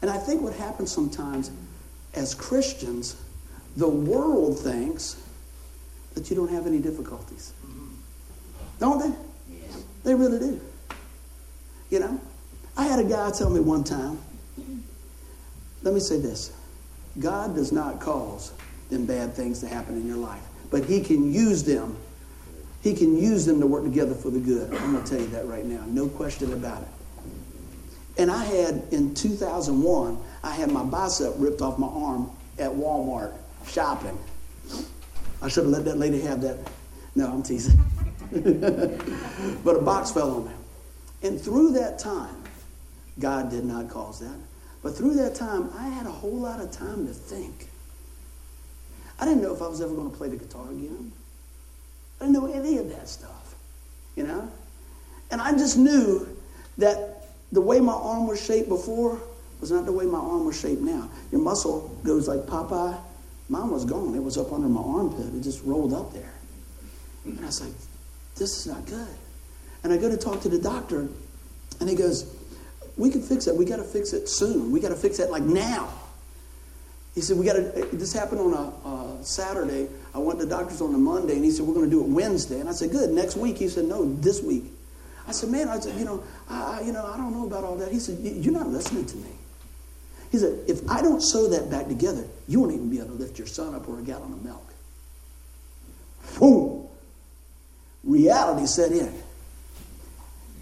And 0.00 0.10
I 0.10 0.16
think 0.16 0.42
what 0.42 0.54
happens 0.54 0.90
sometimes 0.90 1.50
as 2.14 2.34
Christians, 2.34 3.16
the 3.76 3.88
world 3.88 4.58
thinks 4.58 5.22
that 6.14 6.30
you 6.30 6.36
don't 6.36 6.50
have 6.50 6.66
any 6.66 6.78
difficulties. 6.78 7.52
Don't 8.78 8.98
they? 8.98 9.56
They 10.04 10.14
really 10.14 10.38
do. 10.38 10.60
You 11.90 12.00
know? 12.00 12.20
I 12.76 12.84
had 12.84 12.98
a 12.98 13.04
guy 13.04 13.30
tell 13.30 13.50
me 13.50 13.60
one 13.60 13.84
time, 13.84 14.18
let 15.82 15.94
me 15.94 16.00
say 16.00 16.18
this 16.18 16.52
God 17.18 17.54
does 17.54 17.70
not 17.70 18.00
cause 18.00 18.52
them 18.88 19.04
bad 19.06 19.34
things 19.34 19.60
to 19.60 19.68
happen 19.68 19.96
in 19.96 20.06
your 20.06 20.16
life, 20.16 20.42
but 20.70 20.84
He 20.84 21.00
can 21.00 21.32
use 21.32 21.62
them 21.62 21.96
he 22.82 22.94
can 22.94 23.16
use 23.16 23.46
them 23.46 23.60
to 23.60 23.66
work 23.66 23.84
together 23.84 24.14
for 24.14 24.30
the 24.30 24.40
good. 24.40 24.72
I'm 24.74 24.92
going 24.92 25.04
to 25.04 25.10
tell 25.10 25.20
you 25.20 25.28
that 25.28 25.46
right 25.46 25.64
now. 25.64 25.84
No 25.86 26.08
question 26.08 26.52
about 26.52 26.82
it. 26.82 26.88
And 28.18 28.30
I 28.30 28.44
had, 28.44 28.82
in 28.90 29.14
2001, 29.14 30.18
I 30.42 30.50
had 30.50 30.70
my 30.70 30.84
bicep 30.84 31.32
ripped 31.36 31.62
off 31.62 31.78
my 31.78 31.86
arm 31.86 32.30
at 32.58 32.70
Walmart 32.70 33.34
shopping. 33.66 34.18
I 35.40 35.48
should 35.48 35.64
have 35.64 35.72
let 35.72 35.84
that 35.84 35.96
lady 35.96 36.20
have 36.22 36.42
that. 36.42 36.58
No, 37.14 37.28
I'm 37.28 37.42
teasing. 37.42 37.78
but 39.64 39.76
a 39.76 39.82
box 39.82 40.10
fell 40.10 40.36
on 40.36 40.46
me. 40.46 40.52
And 41.22 41.40
through 41.40 41.72
that 41.72 41.98
time, 41.98 42.42
God 43.18 43.50
did 43.50 43.64
not 43.64 43.88
cause 43.88 44.18
that. 44.20 44.38
But 44.82 44.96
through 44.96 45.14
that 45.14 45.36
time, 45.36 45.70
I 45.76 45.88
had 45.88 46.06
a 46.06 46.10
whole 46.10 46.38
lot 46.38 46.60
of 46.60 46.72
time 46.72 47.06
to 47.06 47.12
think. 47.12 47.68
I 49.20 49.24
didn't 49.24 49.42
know 49.42 49.54
if 49.54 49.62
I 49.62 49.68
was 49.68 49.80
ever 49.80 49.94
going 49.94 50.10
to 50.10 50.16
play 50.16 50.28
the 50.28 50.36
guitar 50.36 50.68
again. 50.70 51.12
I 52.22 52.26
didn't 52.26 52.40
know 52.40 52.52
any 52.52 52.78
of 52.78 52.88
that 52.90 53.08
stuff, 53.08 53.56
you 54.14 54.22
know? 54.22 54.48
And 55.32 55.40
I 55.40 55.50
just 55.52 55.76
knew 55.76 56.28
that 56.78 57.24
the 57.50 57.60
way 57.60 57.80
my 57.80 57.94
arm 57.94 58.28
was 58.28 58.40
shaped 58.40 58.68
before 58.68 59.20
was 59.60 59.72
not 59.72 59.86
the 59.86 59.92
way 59.92 60.06
my 60.06 60.20
arm 60.20 60.44
was 60.44 60.60
shaped 60.60 60.82
now. 60.82 61.10
Your 61.32 61.40
muscle 61.40 61.88
goes 62.04 62.28
like 62.28 62.40
Popeye. 62.40 62.96
Mine 63.48 63.70
was 63.70 63.84
gone. 63.84 64.14
It 64.14 64.22
was 64.22 64.38
up 64.38 64.52
under 64.52 64.68
my 64.68 64.80
armpit. 64.80 65.34
It 65.34 65.42
just 65.42 65.64
rolled 65.64 65.92
up 65.92 66.12
there. 66.12 66.32
And 67.24 67.40
I 67.40 67.46
was 67.46 67.60
like, 67.60 67.72
this 68.36 68.56
is 68.56 68.68
not 68.68 68.86
good. 68.86 69.16
And 69.82 69.92
I 69.92 69.96
go 69.96 70.08
to 70.08 70.16
talk 70.16 70.42
to 70.42 70.48
the 70.48 70.60
doctor, 70.60 71.08
and 71.80 71.88
he 71.88 71.96
goes, 71.96 72.36
we 72.96 73.10
can 73.10 73.20
fix 73.20 73.48
it. 73.48 73.56
We 73.56 73.64
got 73.64 73.78
to 73.78 73.84
fix 73.84 74.12
it 74.12 74.28
soon. 74.28 74.70
We 74.70 74.78
got 74.78 74.90
to 74.90 74.96
fix 74.96 75.18
it 75.18 75.28
like 75.28 75.42
now. 75.42 75.92
He 77.14 77.20
said, 77.20 77.36
we 77.36 77.44
got 77.44 77.54
to, 77.54 77.88
this 77.92 78.12
happened 78.12 78.40
on 78.40 78.52
a, 78.54 78.88
a, 78.88 79.24
Saturday. 79.24 79.88
I 80.14 80.18
went 80.18 80.38
to 80.40 80.46
the 80.46 80.50
doctor's 80.50 80.80
on 80.80 80.94
a 80.94 80.98
Monday, 80.98 81.34
and 81.34 81.44
he 81.44 81.50
said, 81.50 81.66
we're 81.66 81.74
going 81.74 81.88
to 81.88 81.90
do 81.90 82.00
it 82.02 82.08
Wednesday. 82.08 82.58
And 82.58 82.68
I 82.68 82.72
said, 82.72 82.90
good, 82.90 83.10
next 83.10 83.36
week. 83.36 83.58
He 83.58 83.68
said, 83.68 83.84
no, 83.84 84.14
this 84.14 84.42
week. 84.42 84.64
I 85.28 85.32
said, 85.32 85.50
man, 85.50 85.68
I 85.68 85.78
said, 85.78 85.98
you 85.98 86.04
know, 86.04 86.24
I, 86.48 86.80
you 86.80 86.92
know, 86.92 87.04
I 87.06 87.16
don't 87.16 87.32
know 87.32 87.46
about 87.46 87.64
all 87.64 87.76
that. 87.76 87.92
He 87.92 87.98
said, 87.98 88.18
you're 88.20 88.52
not 88.52 88.68
listening 88.68 89.04
to 89.06 89.16
me. 89.16 89.30
He 90.32 90.38
said, 90.38 90.58
if 90.66 90.88
I 90.90 91.02
don't 91.02 91.20
sew 91.20 91.48
that 91.48 91.70
back 91.70 91.86
together, 91.86 92.24
you 92.48 92.60
won't 92.60 92.72
even 92.72 92.88
be 92.88 92.98
able 92.98 93.08
to 93.08 93.14
lift 93.14 93.38
your 93.38 93.46
son 93.46 93.74
up 93.74 93.86
or 93.88 93.98
a 93.98 94.02
gallon 94.02 94.32
of 94.32 94.42
milk. 94.42 94.72
Boom. 96.38 96.86
Reality 98.02 98.66
set 98.66 98.92
in. 98.92 99.12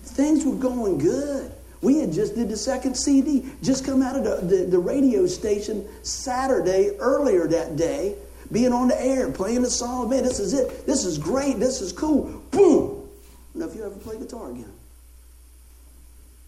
Things 0.03 0.45
were 0.45 0.57
going 0.57 0.99
good. 0.99 1.53
We 1.83 1.99
had 1.99 2.12
just 2.12 2.35
did 2.35 2.49
the 2.49 2.57
second 2.57 2.95
CD, 2.95 3.47
just 3.62 3.87
come 3.87 4.03
out 4.03 4.16
of 4.16 4.25
the, 4.25 4.57
the, 4.57 4.64
the, 4.64 4.79
radio 4.79 5.27
station 5.27 5.87
Saturday 6.03 6.90
earlier 6.99 7.47
that 7.49 7.77
day, 7.77 8.16
being 8.53 8.73
on 8.73 8.88
the 8.88 9.03
air, 9.03 9.31
playing 9.31 9.62
the 9.62 9.71
song. 9.71 10.11
Man, 10.11 10.23
this 10.23 10.40
is 10.40 10.53
it. 10.53 10.87
This 10.87 11.05
is 11.07 11.16
great. 11.16 11.59
This 11.59 11.81
is 11.81 11.93
cool. 11.93 12.43
Boom. 12.51 13.09
Now, 13.55 13.66
if 13.66 13.75
you 13.75 13.85
ever 13.85 13.97
play 13.97 14.19
guitar 14.19 14.51
again, 14.51 14.73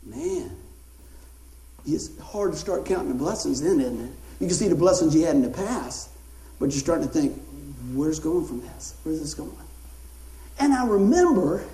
man, 0.05 0.55
it's 1.87 2.19
hard 2.21 2.53
to 2.53 2.59
start 2.59 2.85
counting 2.85 3.09
the 3.09 3.15
blessings 3.15 3.63
then, 3.63 3.81
isn't 3.81 4.05
it? 4.05 4.13
You 4.41 4.47
can 4.49 4.57
see 4.57 4.69
the 4.69 4.75
blessings 4.75 5.15
you 5.15 5.25
had 5.25 5.35
in 5.35 5.43
the 5.43 5.51
past, 5.51 6.11
but 6.59 6.67
you're 6.67 6.81
starting 6.81 7.07
to 7.07 7.13
think, 7.13 7.41
where's 7.95 8.21
going 8.21 8.47
from 8.47 8.61
this? 8.61 8.95
Where's 9.03 9.21
this 9.21 9.35
going? 9.35 9.57
And 10.59 10.75
I 10.75 10.87
remember 10.87 11.65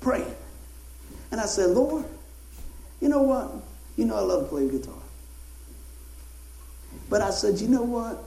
praying. 0.00 0.34
And 1.34 1.40
I 1.40 1.46
said, 1.46 1.70
Lord, 1.70 2.04
you 3.00 3.08
know 3.08 3.22
what? 3.22 3.50
You 3.96 4.04
know 4.04 4.14
I 4.14 4.20
love 4.20 4.44
to 4.44 4.48
play 4.50 4.68
guitar. 4.68 4.94
But 7.10 7.22
I 7.22 7.30
said, 7.30 7.58
you 7.58 7.66
know 7.66 7.82
what? 7.82 8.22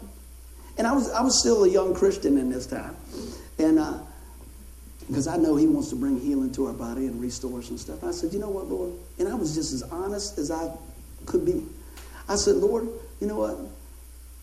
And 0.77 0.85
I 0.85 0.91
was 0.91 1.09
I 1.11 1.21
was 1.21 1.39
still 1.39 1.63
a 1.63 1.69
young 1.69 1.95
Christian 1.95 2.37
in 2.37 2.49
this 2.49 2.67
time. 2.67 2.97
And 3.59 3.79
uh, 3.79 3.99
because 5.07 5.25
I 5.25 5.37
know 5.37 5.55
he 5.55 5.67
wants 5.67 5.87
to 5.91 5.95
bring 5.95 6.19
healing 6.19 6.51
to 6.55 6.67
our 6.67 6.73
body 6.73 7.05
and 7.05 7.21
restore 7.21 7.61
and 7.61 7.79
stuff. 7.79 8.03
I 8.03 8.11
said, 8.11 8.33
you 8.33 8.39
know 8.39 8.49
what, 8.49 8.67
Lord? 8.67 8.91
And 9.19 9.29
I 9.29 9.35
was 9.35 9.55
just 9.55 9.71
as 9.71 9.83
honest 9.83 10.37
as 10.37 10.51
I 10.51 10.69
could 11.25 11.45
be. 11.45 11.65
I 12.27 12.35
said, 12.35 12.57
Lord, 12.57 12.89
you 13.21 13.27
know 13.27 13.37
what? 13.37 13.57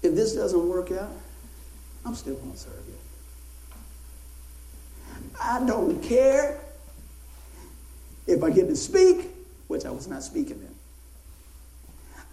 If 0.03 0.15
this 0.15 0.35
doesn't 0.35 0.67
work 0.67 0.91
out, 0.91 1.13
I'm 2.07 2.15
still 2.15 2.37
going 2.37 2.53
to 2.53 2.59
serve 2.59 2.83
you. 2.89 2.95
I 5.39 5.67
don't 5.67 6.03
care 6.03 6.64
if 8.27 8.43
I 8.43 8.51
get 8.51 8.69
to 8.69 8.77
speak, 8.77 9.27
which 9.69 9.85
I 9.85 9.91
was 9.91 10.07
not 10.07 10.23
speaking 10.23 10.61
then. 10.61 10.75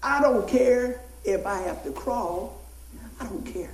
I 0.03 0.21
don't 0.21 0.47
care 0.47 1.01
if 1.23 1.45
I 1.45 1.61
have 1.61 1.83
to 1.83 1.91
crawl. 1.91 2.59
I 3.19 3.25
don't 3.25 3.45
care 3.45 3.73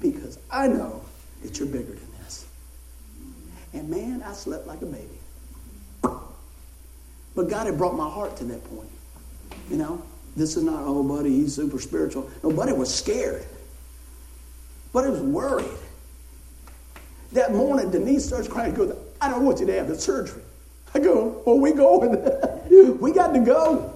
because 0.00 0.38
I 0.50 0.66
know 0.66 1.02
that 1.42 1.58
you're 1.58 1.68
bigger 1.68 1.92
than 1.92 2.12
this. 2.22 2.46
And 3.72 3.88
man, 3.88 4.22
I 4.22 4.32
slept 4.32 4.66
like 4.66 4.82
a 4.82 4.86
baby. 4.86 5.08
But 7.34 7.48
God 7.48 7.66
had 7.66 7.78
brought 7.78 7.96
my 7.96 8.08
heart 8.08 8.36
to 8.38 8.44
that 8.44 8.62
point. 8.64 8.90
You 9.70 9.78
know, 9.78 10.02
this 10.36 10.56
is 10.56 10.62
not, 10.62 10.82
oh, 10.84 11.02
buddy, 11.02 11.30
he's 11.30 11.54
super 11.54 11.80
spiritual. 11.80 12.30
Nobody 12.42 12.72
was 12.72 12.94
scared. 12.94 13.44
It 14.94 15.10
was 15.10 15.20
worried. 15.20 15.66
That 17.32 17.52
morning, 17.52 17.90
Denise 17.90 18.24
starts 18.24 18.46
crying, 18.46 18.74
goes, 18.74 18.96
I 19.20 19.28
don't 19.28 19.44
want 19.44 19.58
you 19.58 19.66
to 19.66 19.72
have 19.74 19.88
the 19.88 19.96
surgery. 19.96 20.42
I 20.94 21.00
go, 21.00 21.42
well, 21.44 21.58
we 21.58 21.72
going. 21.72 22.12
we 23.00 23.12
got 23.12 23.32
to 23.32 23.40
go. 23.40 23.94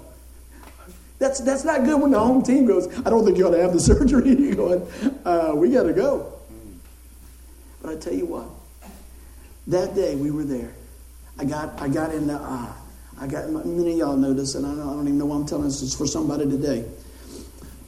That's, 1.18 1.40
that's 1.40 1.64
not 1.64 1.84
good 1.84 2.00
when 2.00 2.12
the 2.12 2.18
home 2.18 2.42
team 2.42 2.66
goes, 2.66 2.87
I 3.00 3.11
don't 3.11 3.24
think 3.24 3.38
you 3.38 3.46
ought 3.46 3.52
to 3.52 3.62
have 3.62 3.72
the 3.72 3.80
surgery. 3.80 4.34
You're 4.34 4.54
going, 4.54 4.87
uh, 5.24 5.52
we 5.54 5.70
got 5.70 5.84
to 5.84 5.92
go. 5.92 6.32
But 7.82 7.92
I 7.92 7.96
tell 7.96 8.14
you 8.14 8.26
what, 8.26 8.48
that 9.68 9.94
day 9.94 10.14
we 10.16 10.30
were 10.30 10.44
there. 10.44 10.72
I 11.38 11.44
got, 11.44 11.80
I 11.80 11.88
got 11.88 12.12
in 12.12 12.26
the, 12.26 12.34
uh, 12.34 12.72
I 13.20 13.26
got, 13.26 13.50
many 13.50 13.92
of 13.92 13.98
y'all 13.98 14.16
know 14.16 14.32
this, 14.32 14.54
and 14.54 14.66
I 14.66 14.70
don't, 14.70 14.80
I 14.80 14.92
don't 14.92 15.06
even 15.06 15.18
know 15.18 15.26
why 15.26 15.37
I'm 15.37 15.46
telling 15.46 15.64
this. 15.64 15.82
It's 15.82 15.94
for 15.94 16.06
somebody 16.06 16.48
today. 16.48 16.84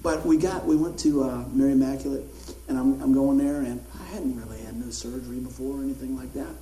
But 0.03 0.25
we 0.25 0.37
got, 0.37 0.64
we 0.64 0.77
went 0.77 0.99
to 1.01 1.25
uh, 1.25 1.44
Mary 1.53 1.73
Immaculate, 1.73 2.25
and 2.68 2.79
I'm, 2.79 3.01
I'm 3.03 3.12
going 3.12 3.38
there, 3.38 3.61
and 3.61 3.85
I 3.99 4.05
hadn't 4.14 4.40
really 4.40 4.61
had 4.62 4.77
no 4.77 4.90
surgery 4.90 5.38
before 5.38 5.81
or 5.81 5.83
anything 5.83 6.16
like 6.16 6.33
that. 6.35 6.55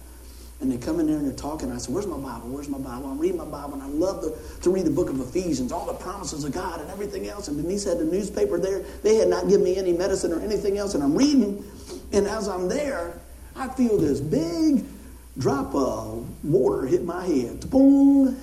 And 0.61 0.73
they 0.73 0.77
come 0.77 0.99
in 0.99 1.07
there 1.07 1.17
and 1.17 1.27
they're 1.27 1.37
talking. 1.37 1.71
I 1.71 1.79
said, 1.79 1.95
Where's 1.95 2.07
my 2.07 2.17
Bible? 2.17 2.49
Where's 2.49 2.69
my 2.69 2.79
Bible? 2.79 3.11
I'm 3.11 3.19
reading 3.19 3.37
my 3.37 3.45
Bible 3.45 3.75
and 3.75 3.83
I 3.83 3.87
love 3.87 4.23
the, 4.23 4.37
to 4.63 4.71
read 4.71 4.87
the 4.87 4.91
book 4.91 5.09
of 5.09 5.21
Ephesians, 5.21 5.71
all 5.71 5.87
the 5.87 5.95
promises 5.95 6.45
of 6.45 6.53
God 6.53 6.81
and 6.81 6.91
everything 6.91 7.29
else. 7.29 7.47
And 7.47 7.57
Denise 7.63 7.85
had 7.85 7.99
the 7.99 8.05
newspaper 8.05 8.59
there. 8.59 8.81
They 9.03 9.17
had 9.17 9.29
not 9.29 9.49
given 9.49 9.63
me 9.63 9.77
any 9.77 9.93
medicine 9.93 10.33
or 10.33 10.41
anything 10.41 10.77
else. 10.77 10.95
And 10.95 11.05
I'm 11.05 11.15
reading. 11.15 11.65
And 12.13 12.27
as 12.27 12.49
I'm 12.49 12.69
there, 12.69 13.21
I 13.55 13.69
feel 13.69 13.99
this 13.99 14.21
big 14.21 14.85
drop 15.39 15.75
of 15.75 16.27
water 16.45 16.87
hit 16.87 17.05
my 17.05 17.25
head. 17.25 17.71
Boom. 17.71 18.37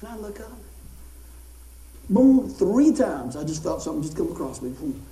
And 0.00 0.08
I 0.08 0.16
look 0.16 0.38
up. 0.40 0.58
Boom. 2.08 2.48
Three 2.48 2.92
times 2.92 3.36
I 3.36 3.42
just 3.42 3.62
felt 3.62 3.82
something 3.82 4.02
just 4.02 4.16
come 4.16 4.30
across 4.30 4.62
me. 4.62 4.70
Boom. 4.70 5.02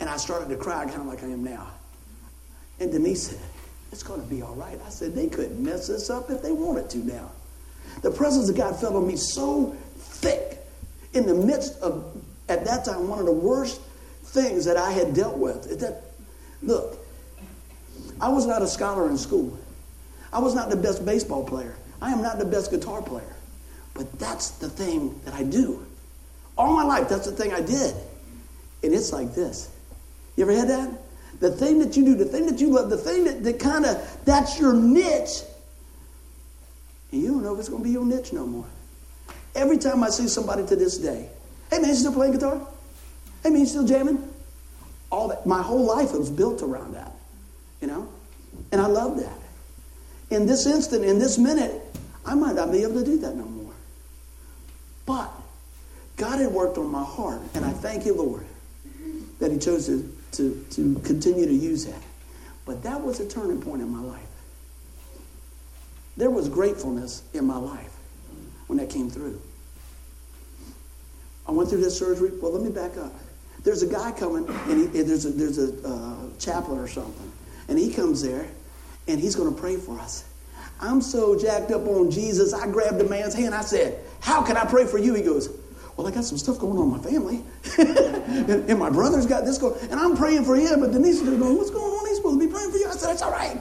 And 0.00 0.08
I 0.08 0.16
started 0.16 0.48
to 0.48 0.56
cry 0.56 0.86
kind 0.86 1.00
of 1.00 1.06
like 1.06 1.22
I 1.22 1.26
am 1.26 1.44
now. 1.44 1.68
And 2.80 2.92
Denise 2.92 3.28
said, 3.28 3.40
it's 3.92 4.02
going 4.02 4.20
to 4.20 4.26
be 4.26 4.42
all 4.42 4.54
right. 4.54 4.78
I 4.86 4.90
said, 4.90 5.14
they 5.14 5.28
couldn't 5.28 5.62
mess 5.62 5.86
this 5.88 6.10
up 6.10 6.30
if 6.30 6.42
they 6.42 6.52
wanted 6.52 6.90
to 6.90 6.98
now. 6.98 7.30
The 8.02 8.10
presence 8.10 8.48
of 8.48 8.56
God 8.56 8.78
fell 8.78 8.96
on 8.96 9.06
me 9.06 9.16
so 9.16 9.76
thick 9.96 10.58
in 11.14 11.26
the 11.26 11.34
midst 11.34 11.80
of, 11.80 12.16
at 12.48 12.64
that 12.64 12.84
time, 12.84 13.08
one 13.08 13.18
of 13.18 13.26
the 13.26 13.32
worst 13.32 13.80
things 14.24 14.64
that 14.66 14.76
I 14.76 14.90
had 14.90 15.14
dealt 15.14 15.38
with. 15.38 15.80
That, 15.80 16.02
look, 16.62 16.98
I 18.20 18.28
was 18.28 18.46
not 18.46 18.62
a 18.62 18.66
scholar 18.66 19.08
in 19.08 19.16
school. 19.16 19.58
I 20.32 20.38
was 20.38 20.54
not 20.54 20.68
the 20.68 20.76
best 20.76 21.04
baseball 21.04 21.44
player. 21.44 21.74
I 22.02 22.12
am 22.12 22.22
not 22.22 22.38
the 22.38 22.44
best 22.44 22.70
guitar 22.70 23.02
player. 23.02 23.36
But 23.94 24.18
that's 24.18 24.50
the 24.50 24.68
thing 24.68 25.18
that 25.24 25.34
I 25.34 25.42
do. 25.42 25.84
All 26.56 26.74
my 26.74 26.84
life, 26.84 27.08
that's 27.08 27.26
the 27.26 27.32
thing 27.32 27.52
I 27.52 27.60
did. 27.60 27.94
And 28.82 28.94
it's 28.94 29.12
like 29.12 29.34
this. 29.34 29.70
You 30.36 30.44
ever 30.44 30.52
had 30.52 30.68
that? 30.68 30.90
The 31.40 31.50
thing 31.50 31.78
that 31.78 31.96
you 31.96 32.04
do, 32.04 32.14
the 32.14 32.24
thing 32.24 32.46
that 32.46 32.60
you 32.60 32.70
love, 32.70 32.90
the 32.90 32.96
thing 32.96 33.24
that, 33.24 33.44
that 33.44 33.58
kind 33.58 33.84
of, 33.84 34.18
that's 34.24 34.58
your 34.58 34.72
niche. 34.74 35.42
And 37.12 37.22
you 37.22 37.28
don't 37.28 37.42
know 37.42 37.54
if 37.54 37.60
it's 37.60 37.68
going 37.68 37.82
to 37.82 37.86
be 37.86 37.92
your 37.92 38.04
niche 38.04 38.32
no 38.32 38.46
more. 38.46 38.66
Every 39.54 39.78
time 39.78 40.02
I 40.02 40.10
see 40.10 40.28
somebody 40.28 40.66
to 40.66 40.76
this 40.76 40.98
day, 40.98 41.28
hey 41.70 41.78
man, 41.78 41.90
you 41.90 41.96
still 41.96 42.12
playing 42.12 42.32
guitar? 42.32 42.60
Hey 43.42 43.50
man, 43.50 43.60
you 43.60 43.66
still 43.66 43.86
jamming? 43.86 44.28
All 45.10 45.28
that, 45.28 45.46
my 45.46 45.62
whole 45.62 45.84
life 45.84 46.12
was 46.12 46.28
built 46.28 46.62
around 46.62 46.94
that, 46.94 47.12
you 47.80 47.86
know? 47.86 48.08
And 48.72 48.80
I 48.80 48.86
love 48.86 49.18
that. 49.18 49.38
In 50.30 50.46
this 50.46 50.66
instant, 50.66 51.04
in 51.04 51.18
this 51.18 51.38
minute, 51.38 51.80
I 52.26 52.34
might 52.34 52.54
not 52.54 52.70
be 52.70 52.82
able 52.82 52.94
to 52.94 53.04
do 53.04 53.18
that 53.20 53.34
no 53.36 53.44
more. 53.44 53.72
But 55.06 55.30
God 56.16 56.40
had 56.40 56.52
worked 56.52 56.76
on 56.76 56.90
my 56.90 57.04
heart, 57.04 57.40
and 57.54 57.64
I 57.64 57.70
thank 57.70 58.04
you, 58.04 58.14
Lord, 58.14 58.44
that 59.38 59.50
He 59.50 59.58
chose 59.58 59.86
to 59.86 60.17
to, 60.32 60.64
to 60.70 60.94
continue 61.04 61.46
to 61.46 61.52
use 61.52 61.86
that. 61.86 62.02
But 62.64 62.82
that 62.82 63.00
was 63.00 63.20
a 63.20 63.28
turning 63.28 63.60
point 63.60 63.82
in 63.82 63.88
my 63.88 64.00
life. 64.00 64.28
There 66.16 66.30
was 66.30 66.48
gratefulness 66.48 67.22
in 67.32 67.46
my 67.46 67.56
life 67.56 67.94
when 68.66 68.78
that 68.78 68.90
came 68.90 69.08
through. 69.08 69.40
I 71.46 71.52
went 71.52 71.70
through 71.70 71.80
this 71.80 71.98
surgery. 71.98 72.30
Well, 72.42 72.52
let 72.52 72.62
me 72.62 72.70
back 72.70 72.96
up. 72.98 73.12
There's 73.64 73.82
a 73.82 73.86
guy 73.86 74.12
coming, 74.12 74.46
and 74.68 74.94
he, 74.94 75.02
there's 75.02 75.24
a, 75.24 75.30
there's 75.30 75.58
a 75.58 75.88
uh, 75.88 76.16
chaplain 76.38 76.78
or 76.78 76.88
something, 76.88 77.32
and 77.68 77.78
he 77.78 77.92
comes 77.92 78.22
there, 78.22 78.46
and 79.06 79.18
he's 79.18 79.34
going 79.34 79.52
to 79.52 79.60
pray 79.60 79.76
for 79.76 79.98
us. 79.98 80.24
I'm 80.80 81.00
so 81.00 81.38
jacked 81.38 81.70
up 81.70 81.86
on 81.86 82.10
Jesus. 82.10 82.52
I 82.52 82.70
grabbed 82.70 83.00
a 83.00 83.08
man's 83.08 83.34
hand. 83.34 83.54
I 83.54 83.62
said, 83.62 84.04
"How 84.20 84.42
can 84.42 84.56
I 84.56 84.64
pray 84.64 84.86
for 84.86 84.98
you?" 84.98 85.14
He 85.14 85.22
goes, 85.22 85.48
well, 85.98 86.06
I 86.06 86.12
got 86.12 86.24
some 86.24 86.38
stuff 86.38 86.60
going 86.60 86.78
on 86.78 86.84
in 86.84 86.90
my 86.90 86.98
family. 86.98 87.42
and, 88.48 88.70
and, 88.70 88.78
my 88.78 88.88
brother's 88.88 89.26
got 89.26 89.44
this 89.44 89.58
going. 89.58 89.74
And 89.90 89.98
I'm 89.98 90.16
praying 90.16 90.44
for 90.44 90.54
him, 90.54 90.78
but 90.78 90.92
Denise 90.92 91.20
is 91.20 91.22
going, 91.22 91.56
what's 91.56 91.70
going 91.70 91.92
on? 91.92 92.06
He's 92.06 92.18
supposed 92.18 92.40
to 92.40 92.46
be 92.46 92.52
praying 92.52 92.70
for 92.70 92.76
you. 92.76 92.86
I 92.86 92.92
said, 92.92 93.08
that's 93.10 93.22
all 93.22 93.32
right. 93.32 93.60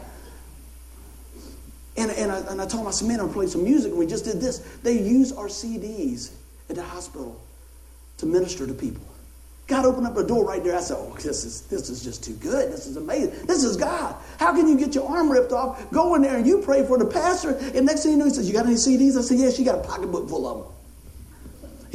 And, 1.97 2.12
and, 2.12 2.32
I, 2.32 2.38
and 2.52 2.62
I 2.62 2.67
told 2.67 2.86
him, 2.86 2.93
I 2.93 3.08
man, 3.08 3.19
I'm 3.21 3.34
playing 3.34 3.50
some 3.50 3.63
music, 3.63 3.89
and 3.89 3.97
we 3.97 4.06
just 4.06 4.23
did 4.23 4.39
this. 4.39 4.60
They 4.84 5.02
use 5.02 5.32
our 5.32 5.47
CDs 5.47 6.32
at 6.69 6.76
the 6.76 6.84
hospital 6.84 7.41
to 8.17 8.28
minister 8.28 8.67
to 8.67 8.73
people. 8.76 9.02
God 9.65 9.86
opened 9.86 10.06
up 10.06 10.15
a 10.17 10.23
door 10.23 10.45
right 10.45 10.63
there. 10.63 10.78
I 10.78 10.82
said, 10.82 10.97
oh, 11.00 11.15
this 11.15 11.43
is, 11.43 11.62
this 11.63 11.89
is 11.89 12.04
just 12.04 12.23
too 12.23 12.36
good. 12.36 12.71
This 12.71 12.86
is 12.86 12.97
amazing. 12.97 13.47
This 13.47 13.63
is 13.63 13.78
God. 13.78 14.15
How 14.39 14.54
can 14.54 14.67
you 14.67 14.78
get 14.78 14.93
your 14.93 15.10
arm 15.10 15.32
ripped 15.32 15.54
off, 15.54 15.89
go 15.89 16.13
in 16.13 16.21
there, 16.21 16.38
and 16.38 16.45
you 16.45 16.62
pray 16.62 16.86
for 16.86 17.00
the 17.00 17.06
pastor, 17.06 17.58
and 17.73 17.88
next 17.88 18.04
thing 18.04 18.12
you 18.12 18.17
know, 18.19 18.26
he 18.26 18.32
says, 18.32 18.47
you 18.47 18.54
got 18.54 18.67
any 18.67 18.76
CDs? 18.76 19.17
I 19.17 19.21
said, 19.21 19.39
yes, 19.39 19.56
she 19.56 19.63
got 19.63 19.80
a 19.80 19.82
pocketbook 19.88 20.30
full 20.30 20.47
of 20.47 20.58
them. 20.63 20.76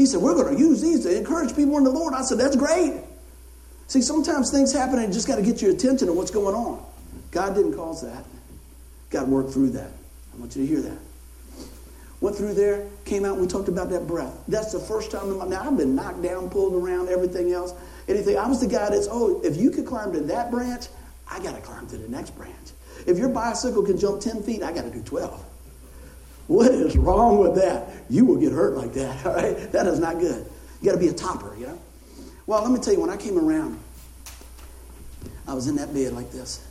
He 0.03 0.07
said, 0.07 0.21
We're 0.21 0.35
going 0.35 0.53
to 0.53 0.61
use 0.61 0.81
these 0.81 1.05
to 1.05 1.17
encourage 1.17 1.55
people 1.55 1.79
in 1.79 1.85
the 1.85 1.91
Lord. 1.91 2.13
I 2.13 2.23
said, 2.23 2.37
That's 2.37 2.57
great. 2.57 2.93
See, 3.87 4.03
sometimes 4.03 4.51
things 4.51 4.73
happen 4.73 4.99
and 4.99 5.07
you 5.07 5.15
just 5.15 5.29
got 5.29 5.37
to 5.37 5.43
get 5.43 5.63
your 5.63 5.71
attention 5.71 6.09
to 6.09 6.13
what's 6.13 6.33
going 6.33 6.57
on. 6.57 6.85
God 7.31 7.55
didn't 7.55 7.75
cause 7.75 8.03
that. 8.03 8.25
God 9.11 9.29
worked 9.29 9.53
through 9.53 9.71
that. 9.71 9.93
I 10.35 10.41
want 10.41 10.57
you 10.57 10.63
to 10.63 10.67
hear 10.67 10.83
that. 10.83 10.99
Went 12.21 12.35
through 12.35 12.55
there, 12.55 12.85
came 13.05 13.25
out, 13.25 13.37
we 13.37 13.47
talked 13.47 13.69
about 13.69 13.91
that 13.91 14.09
breath. 14.09 14.35
That's 14.49 14.73
the 14.73 14.81
first 14.81 15.13
time 15.13 15.31
in 15.31 15.39
my 15.39 15.47
now 15.47 15.63
I've 15.63 15.77
been 15.77 15.95
knocked 15.95 16.23
down, 16.23 16.51
pulled 16.51 16.75
around, 16.75 17.09
everything 17.09 17.53
else. 17.53 17.73
Anything. 18.09 18.39
I 18.39 18.49
was 18.49 18.61
the 18.61 18.67
guy 18.67 18.91
that's, 18.91 19.07
oh, 19.09 19.41
if 19.45 19.57
you 19.57 19.71
could 19.71 19.87
climb 19.87 20.13
to 20.15 20.21
that 20.23 20.51
branch, 20.51 20.87
I 21.31 21.41
gotta 21.41 21.61
climb 21.61 21.87
to 21.87 21.97
the 21.97 22.09
next 22.09 22.37
branch. 22.37 22.73
If 23.07 23.19
your 23.19 23.29
bicycle 23.29 23.85
can 23.85 23.99
jump 23.99 24.21
10 24.21 24.43
feet, 24.43 24.65
I 24.65 24.73
gotta 24.73 24.91
do 24.91 25.01
12. 25.01 25.45
What 26.47 26.71
is 26.71 26.97
wrong 26.97 27.39
with 27.39 27.55
that? 27.57 27.89
You 28.11 28.25
will 28.25 28.37
get 28.37 28.53
hurt 28.53 28.77
like 28.77 28.93
that, 28.95 29.27
all 29.27 29.35
right? 29.35 29.71
That 29.73 29.87
is 29.87 29.99
not 29.99 30.19
good. 30.19 30.47
You 30.81 30.87
got 30.87 30.93
to 30.93 31.01
be 31.01 31.09
a 31.09 31.13
topper, 31.13 31.55
you 31.57 31.67
know? 31.67 31.79
Well, 32.47 32.63
let 32.63 32.73
me 32.73 32.81
tell 32.81 32.93
you, 32.93 33.01
when 33.01 33.11
I 33.11 33.17
came 33.17 33.39
around, 33.39 33.79
I 35.47 35.55
was 35.55 35.69
in 35.69 35.77
that 35.77 35.95
bed 35.95 36.13
like 36.13 36.31
this. 36.33 36.67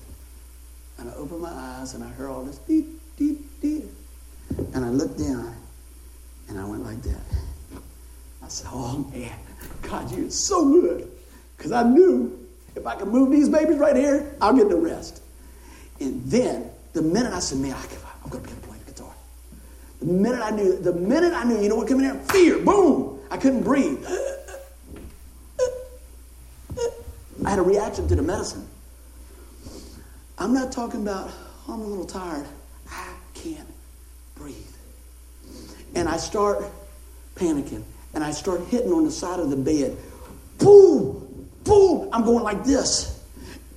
And 0.97 1.09
I 1.09 1.13
opened 1.15 1.41
my 1.41 1.49
eyes 1.49 1.93
and 1.93 2.03
I 2.03 2.09
heard 2.09 2.29
all 2.29 2.43
this 2.43 2.57
deep, 2.59 2.87
deep, 3.17 3.39
deep. 3.61 3.85
And 4.73 4.85
I 4.85 4.89
looked 4.89 5.17
down 5.17 5.55
and 6.47 6.59
I 6.59 6.65
went 6.65 6.83
like 6.83 7.01
that. 7.03 7.21
I 8.43 8.47
said, 8.47 8.69
Oh 8.71 9.09
man, 9.13 9.31
God, 9.81 10.11
you're 10.11 10.29
so 10.29 10.69
good. 10.69 11.09
Because 11.57 11.71
I 11.71 11.83
knew 11.83 12.37
if 12.75 12.85
I 12.85 12.95
could 12.95 13.07
move 13.07 13.31
these 13.31 13.49
babies 13.49 13.77
right 13.77 13.95
here, 13.95 14.35
I'll 14.41 14.55
get 14.55 14.69
the 14.69 14.75
rest. 14.75 15.21
And 15.99 16.23
then 16.25 16.69
the 16.93 17.01
minute 17.01 17.33
I 17.33 17.39
said, 17.39 17.59
Man, 17.59 17.75
I'm 17.75 18.29
going 18.29 18.43
to 18.43 18.49
be 18.49 18.55
a 18.55 18.70
the 20.01 20.07
minute 20.07 20.41
I 20.41 20.49
knew, 20.49 20.77
the 20.79 20.93
minute 20.93 21.33
I 21.33 21.43
knew, 21.43 21.61
you 21.61 21.69
know 21.69 21.75
what 21.75 21.87
came 21.87 21.99
in 21.99 22.05
there? 22.05 22.19
Fear. 22.25 22.59
Boom. 22.59 23.19
I 23.29 23.37
couldn't 23.37 23.61
breathe. 23.61 24.03
I 27.45 27.49
had 27.49 27.59
a 27.59 27.61
reaction 27.61 28.07
to 28.07 28.15
the 28.15 28.21
medicine. 28.21 28.67
I'm 30.37 30.53
not 30.53 30.71
talking 30.71 31.01
about, 31.01 31.29
oh, 31.67 31.73
I'm 31.73 31.81
a 31.81 31.85
little 31.85 32.05
tired. 32.05 32.47
I 32.89 33.13
can't 33.35 33.67
breathe. 34.35 34.55
And 35.93 36.09
I 36.09 36.17
start 36.17 36.63
panicking. 37.35 37.83
And 38.13 38.23
I 38.23 38.31
start 38.31 38.61
hitting 38.65 38.91
on 38.91 39.05
the 39.05 39.11
side 39.11 39.39
of 39.39 39.49
the 39.49 39.55
bed. 39.55 39.95
Boom! 40.57 41.47
Boom! 41.63 42.09
I'm 42.11 42.25
going 42.25 42.43
like 42.43 42.63
this. 42.63 43.10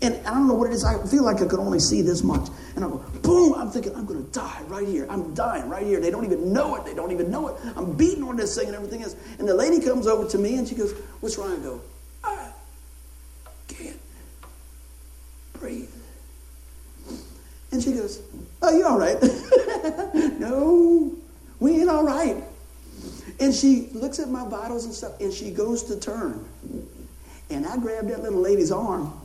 And 0.05 0.15
I 0.27 0.35
don't 0.35 0.47
know 0.47 0.53
what 0.53 0.69
it 0.69 0.75
is. 0.75 0.85
I 0.85 1.03
feel 1.07 1.25
like 1.25 1.41
I 1.41 1.47
could 1.47 1.59
only 1.59 1.81
see 1.81 2.03
this 2.03 2.23
much. 2.23 2.51
And 2.77 2.85
I 2.85 2.89
go, 2.89 2.99
boom. 3.23 3.55
I'm 3.55 3.71
thinking, 3.71 3.97
I'm 3.97 4.05
going 4.05 4.23
to 4.23 4.31
die 4.33 4.61
right 4.67 4.87
here. 4.87 5.07
I'm 5.09 5.33
dying 5.33 5.67
right 5.67 5.87
here. 5.87 5.99
They 5.99 6.11
don't 6.11 6.27
even 6.27 6.53
know 6.53 6.77
it. 6.77 6.85
They 6.85 6.93
don't 6.93 7.11
even 7.11 7.31
know 7.31 7.49
it. 7.49 7.57
I'm 7.75 7.97
beating 7.97 8.23
on 8.23 8.37
this 8.37 8.55
thing 8.55 8.67
and 8.67 8.77
everything 8.77 9.03
else. 9.03 9.17
And 9.39 9.49
the 9.49 9.55
lady 9.55 9.81
comes 9.81 10.07
over 10.07 10.29
to 10.29 10.37
me 10.37 10.57
and 10.57 10.69
she 10.69 10.75
goes, 10.75 10.93
What's 11.21 11.39
wrong? 11.39 11.53
I 11.53 11.63
go, 11.63 11.81
I 12.23 12.51
can't 13.67 13.99
breathe. 15.55 15.91
And 17.73 17.83
she 17.83 17.93
goes, 17.93 18.21
Oh, 18.61 18.77
you 18.77 18.85
all 18.85 18.99
right? 18.99 19.17
no, 20.39 21.15
we 21.61 21.81
ain't 21.81 21.89
all 21.89 22.05
right. 22.05 22.45
And 23.41 23.55
she 23.55 23.89
looks 23.95 24.19
at 24.19 24.29
my 24.29 24.47
vitals 24.47 24.85
and 24.85 24.93
stuff 24.93 25.19
and 25.19 25.33
she 25.33 25.51
goes 25.51 25.83
to 25.85 25.99
turn. 25.99 26.47
And 27.49 27.67
I 27.67 27.79
grab 27.79 28.09
that 28.09 28.23
little 28.23 28.41
lady's 28.41 28.71
arm 28.71 29.19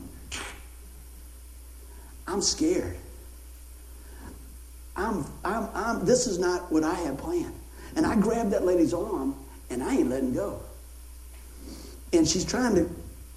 I'm 2.29 2.41
scared. 2.43 2.95
I'm, 4.95 5.25
I'm, 5.43 5.67
I'm, 5.73 6.05
this 6.05 6.27
is 6.27 6.37
not 6.37 6.71
what 6.71 6.83
I 6.83 6.93
had 6.93 7.17
planned. 7.17 7.55
And 7.95 8.05
I 8.05 8.15
grabbed 8.15 8.51
that 8.51 8.63
lady's 8.63 8.93
arm 8.93 9.35
and 9.71 9.81
I 9.81 9.95
ain't 9.95 10.09
letting 10.09 10.33
go. 10.33 10.61
And 12.13 12.27
she's 12.27 12.45
trying 12.45 12.75
to 12.75 12.89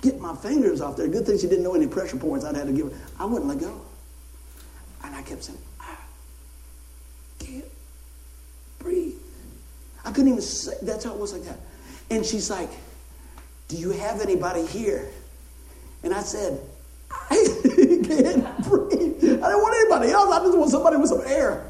get 0.02 0.20
my 0.20 0.34
fingers 0.36 0.82
off 0.82 0.96
there. 0.98 1.08
Good 1.08 1.24
thing 1.24 1.38
she 1.38 1.48
didn't 1.48 1.64
know 1.64 1.74
any 1.74 1.86
pressure 1.86 2.18
points 2.18 2.44
I'd 2.44 2.54
had 2.54 2.66
to 2.66 2.72
give 2.72 2.92
her. 2.92 2.98
I 3.18 3.24
wouldn't 3.24 3.48
let 3.48 3.60
go. 3.60 3.80
And 5.04 5.14
I 5.14 5.22
kept 5.22 5.44
saying, 5.44 5.58
I 5.80 5.96
can't 7.38 7.64
breathe. 8.78 9.14
I 10.04 10.10
couldn't 10.10 10.28
even 10.28 10.42
say, 10.42 10.74
that's 10.82 11.04
how 11.04 11.14
it 11.14 11.18
was 11.18 11.32
like 11.32 11.44
that. 11.44 11.58
And 12.10 12.26
she's 12.26 12.50
like, 12.50 12.70
Do 13.68 13.76
you 13.76 13.90
have 13.90 14.20
anybody 14.20 14.66
here? 14.66 15.08
And 16.02 16.12
I 16.12 16.20
said, 16.20 16.60
I 17.10 17.62
can't 18.16 18.64
breathe. 18.64 19.16
I 19.22 19.48
didn't 19.48 19.62
want 19.62 19.76
anybody 19.80 20.12
else. 20.12 20.32
I 20.32 20.38
just 20.40 20.58
want 20.58 20.70
somebody 20.70 20.96
with 20.96 21.08
some 21.08 21.22
air. 21.26 21.64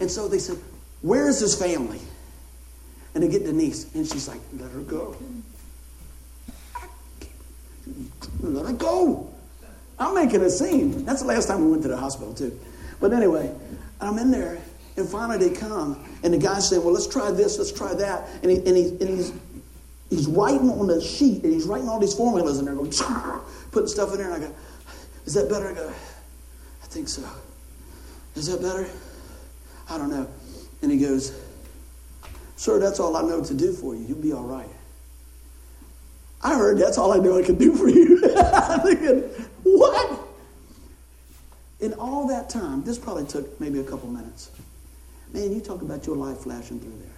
And 0.00 0.10
so 0.10 0.28
they 0.28 0.38
said, 0.38 0.58
Where 1.02 1.28
is 1.28 1.40
his 1.40 1.54
family? 1.54 2.00
And 3.14 3.24
they 3.24 3.28
get 3.28 3.44
Denise, 3.44 3.92
and 3.94 4.06
she's 4.06 4.28
like, 4.28 4.40
Let 4.58 4.70
her 4.70 4.80
go. 4.80 5.16
Let 8.40 8.66
her 8.66 8.72
go. 8.72 9.32
I'm 9.98 10.14
making 10.14 10.42
a 10.42 10.50
scene. 10.50 11.04
That's 11.04 11.22
the 11.22 11.28
last 11.28 11.48
time 11.48 11.64
we 11.64 11.70
went 11.70 11.82
to 11.82 11.88
the 11.88 11.96
hospital, 11.96 12.32
too. 12.32 12.58
But 13.00 13.12
anyway, 13.12 13.52
I'm 14.00 14.18
in 14.18 14.30
there, 14.30 14.58
and 14.96 15.08
finally 15.08 15.48
they 15.48 15.54
come, 15.54 16.04
and 16.22 16.32
the 16.32 16.38
guy 16.38 16.58
said, 16.60 16.82
Well, 16.82 16.92
let's 16.92 17.06
try 17.06 17.30
this, 17.30 17.58
let's 17.58 17.72
try 17.72 17.94
that. 17.94 18.28
And, 18.42 18.50
he, 18.50 18.56
and, 18.58 18.76
he, 18.76 18.88
and 18.88 19.08
he's, 19.08 19.32
he's 20.10 20.26
writing 20.26 20.70
on 20.70 20.86
the 20.86 21.00
sheet, 21.00 21.42
and 21.42 21.52
he's 21.52 21.64
writing 21.64 21.88
all 21.88 21.98
these 21.98 22.14
formulas 22.14 22.58
in 22.58 22.64
there, 22.64 22.74
going, 22.74 22.92
putting 23.72 23.88
stuff 23.88 24.12
in 24.12 24.18
there. 24.18 24.32
And 24.32 24.44
I 24.44 24.46
go, 24.46 24.54
Is 25.28 25.34
that 25.34 25.50
better? 25.50 25.68
I 25.68 25.74
go, 25.74 25.86
I 26.82 26.86
think 26.86 27.06
so. 27.06 27.22
Is 28.34 28.46
that 28.46 28.62
better? 28.62 28.88
I 29.90 29.98
don't 29.98 30.08
know. 30.08 30.26
And 30.80 30.90
he 30.90 30.96
goes, 30.96 31.38
Sir, 32.56 32.78
that's 32.78 32.98
all 32.98 33.14
I 33.14 33.20
know 33.20 33.44
to 33.44 33.52
do 33.52 33.74
for 33.74 33.94
you. 33.94 34.06
You'll 34.06 34.22
be 34.22 34.32
all 34.32 34.44
right. 34.44 34.70
I 36.42 36.56
heard 36.56 36.78
that's 36.78 36.96
all 36.96 37.12
I 37.12 37.18
know 37.18 37.38
I 37.38 37.42
can 37.42 37.56
do 37.56 37.74
for 37.74 37.90
you. 37.90 38.22
I'm 38.38 38.80
thinking, 38.80 39.20
what? 39.64 40.18
In 41.80 41.92
all 41.92 42.26
that 42.28 42.48
time, 42.48 42.82
this 42.84 42.98
probably 42.98 43.26
took 43.26 43.60
maybe 43.60 43.80
a 43.80 43.84
couple 43.84 44.08
minutes. 44.08 44.50
Man, 45.34 45.52
you 45.52 45.60
talk 45.60 45.82
about 45.82 46.06
your 46.06 46.16
life 46.16 46.38
flashing 46.38 46.80
through 46.80 46.98
there. 47.00 47.10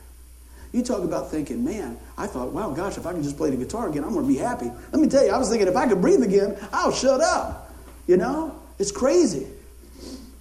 You 0.73 0.83
talk 0.83 1.05
about 1.05 1.31
thinking, 1.31 1.65
man, 1.65 1.97
I 2.19 2.27
thought, 2.27 2.51
wow, 2.51 2.73
gosh, 2.73 2.99
if 2.99 3.07
I 3.07 3.13
could 3.13 3.23
just 3.23 3.37
play 3.37 3.51
the 3.51 3.57
guitar 3.57 3.89
again, 3.89 4.03
I'm 4.03 4.15
going 4.15 4.27
to 4.27 4.33
be 4.33 4.39
happy. 4.39 4.69
Let 4.91 5.01
me 5.01 5.07
tell 5.07 5.25
you, 5.25 5.31
I 5.31 5.39
was 5.39 5.49
thinking, 5.49 5.69
if 5.69 5.77
I 5.77 5.87
could 5.87 6.01
breathe 6.01 6.25
again, 6.25 6.59
I'll 6.73 6.91
shut 6.91 7.21
up. 7.21 7.69
You 8.11 8.17
know? 8.17 8.61
It's 8.81 8.91
crazy. 8.91 9.47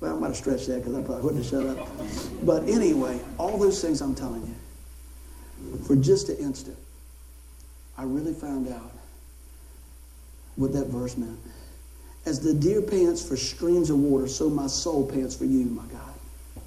Well, 0.01 0.15
I'm 0.15 0.21
might 0.21 0.29
have 0.29 0.37
stretched 0.37 0.65
that 0.69 0.77
because 0.77 0.95
I 0.95 1.03
probably 1.03 1.21
wouldn't 1.21 1.43
have 1.43 1.51
shut 1.51 1.67
up. 1.67 1.87
But 2.43 2.67
anyway, 2.67 3.19
all 3.37 3.59
those 3.59 3.79
things 3.79 4.01
I'm 4.01 4.15
telling 4.15 4.41
you, 4.41 5.77
for 5.85 5.95
just 5.95 6.29
an 6.29 6.37
instant, 6.37 6.77
I 7.95 8.05
really 8.05 8.33
found 8.33 8.69
out 8.69 8.91
what 10.55 10.73
that 10.73 10.87
verse 10.87 11.15
meant. 11.15 11.37
As 12.25 12.39
the 12.39 12.55
deer 12.55 12.81
pants 12.81 13.23
for 13.23 13.37
streams 13.37 13.91
of 13.91 13.99
water, 13.99 14.27
so 14.27 14.49
my 14.49 14.65
soul 14.65 15.07
pants 15.07 15.35
for 15.35 15.45
you, 15.45 15.65
my 15.65 15.85
God. 15.91 16.63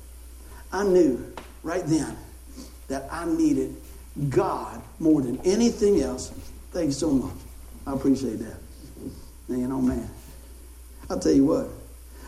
I 0.71 0.85
knew 0.85 1.35
right 1.65 1.85
then 1.85 2.17
that 2.87 3.09
I 3.11 3.25
needed 3.25 3.75
God 4.29 4.81
more 5.01 5.21
than 5.21 5.41
anything 5.41 6.01
else. 6.01 6.29
Thank 6.71 6.87
you 6.87 6.93
so 6.93 7.11
much. 7.11 7.35
I 7.88 7.93
appreciate 7.93 8.38
that. 8.38 8.59
Man, 9.49 9.73
oh 9.73 9.81
man. 9.81 10.09
I'll 11.12 11.18
tell 11.18 11.33
you 11.33 11.44
what, 11.44 11.68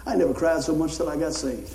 I 0.06 0.14
never 0.14 0.34
cried 0.34 0.62
so 0.62 0.74
much 0.74 0.96
till 0.96 1.08
I 1.08 1.16
got 1.16 1.32
saved. 1.32 1.74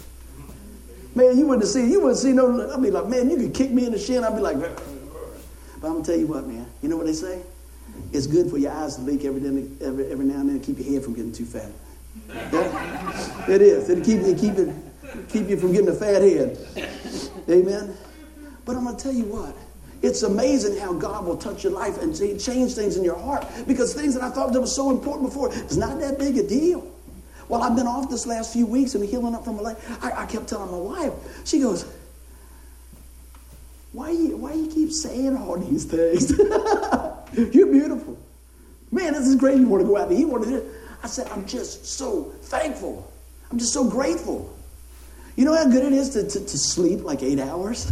Man, 1.15 1.39
you 1.39 1.47
wouldn't 1.47 1.67
see, 1.67 1.89
you 1.89 2.01
wouldn't 2.01 2.19
see 2.19 2.33
no, 2.33 2.71
I'd 2.71 2.83
be 2.83 2.91
like, 2.91 3.07
man, 3.07 3.31
you 3.31 3.37
could 3.37 3.53
kick 3.55 3.71
me 3.71 3.87
in 3.87 3.91
the 3.91 3.97
shin. 3.97 4.23
I'd 4.23 4.35
be 4.35 4.41
like, 4.41 4.59
but 4.59 5.87
I'm 5.87 5.93
gonna 5.93 6.03
tell 6.03 6.15
you 6.15 6.27
what, 6.27 6.45
man. 6.45 6.67
You 6.83 6.89
know 6.89 6.97
what 6.97 7.07
they 7.07 7.13
say? 7.13 7.41
It's 8.13 8.27
good 8.27 8.51
for 8.51 8.59
your 8.59 8.71
eyes 8.71 8.97
to 8.97 9.01
leak 9.01 9.25
every, 9.25 9.41
every, 9.81 10.11
every 10.11 10.25
now 10.25 10.39
and 10.39 10.49
then 10.49 10.59
to 10.59 10.65
keep 10.65 10.77
your 10.77 10.93
head 10.93 11.03
from 11.03 11.15
getting 11.15 11.33
too 11.33 11.45
fat. 11.45 11.71
Yeah? 12.53 13.49
It 13.49 13.61
is. 13.63 13.89
It'll 13.89 14.05
keep, 14.05 14.21
it 14.21 14.37
keep, 14.37 14.53
it, 14.59 14.75
keep 15.29 15.49
you 15.49 15.57
from 15.57 15.71
getting 15.71 15.89
a 15.89 15.93
fat 15.93 16.21
head. 16.21 16.59
Amen? 17.49 17.97
But 18.65 18.75
I'm 18.75 18.83
going 18.83 18.95
to 18.95 19.03
tell 19.03 19.13
you 19.13 19.25
what. 19.25 19.55
It's 20.01 20.23
amazing 20.23 20.77
how 20.77 20.93
God 20.93 21.25
will 21.25 21.37
touch 21.37 21.63
your 21.63 21.73
life 21.73 22.01
and 22.01 22.15
change 22.15 22.73
things 22.73 22.95
in 22.95 23.03
your 23.03 23.17
heart 23.17 23.45
because 23.67 23.93
things 23.93 24.13
that 24.13 24.23
I 24.23 24.29
thought 24.29 24.53
that 24.53 24.61
was 24.61 24.73
so 24.73 24.91
important 24.91 25.27
before 25.27 25.53
is 25.53 25.77
not 25.77 25.99
that 25.99 26.17
big 26.17 26.37
a 26.37 26.47
deal. 26.47 26.89
Well, 27.49 27.63
I've 27.63 27.75
been 27.75 27.87
off 27.87 28.09
this 28.09 28.27
last 28.27 28.53
few 28.53 28.67
weeks 28.67 28.95
and 28.95 29.03
healing 29.03 29.35
up 29.35 29.43
from 29.43 29.57
a 29.57 29.61
leg. 29.61 29.77
I, 30.01 30.23
I 30.23 30.25
kept 30.27 30.47
telling 30.47 30.71
my 30.71 30.77
wife, 30.77 31.13
she 31.45 31.59
goes, 31.59 31.83
why 33.91 34.11
you, 34.11 34.37
why 34.37 34.53
you 34.53 34.67
keep 34.67 34.91
saying 34.91 35.35
all 35.35 35.57
these 35.57 35.85
things? 35.85 36.29
You're 37.55 37.71
beautiful. 37.71 38.17
Man, 38.91 39.13
this 39.13 39.27
is 39.27 39.35
great. 39.35 39.57
You 39.57 39.67
want 39.67 39.81
to 39.81 39.87
go 39.87 39.97
out 39.97 40.09
there. 40.09 40.17
You 40.17 40.27
want 40.27 40.43
to 40.43 40.49
do 40.49 40.55
it. 40.57 40.65
I 41.01 41.07
said, 41.07 41.27
I'm 41.31 41.45
just 41.47 41.85
so 41.85 42.31
thankful. 42.43 43.11
I'm 43.49 43.57
just 43.57 43.73
so 43.73 43.89
grateful. 43.89 44.55
You 45.35 45.45
know 45.45 45.55
how 45.55 45.65
good 45.65 45.83
it 45.83 45.93
is 45.93 46.09
to, 46.11 46.27
to, 46.27 46.39
to 46.39 46.57
sleep 46.57 47.03
like 47.03 47.23
eight 47.23 47.39
hours? 47.39 47.91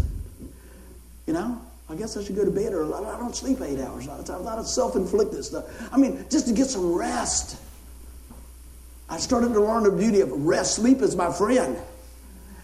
You 1.26 1.34
know? 1.34 1.62
I 1.90 1.96
guess 1.96 2.18
I 2.18 2.24
should 2.24 2.36
go 2.36 2.44
to 2.44 2.52
bed 2.52 2.74
or 2.74 2.84
I 2.94 3.18
don't 3.18 3.36
sleep 3.36 3.62
eight 3.62 3.80
hours 3.80 4.06
times. 4.06 4.30
A 4.30 4.38
lot 4.38 4.60
of 4.60 4.68
self-inflicted 4.68 5.44
stuff. 5.44 5.66
I 5.92 5.98
mean, 5.98 6.26
just 6.30 6.48
to 6.48 6.54
get 6.54 6.68
some 6.68 6.94
rest. 6.94 7.60
I 9.10 9.18
started 9.18 9.54
to 9.54 9.62
learn 9.62 9.84
the 9.84 9.92
beauty 9.92 10.22
of 10.22 10.32
rest. 10.32 10.76
Sleep 10.76 11.02
is 11.02 11.16
my 11.16 11.32
friend. 11.32 11.78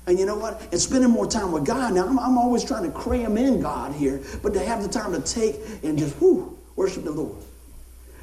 And 0.05 0.19
you 0.19 0.25
know 0.25 0.35
what? 0.35 0.61
And 0.71 0.79
spending 0.79 1.09
more 1.09 1.27
time 1.27 1.51
with 1.51 1.65
God. 1.65 1.93
Now, 1.93 2.05
I'm, 2.05 2.19
I'm 2.19 2.37
always 2.37 2.63
trying 2.63 2.83
to 2.83 2.91
cram 2.91 3.37
in 3.37 3.61
God 3.61 3.93
here, 3.93 4.21
but 4.41 4.53
to 4.53 4.59
have 4.59 4.83
the 4.83 4.89
time 4.89 5.13
to 5.13 5.21
take 5.21 5.55
and 5.83 5.97
just, 5.97 6.19
whoo, 6.19 6.57
worship 6.75 7.05
the 7.05 7.11
Lord. 7.11 7.41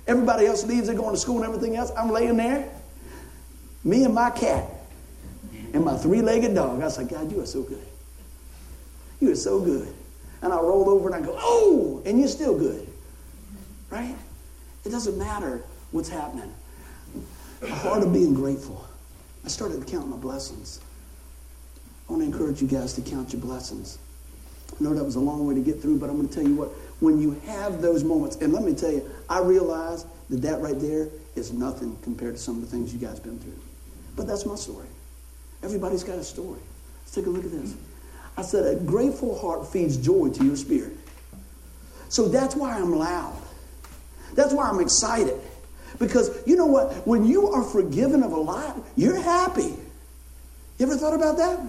Everybody 0.07 0.47
else 0.47 0.65
leaves, 0.65 0.89
they're 0.89 0.97
going 0.97 1.15
to 1.15 1.21
school 1.21 1.43
and 1.43 1.47
everything 1.47 1.77
else. 1.77 1.91
I'm 1.97 2.11
laying 2.11 2.37
there, 2.37 2.69
me 3.85 4.05
and 4.05 4.15
my 4.15 4.31
cat, 4.31 4.67
and 5.73 5.85
my 5.85 5.97
three 5.97 6.21
legged 6.21 6.55
dog. 6.55 6.83
I 6.83 6.89
said, 6.89 7.09
God, 7.09 7.33
you 7.33 7.41
are 7.41 7.47
so 7.47 7.63
good. 7.63 7.87
You 9.21 9.31
are 9.31 9.37
so 9.37 9.61
good. 9.61 9.89
And 10.43 10.53
I 10.53 10.57
roll 10.57 10.89
over 10.91 11.09
and 11.09 11.23
I 11.23 11.27
go, 11.27 11.35
oh, 11.39 12.03
and 12.05 12.19
you're 12.19 12.29
still 12.29 12.59
good. 12.59 12.87
Right? 13.89 14.17
It 14.85 14.91
doesn't 14.91 15.19
matter 15.19 15.63
what's 15.93 16.09
happening. 16.09 16.53
The 17.61 17.75
heart 17.75 18.03
of 18.03 18.12
being 18.12 18.35
grateful. 18.35 18.87
I 19.44 19.49
started 19.49 19.85
to 19.85 19.90
count 19.90 20.09
my 20.09 20.16
blessings. 20.16 20.81
I 22.09 22.12
want 22.12 22.23
to 22.23 22.27
encourage 22.27 22.61
you 22.61 22.68
guys 22.68 22.94
to 22.94 23.03
count 23.03 23.33
your 23.33 23.40
blessings. 23.40 23.99
I 24.73 24.83
know 24.83 24.94
that 24.94 25.05
was 25.05 25.16
a 25.16 25.20
long 25.20 25.46
way 25.46 25.55
to 25.55 25.61
get 25.61 25.81
through, 25.81 25.99
but 25.99 26.11
I'm 26.11 26.16
going 26.16 26.29
to 26.29 26.35
tell 26.35 26.46
you 26.46 26.57
what, 26.57 26.68
when 27.01 27.20
you 27.20 27.33
have 27.46 27.81
those 27.83 28.05
moments, 28.05 28.37
and 28.37 28.53
let 28.53 28.62
me 28.62 28.75
tell 28.75 28.90
you, 28.90 29.09
I 29.29 29.40
realize 29.40 30.07
that 30.29 30.42
that 30.42 30.61
right 30.61 30.79
there 30.79 31.09
is 31.37 31.53
nothing 31.53 31.96
compared 32.03 32.35
to 32.35 32.40
some 32.40 32.57
of 32.57 32.62
the 32.62 32.66
things 32.66 32.92
you 32.92 32.99
guys 32.99 33.20
been 33.20 33.38
through. 33.38 33.59
But 34.16 34.27
that's 34.27 34.46
my 34.46 34.55
story. 34.55 34.87
Everybody's 35.62 36.05
got 36.05 36.18
a 36.18 36.25
story. 36.25 36.61
Let's 37.03 37.12
take 37.12 37.27
a 37.27 37.31
look 37.31 37.44
at 37.44 37.51
this. 37.51 37.75
I 38.37 38.42
said, 38.42 38.66
a 38.66 38.81
grateful 38.81 39.38
heart 39.38 39.70
feeds 39.70 39.96
joy 39.96 40.31
to 40.31 40.44
your 40.44 40.57
spirit. 40.57 40.96
So 42.09 42.29
that's 42.29 42.57
why 42.57 42.77
I'm 42.77 42.94
loud. 42.94 43.40
That's 44.35 44.53
why 44.53 44.68
I'm 44.68 44.81
excited. 44.81 45.38
Because 45.98 46.31
you 46.46 46.57
know 46.57 46.66
what? 46.66 47.07
When 47.07 47.24
you 47.24 47.48
are 47.48 47.62
forgiven 47.62 48.22
of 48.22 48.33
a 48.33 48.40
lot, 48.40 48.79
you're 48.96 49.20
happy. 49.20 49.74
You 50.79 50.87
ever 50.87 50.96
thought 50.96 51.14
about 51.14 51.37
that? 51.37 51.61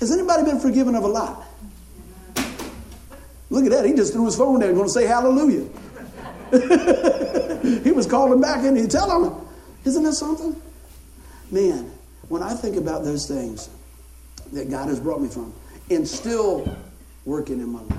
Has 0.00 0.10
anybody 0.10 0.44
been 0.44 0.58
forgiven 0.58 0.94
of 0.94 1.04
a 1.04 1.08
lot? 1.08 1.46
Look 3.50 3.64
at 3.64 3.70
that. 3.72 3.84
He 3.84 3.94
just 3.94 4.12
threw 4.12 4.24
his 4.24 4.36
phone 4.36 4.60
down 4.60 4.74
going 4.74 4.86
to 4.86 4.92
say 4.92 5.06
hallelujah. 5.06 5.68
he 7.84 7.92
was 7.92 8.06
calling 8.06 8.40
back 8.40 8.64
and 8.64 8.76
he 8.76 8.86
tell 8.86 9.24
him, 9.24 9.46
isn't 9.84 10.02
that 10.02 10.14
something? 10.14 10.60
Man, 11.50 11.90
when 12.28 12.42
I 12.42 12.54
think 12.54 12.76
about 12.76 13.04
those 13.04 13.26
things 13.26 13.68
that 14.52 14.70
God 14.70 14.88
has 14.88 15.00
brought 15.00 15.20
me 15.20 15.28
from 15.28 15.52
and 15.90 16.06
still 16.06 16.76
working 17.24 17.60
in 17.60 17.68
my 17.70 17.82
life, 17.82 17.98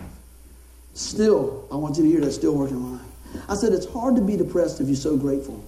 still, 0.94 1.68
I 1.72 1.76
want 1.76 1.98
you 1.98 2.04
to 2.04 2.10
hear 2.10 2.22
that, 2.22 2.32
still 2.32 2.56
working 2.56 2.78
in 2.78 2.84
my 2.84 2.90
life. 2.90 2.91
I 3.48 3.56
said, 3.56 3.74
it's 3.74 3.92
hard 3.92 4.16
to 4.16 4.22
be 4.22 4.38
depressed 4.38 4.82
if 4.82 4.88
you're 4.88 4.96
so 4.96 5.18
grateful. 5.18 5.64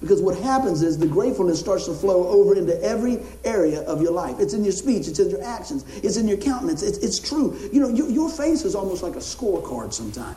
Because 0.00 0.20
what 0.20 0.36
happens 0.38 0.82
is 0.82 0.98
the 0.98 1.06
gratefulness 1.06 1.60
starts 1.60 1.86
to 1.86 1.94
flow 1.94 2.28
over 2.28 2.54
into 2.54 2.78
every 2.82 3.20
area 3.44 3.80
of 3.82 4.02
your 4.02 4.12
life. 4.12 4.36
It's 4.38 4.52
in 4.52 4.62
your 4.62 4.72
speech, 4.72 5.08
it's 5.08 5.18
in 5.18 5.30
your 5.30 5.42
actions, 5.42 5.84
it's 6.02 6.16
in 6.16 6.28
your 6.28 6.36
countenance. 6.36 6.82
It's, 6.82 6.98
it's 6.98 7.18
true. 7.18 7.58
You 7.72 7.80
know, 7.80 7.88
you, 7.88 8.10
your 8.10 8.28
face 8.28 8.64
is 8.64 8.74
almost 8.74 9.02
like 9.02 9.14
a 9.14 9.20
scorecard 9.20 9.92
sometimes. 9.92 10.36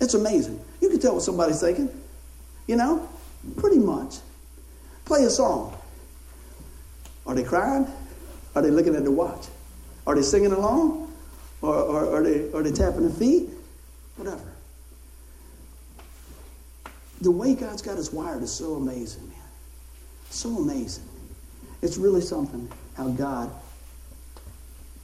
It's 0.00 0.14
amazing. 0.14 0.60
You 0.80 0.90
can 0.90 1.00
tell 1.00 1.14
what 1.14 1.22
somebody's 1.22 1.60
thinking. 1.60 1.88
You 2.66 2.76
know, 2.76 3.08
pretty 3.56 3.78
much. 3.78 4.16
Play 5.04 5.24
a 5.24 5.30
song. 5.30 5.76
Are 7.26 7.34
they 7.34 7.44
crying? 7.44 7.86
Are 8.54 8.62
they 8.62 8.70
looking 8.70 8.94
at 8.94 9.04
the 9.04 9.10
watch? 9.10 9.46
Are 10.06 10.14
they 10.14 10.22
singing 10.22 10.52
along? 10.52 11.12
Or, 11.62 11.74
or 11.74 12.16
are, 12.16 12.22
they, 12.22 12.52
are 12.52 12.62
they 12.62 12.72
tapping 12.72 13.08
their 13.08 13.18
feet? 13.18 13.48
Whatever 14.16 14.53
the 17.20 17.30
way 17.30 17.54
God's 17.54 17.82
got 17.82 17.96
us 17.96 18.12
wired 18.12 18.42
is 18.42 18.52
so 18.52 18.74
amazing, 18.74 19.28
man. 19.28 19.38
So 20.30 20.56
amazing. 20.58 21.04
It's 21.82 21.96
really 21.96 22.20
something 22.20 22.70
how 22.96 23.08
God 23.08 23.50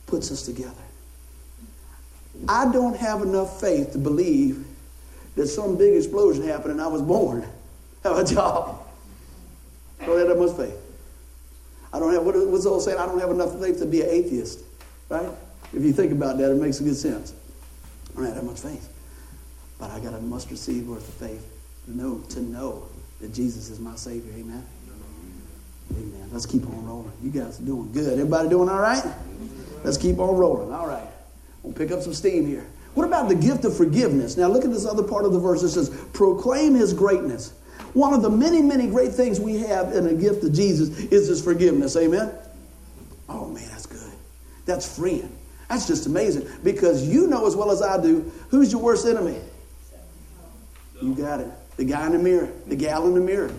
puts 0.06 0.30
us 0.32 0.42
together. 0.42 0.72
I 2.48 2.70
don't 2.72 2.96
have 2.96 3.22
enough 3.22 3.60
faith 3.60 3.92
to 3.92 3.98
believe 3.98 4.64
that 5.36 5.46
some 5.46 5.76
big 5.76 5.94
explosion 5.94 6.46
happened 6.46 6.72
and 6.72 6.80
I 6.80 6.86
was 6.86 7.02
born. 7.02 7.46
Have 8.02 8.16
a? 8.16 8.76
I 10.00 10.06
don't 10.06 10.18
have 10.18 10.28
that 10.28 10.38
much 10.38 10.56
faith. 10.56 10.74
I 11.92 11.98
don't 11.98 12.14
have, 12.14 12.24
what's 12.24 12.64
the 12.64 12.70
old 12.70 12.82
saying? 12.82 12.96
I 12.96 13.04
don't 13.04 13.20
have 13.20 13.28
enough 13.28 13.60
faith 13.60 13.78
to 13.80 13.86
be 13.86 14.00
an 14.00 14.08
atheist, 14.08 14.60
right? 15.10 15.28
If 15.74 15.82
you 15.82 15.92
think 15.92 16.10
about 16.10 16.38
that, 16.38 16.50
it 16.50 16.54
makes 16.54 16.80
a 16.80 16.84
good 16.84 16.96
sense. 16.96 17.34
I 18.12 18.16
don't 18.16 18.24
have 18.24 18.36
that 18.36 18.44
much 18.44 18.60
faith. 18.60 18.88
But 19.78 19.90
I 19.90 20.00
got 20.00 20.14
a 20.14 20.20
mustard 20.20 20.56
seed 20.56 20.86
worth 20.86 21.06
of 21.06 21.14
faith 21.14 21.46
know, 21.90 22.18
to 22.30 22.40
know 22.40 22.88
that 23.20 23.32
Jesus 23.34 23.70
is 23.70 23.78
my 23.78 23.94
Savior. 23.96 24.32
Amen. 24.32 24.64
Amen. 25.92 26.28
Let's 26.32 26.46
keep 26.46 26.66
on 26.66 26.86
rolling. 26.86 27.12
You 27.22 27.30
guys 27.30 27.60
are 27.60 27.64
doing 27.64 27.92
good. 27.92 28.14
Everybody 28.14 28.48
doing 28.48 28.68
all 28.68 28.80
right? 28.80 29.04
Let's 29.84 29.96
keep 29.96 30.18
on 30.18 30.36
rolling. 30.36 30.72
All 30.72 30.86
right. 30.86 31.08
We'll 31.62 31.72
pick 31.72 31.90
up 31.90 32.02
some 32.02 32.14
steam 32.14 32.46
here. 32.46 32.66
What 32.94 33.06
about 33.06 33.28
the 33.28 33.34
gift 33.34 33.64
of 33.64 33.76
forgiveness? 33.76 34.36
Now 34.36 34.48
look 34.48 34.64
at 34.64 34.70
this 34.70 34.86
other 34.86 35.02
part 35.02 35.24
of 35.24 35.32
the 35.32 35.38
verse. 35.38 35.62
It 35.62 35.70
says, 35.70 35.90
proclaim 36.12 36.74
his 36.74 36.92
greatness. 36.92 37.52
One 37.92 38.14
of 38.14 38.22
the 38.22 38.30
many, 38.30 38.62
many 38.62 38.86
great 38.86 39.12
things 39.12 39.40
we 39.40 39.58
have 39.58 39.92
in 39.92 40.04
the 40.04 40.14
gift 40.14 40.44
of 40.44 40.52
Jesus 40.52 40.90
is 41.06 41.28
his 41.28 41.42
forgiveness. 41.42 41.96
Amen? 41.96 42.32
Oh 43.28 43.46
man, 43.48 43.68
that's 43.68 43.86
good. 43.86 44.12
That's 44.64 44.96
freeing. 44.96 45.36
That's 45.68 45.86
just 45.86 46.06
amazing 46.06 46.48
because 46.64 47.06
you 47.06 47.26
know 47.28 47.46
as 47.46 47.54
well 47.54 47.70
as 47.70 47.82
I 47.82 48.00
do 48.00 48.30
who's 48.48 48.72
your 48.72 48.80
worst 48.80 49.06
enemy. 49.06 49.38
You 51.00 51.14
got 51.14 51.40
it. 51.40 51.50
The 51.76 51.84
guy 51.84 52.06
in 52.06 52.12
the 52.12 52.18
mirror, 52.18 52.50
the 52.66 52.76
gal 52.76 53.06
in 53.06 53.14
the 53.14 53.20
mirror. 53.20 53.52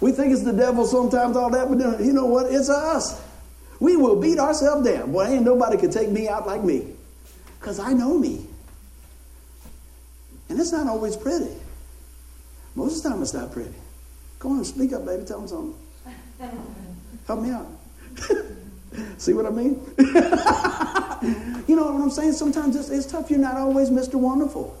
We 0.00 0.12
think 0.12 0.32
it's 0.32 0.42
the 0.42 0.52
devil 0.52 0.84
sometimes, 0.84 1.36
all 1.36 1.50
that, 1.50 1.68
but 1.68 2.04
you 2.04 2.12
know 2.12 2.26
what? 2.26 2.52
It's 2.52 2.68
us. 2.68 3.22
We 3.80 3.96
will 3.96 4.20
beat 4.20 4.38
ourselves 4.38 4.86
down. 4.86 5.12
Boy, 5.12 5.26
ain't 5.26 5.44
nobody 5.44 5.76
can 5.76 5.90
take 5.90 6.10
me 6.10 6.28
out 6.28 6.46
like 6.46 6.62
me 6.62 6.94
because 7.58 7.78
I 7.78 7.92
know 7.92 8.18
me. 8.18 8.46
And 10.48 10.60
it's 10.60 10.72
not 10.72 10.86
always 10.86 11.16
pretty. 11.16 11.54
Most 12.74 12.98
of 12.98 13.02
the 13.02 13.08
time, 13.10 13.22
it's 13.22 13.34
not 13.34 13.52
pretty. 13.52 13.74
Come 14.38 14.58
on, 14.58 14.64
speak 14.64 14.92
up, 14.92 15.06
baby. 15.06 15.24
Tell 15.24 15.38
them 15.38 15.48
something. 15.48 15.74
Help 17.26 17.40
me 17.40 17.50
out. 17.50 17.66
See 19.18 19.32
what 19.32 19.46
I 19.46 19.50
mean? 19.50 19.80
you 21.66 21.76
know 21.76 21.90
what 21.90 22.02
I'm 22.02 22.10
saying? 22.10 22.32
Sometimes 22.32 22.76
it's, 22.76 22.90
it's 22.90 23.06
tough. 23.06 23.30
You're 23.30 23.38
not 23.38 23.56
always 23.56 23.90
Mr. 23.90 24.14
Wonderful. 24.14 24.76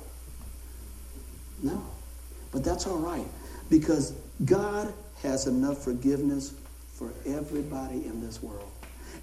But 2.54 2.64
that's 2.64 2.86
all 2.86 2.98
right 2.98 3.26
because 3.68 4.14
God 4.44 4.94
has 5.22 5.46
enough 5.46 5.82
forgiveness 5.82 6.54
for 6.94 7.12
everybody 7.26 8.06
in 8.06 8.24
this 8.24 8.42
world. 8.42 8.70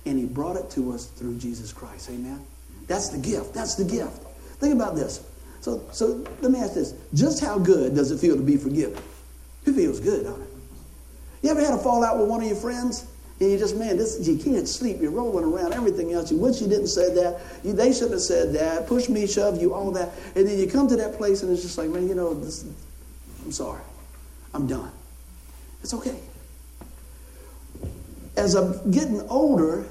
And 0.05 0.19
He 0.19 0.25
brought 0.25 0.57
it 0.57 0.69
to 0.71 0.91
us 0.91 1.05
through 1.05 1.37
Jesus 1.37 1.71
Christ. 1.71 2.09
Amen? 2.09 2.45
That's 2.87 3.09
the 3.09 3.17
gift. 3.17 3.53
That's 3.53 3.75
the 3.75 3.85
gift. 3.85 4.23
Think 4.59 4.75
about 4.75 4.95
this. 4.95 5.25
So, 5.61 5.81
so 5.91 6.25
let 6.41 6.51
me 6.51 6.59
ask 6.59 6.73
this. 6.73 6.93
Just 7.13 7.41
how 7.41 7.57
good 7.57 7.95
does 7.95 8.11
it 8.11 8.19
feel 8.19 8.35
to 8.35 8.41
be 8.41 8.57
forgiven? 8.57 9.01
It 9.65 9.73
feels 9.73 9.99
good, 9.99 10.25
don't 10.25 10.41
it? 10.41 10.49
You 11.43 11.51
ever 11.51 11.61
had 11.61 11.73
a 11.73 11.77
fallout 11.77 12.19
with 12.19 12.27
one 12.27 12.41
of 12.41 12.47
your 12.47 12.57
friends? 12.57 13.05
And 13.39 13.51
you 13.51 13.57
just, 13.57 13.75
man, 13.75 13.97
this, 13.97 14.27
you 14.27 14.37
can't 14.37 14.67
sleep. 14.67 14.97
You're 15.01 15.11
rolling 15.11 15.45
around, 15.45 15.73
everything 15.73 16.13
else. 16.13 16.31
You 16.31 16.37
wish 16.37 16.61
you 16.61 16.67
didn't 16.67 16.87
say 16.87 17.13
that. 17.15 17.41
You, 17.63 17.73
they 17.73 17.93
shouldn't 17.93 18.13
have 18.13 18.21
said 18.21 18.53
that. 18.53 18.87
Push 18.87 19.09
me, 19.09 19.25
shove 19.25 19.59
you, 19.59 19.73
all 19.73 19.91
that. 19.91 20.09
And 20.35 20.47
then 20.47 20.59
you 20.59 20.67
come 20.67 20.87
to 20.87 20.95
that 20.97 21.15
place 21.15 21.41
and 21.41 21.51
it's 21.51 21.63
just 21.63 21.77
like, 21.77 21.89
man, 21.89 22.07
you 22.07 22.13
know, 22.13 22.35
this, 22.35 22.65
I'm 23.43 23.51
sorry. 23.51 23.81
I'm 24.53 24.67
done. 24.67 24.91
It's 25.81 25.93
okay. 25.93 26.19
As 28.37 28.55
I'm 28.55 28.91
getting 28.91 29.21
older, 29.29 29.85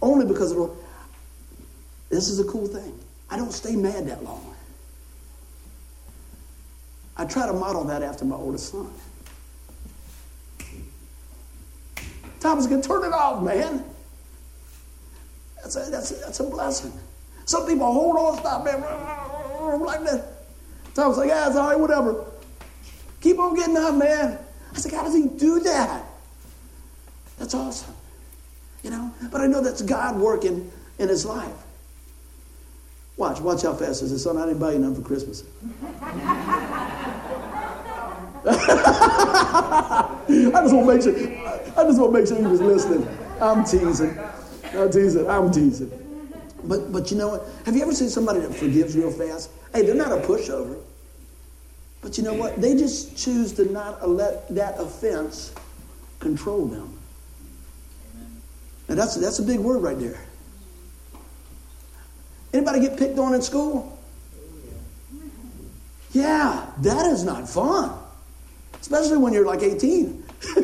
only 0.00 0.26
because 0.26 0.52
of 0.52 0.76
this 2.10 2.28
is 2.28 2.40
a 2.40 2.44
cool 2.44 2.66
thing. 2.66 2.98
I 3.30 3.36
don't 3.36 3.52
stay 3.52 3.74
mad 3.76 4.06
that 4.08 4.22
long. 4.22 4.54
I 7.16 7.24
try 7.24 7.46
to 7.46 7.52
model 7.52 7.84
that 7.84 8.02
after 8.02 8.24
my 8.24 8.36
oldest 8.36 8.70
son. 8.70 8.92
Thomas 12.40 12.66
can 12.66 12.82
turn 12.82 13.04
it 13.04 13.12
off, 13.12 13.42
man. 13.42 13.84
That's 15.62 15.76
a, 15.76 15.90
that's 15.90 16.10
a, 16.10 16.14
that's 16.16 16.40
a 16.40 16.44
blessing. 16.44 16.92
Some 17.44 17.66
people 17.66 17.92
hold 17.92 18.16
on, 18.16 18.38
stop, 18.38 18.64
man, 18.64 18.80
like 19.80 20.04
that. 20.04 20.24
Thomas 20.94 21.18
like, 21.18 21.28
yeah, 21.28 21.46
it's 21.46 21.56
all 21.56 21.68
right, 21.68 21.78
whatever. 21.78 22.31
Keep 23.22 23.38
on 23.38 23.54
getting 23.54 23.76
up, 23.76 23.94
man. 23.94 24.38
I 24.72 24.78
said, 24.78 24.92
how 24.92 25.04
does 25.04 25.14
he 25.14 25.28
do 25.28 25.60
that? 25.60 26.04
That's 27.38 27.54
awesome. 27.54 27.94
You 28.82 28.90
know? 28.90 29.14
But 29.30 29.40
I 29.40 29.46
know 29.46 29.62
that's 29.62 29.80
God 29.80 30.16
working 30.16 30.70
in 30.98 31.08
his 31.08 31.24
life. 31.24 31.54
Watch, 33.16 33.40
watch 33.40 33.62
how 33.62 33.74
fast 33.74 34.00
this 34.00 34.10
is. 34.10 34.24
Son, 34.24 34.36
I 34.36 34.46
didn't 34.46 34.58
buy 34.58 34.72
you 34.72 34.78
none 34.78 34.94
for 34.94 35.02
Christmas. 35.02 35.44
I 38.44 40.18
just 40.62 40.74
want 40.74 40.86
to 40.86 40.94
make 40.94 41.02
sure. 41.02 41.14
I 41.76 41.84
just 41.84 42.00
want 42.00 42.12
to 42.12 42.18
make 42.18 42.26
sure 42.26 42.36
he 42.38 42.46
was 42.46 42.60
listening. 42.60 43.06
I'm 43.40 43.64
teasing. 43.64 44.18
I'm 44.74 44.90
teasing. 44.90 45.30
I'm 45.30 45.52
teasing. 45.52 45.90
But 46.64 46.90
but 46.90 47.10
you 47.10 47.18
know 47.18 47.28
what? 47.28 47.48
Have 47.66 47.76
you 47.76 47.82
ever 47.82 47.92
seen 47.94 48.08
somebody 48.08 48.40
that 48.40 48.54
forgives 48.54 48.96
real 48.96 49.12
fast? 49.12 49.50
Hey, 49.72 49.82
they're 49.82 49.94
not 49.94 50.10
a 50.10 50.22
pushover. 50.22 50.80
But 52.02 52.18
you 52.18 52.24
know 52.24 52.34
what? 52.34 52.60
They 52.60 52.74
just 52.74 53.16
choose 53.16 53.52
to 53.54 53.64
not 53.72 54.08
let 54.08 54.52
that 54.54 54.78
offense 54.78 55.54
control 56.18 56.66
them. 56.66 56.98
And 58.88 58.98
that's 58.98 59.14
that's 59.14 59.38
a 59.38 59.42
big 59.42 59.60
word 59.60 59.78
right 59.78 59.98
there. 59.98 60.20
Anybody 62.52 62.80
get 62.80 62.98
picked 62.98 63.18
on 63.18 63.34
in 63.34 63.40
school? 63.40 63.98
Yeah, 66.10 66.66
that 66.78 67.06
is 67.06 67.24
not 67.24 67.48
fun. 67.48 67.98
Especially 68.80 69.16
when 69.16 69.32
you're 69.32 69.46
like 69.46 69.62
18. 69.62 70.24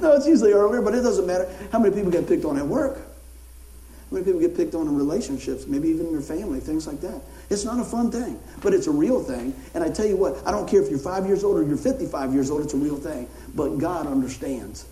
no, 0.00 0.12
it's 0.16 0.26
usually 0.26 0.52
earlier, 0.52 0.82
but 0.82 0.94
it 0.94 1.02
doesn't 1.02 1.26
matter. 1.26 1.48
How 1.70 1.78
many 1.78 1.94
people 1.94 2.10
get 2.10 2.26
picked 2.26 2.44
on 2.44 2.58
at 2.58 2.66
work? 2.66 2.96
How 2.96 4.16
many 4.16 4.24
people 4.24 4.40
get 4.40 4.56
picked 4.56 4.74
on 4.74 4.88
in 4.88 4.96
relationships, 4.96 5.66
maybe 5.66 5.88
even 5.88 6.06
in 6.06 6.12
your 6.12 6.22
family, 6.22 6.58
things 6.58 6.86
like 6.86 7.00
that? 7.02 7.20
It's 7.52 7.66
not 7.66 7.78
a 7.78 7.84
fun 7.84 8.10
thing, 8.10 8.40
but 8.62 8.72
it's 8.72 8.86
a 8.86 8.90
real 8.90 9.22
thing. 9.22 9.54
And 9.74 9.84
I 9.84 9.90
tell 9.90 10.06
you 10.06 10.16
what, 10.16 10.44
I 10.46 10.50
don't 10.50 10.66
care 10.66 10.82
if 10.82 10.88
you're 10.88 10.98
five 10.98 11.26
years 11.26 11.44
old 11.44 11.58
or 11.58 11.62
you're 11.62 11.76
55 11.76 12.32
years 12.32 12.50
old, 12.50 12.62
it's 12.62 12.72
a 12.72 12.78
real 12.78 12.96
thing. 12.96 13.28
But 13.54 13.76
God 13.76 14.06
understands. 14.06 14.86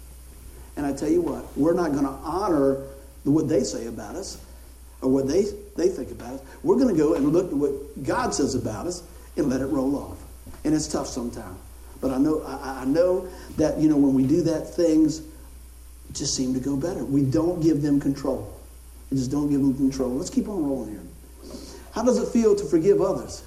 And 0.77 0.85
I 0.85 0.93
tell 0.93 1.09
you 1.09 1.23
what, 1.23 1.57
we're 1.57 1.73
not 1.73 1.93
going 1.93 2.05
to 2.05 2.11
honor 2.11 2.83
what 3.25 3.49
they 3.49 3.65
say 3.65 3.87
about 3.87 4.15
us 4.15 4.39
or 5.01 5.11
what 5.11 5.27
they, 5.27 5.45
they 5.77 5.89
think 5.89 6.11
about 6.11 6.35
us. 6.35 6.41
We're 6.63 6.77
going 6.77 6.95
to 6.95 6.99
go 6.99 7.15
and 7.15 7.33
look 7.33 7.47
at 7.47 7.57
what 7.57 8.05
God 8.05 8.35
says 8.35 8.55
about 8.55 8.87
us 8.87 9.03
and 9.37 9.49
let 9.49 9.63
it 9.63 9.67
roll 9.67 9.97
off. 9.97 10.19
And 10.65 10.75
it's 10.75 10.87
tough 10.87 11.07
sometimes. 11.07 11.59
But 12.03 12.11
I 12.11 12.19
know, 12.19 12.43
I, 12.43 12.83
I 12.83 12.85
know 12.85 13.29
that, 13.57 13.79
you 13.79 13.89
know, 13.89 13.97
when 13.97 14.15
we 14.15 14.27
do 14.27 14.43
that, 14.43 14.75
things 14.75 15.23
just 16.13 16.35
seem 16.35 16.53
to 16.55 16.61
go 16.61 16.77
better. 16.77 17.05
We 17.05 17.23
don't 17.23 17.63
give 17.63 17.81
them 17.81 18.01
control. 18.01 18.55
We 19.11 19.17
just 19.17 19.31
don't 19.31 19.51
give 19.51 19.61
them 19.61 19.75
control. 19.77 20.11
Let's 20.11 20.31
keep 20.31 20.49
on 20.49 20.63
rolling 20.63 20.91
here. 20.91 21.01
How 21.93 22.03
does 22.03 22.18
it 22.18 22.28
feel 22.28 22.55
to 22.57 22.64
forgive 22.64 23.01
others? 23.01 23.43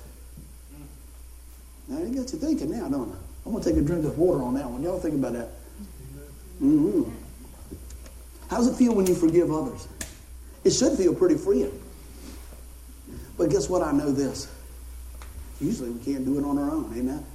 Now, 1.87 1.99
you 1.99 2.15
got 2.15 2.31
you 2.31 2.39
thinking 2.39 2.71
now, 2.71 2.89
don't 2.89 3.11
I? 3.11 3.17
I'm 3.45 3.51
going 3.51 3.63
to 3.63 3.69
take 3.69 3.79
a 3.79 3.85
drink 3.85 4.05
of 4.05 4.17
water 4.17 4.41
on 4.41 4.53
that 4.55 4.69
one. 4.69 4.83
Y'all 4.83 4.99
think 4.99 5.15
about 5.15 5.33
that. 5.33 5.49
Mm-hmm. 6.61 7.03
How 8.49 8.57
does 8.57 8.67
it 8.67 8.75
feel 8.75 8.95
when 8.95 9.05
you 9.05 9.15
forgive 9.15 9.51
others? 9.51 9.87
It 10.63 10.71
should 10.71 10.97
feel 10.97 11.13
pretty 11.13 11.35
freeing. 11.35 11.77
But 13.37 13.49
guess 13.49 13.67
what? 13.67 13.81
I 13.81 13.91
know 13.91 14.11
this. 14.11 14.47
Usually 15.59 15.89
we 15.89 16.03
can't 16.03 16.25
do 16.25 16.37
it 16.39 16.45
on 16.45 16.57
our 16.57 16.71
own. 16.71 16.93
Amen. 16.97 17.25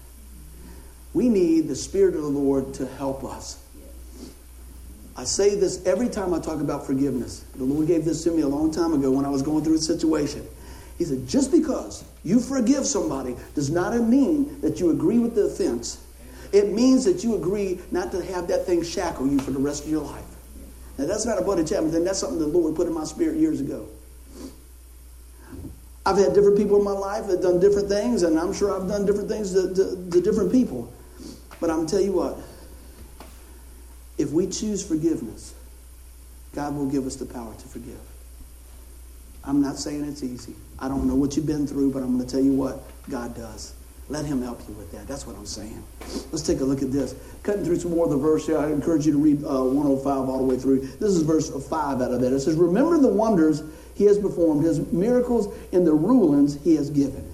We 1.13 1.29
need 1.29 1.69
the 1.69 1.77
Spirit 1.77 2.15
of 2.15 2.23
the 2.23 2.29
Lord 2.29 2.75
to 2.75 2.87
help 2.87 3.25
us. 3.25 3.63
I 5.17 5.25
say 5.25 5.57
this 5.57 5.85
every 5.85 6.09
time 6.09 6.33
I 6.33 6.39
talk 6.39 6.61
about 6.61 6.87
forgiveness. 6.87 7.41
The 7.57 7.65
Lord 7.65 7.89
gave 7.89 8.05
this 8.05 8.23
to 8.25 8.31
me 8.31 8.43
a 8.43 8.49
long 8.49 8.71
time 8.71 8.95
ago 8.95 9.11
when 9.11 9.25
I 9.25 9.31
was 9.31 9.43
going 9.43 9.65
through 9.65 9.75
a 9.75 9.79
situation. 9.79 10.47
He 10.99 11.05
said, 11.05 11.29
just 11.29 11.53
because 11.53 12.05
you 12.25 12.41
forgive 12.41 12.85
somebody 12.85 13.37
does 13.55 13.71
not 13.71 13.95
mean 14.01 14.61
that 14.61 14.81
you 14.81 14.91
agree 14.91 15.19
with 15.19 15.37
the 15.37 15.43
offense. 15.43 16.05
It 16.53 16.73
means 16.73 17.05
that 17.05 17.23
you 17.23 17.37
agree 17.37 17.79
not 17.93 18.11
to 18.13 18.25
have 18.25 18.49
that 18.49 18.67
thing 18.67 18.83
shackle 18.83 19.29
you 19.29 19.39
for 19.39 19.53
the 19.53 19.61
rest 19.61 19.85
of 19.85 19.91
your 19.91 20.03
life. 20.03 20.25
Now, 20.99 21.07
that's 21.07 21.25
not 21.25 21.39
a 21.39 21.43
Buddy 21.43 21.65
Chapman 21.65 21.93
thing. 21.93 22.05
That's 22.05 22.19
something 22.19 22.41
the 22.41 22.47
Lord 22.47 22.75
put 22.75 22.89
in 22.89 22.95
my 22.95 23.05
spirit 23.05 23.37
years 23.37 23.61
ago. 23.61 23.87
I've 26.05 26.17
had 26.17 26.35
different 26.35 26.57
people 26.57 26.79
in 26.79 26.85
my 26.85 26.91
life 26.93 27.27
that 27.27 27.35
have 27.35 27.43
done 27.43 27.61
different 27.61 27.89
things, 27.89 28.23
and 28.23 28.39
I'm 28.39 28.53
sure 28.53 28.75
I've 28.75 28.89
done 28.89 29.07
different 29.07 29.29
things 29.29 29.53
to, 29.53 29.75
to, 29.75 30.11
to 30.11 30.21
different 30.21 30.51
people. 30.51 30.93
But 31.61 31.71
I'm 31.71 31.87
tell 31.87 32.01
you 32.01 32.13
what, 32.13 32.39
if 34.17 34.31
we 34.33 34.47
choose 34.49 34.85
forgiveness, 34.85 35.55
God 36.55 36.75
will 36.75 36.87
give 36.87 37.07
us 37.07 37.17
the 37.17 37.27
power 37.27 37.55
to 37.55 37.69
forgive. 37.69 38.01
I'm 39.49 39.63
not 39.63 39.79
saying 39.79 40.05
it's 40.05 40.23
easy. 40.23 40.55
I 40.79 40.89
don't 40.89 41.09
know 41.09 41.15
what 41.15 41.35
you've 41.35 41.47
been 41.47 41.67
through, 41.67 41.93
but 41.93 42.03
I'm 42.03 42.15
going 42.17 42.27
to 42.27 42.31
tell 42.31 42.45
you 42.45 42.53
what 42.53 42.83
God 43.09 43.35
does. 43.35 43.73
Let 44.11 44.27
Him 44.27 44.43
help 44.43 44.61
you 44.69 44.75
with 44.75 44.93
that. 44.93 45.09
That's 45.09 45.27
what 45.27 45.37
I'm 45.37 45.47
saying. 45.47 45.83
Let's 46.31 46.43
take 46.43 46.61
a 46.61 46.65
look 46.65 46.83
at 46.83 46.93
this. 46.93 47.15
Cutting 47.43 47.65
through 47.65 47.79
some 47.81 47.93
more 47.93 48.05
of 48.05 48.11
the 48.11 48.19
verse 48.19 48.47
here, 48.47 48.59
I 48.59 48.71
encourage 48.71 49.07
you 49.07 49.13
to 49.13 49.19
read 49.19 49.43
uh, 49.45 49.65
105 49.65 50.07
all 50.07 50.39
the 50.39 50.45
way 50.45 50.59
through. 50.59 50.81
This 50.81 51.11
is 51.11 51.23
verse 51.23 51.51
5 51.51 52.03
out 52.03 52.13
of 52.13 52.21
that. 52.21 52.33
It 52.33 52.41
says, 52.41 52.57
Remember 52.57 52.99
the 52.99 53.09
wonders 53.09 53.63
He 53.95 54.05
has 54.05 54.19
performed, 54.19 54.65
His 54.65 54.81
miracles, 54.93 55.55
and 55.73 55.87
the 55.87 55.95
rulings 55.95 56.63
He 56.63 56.77
has 56.77 56.91
given. 56.91 57.25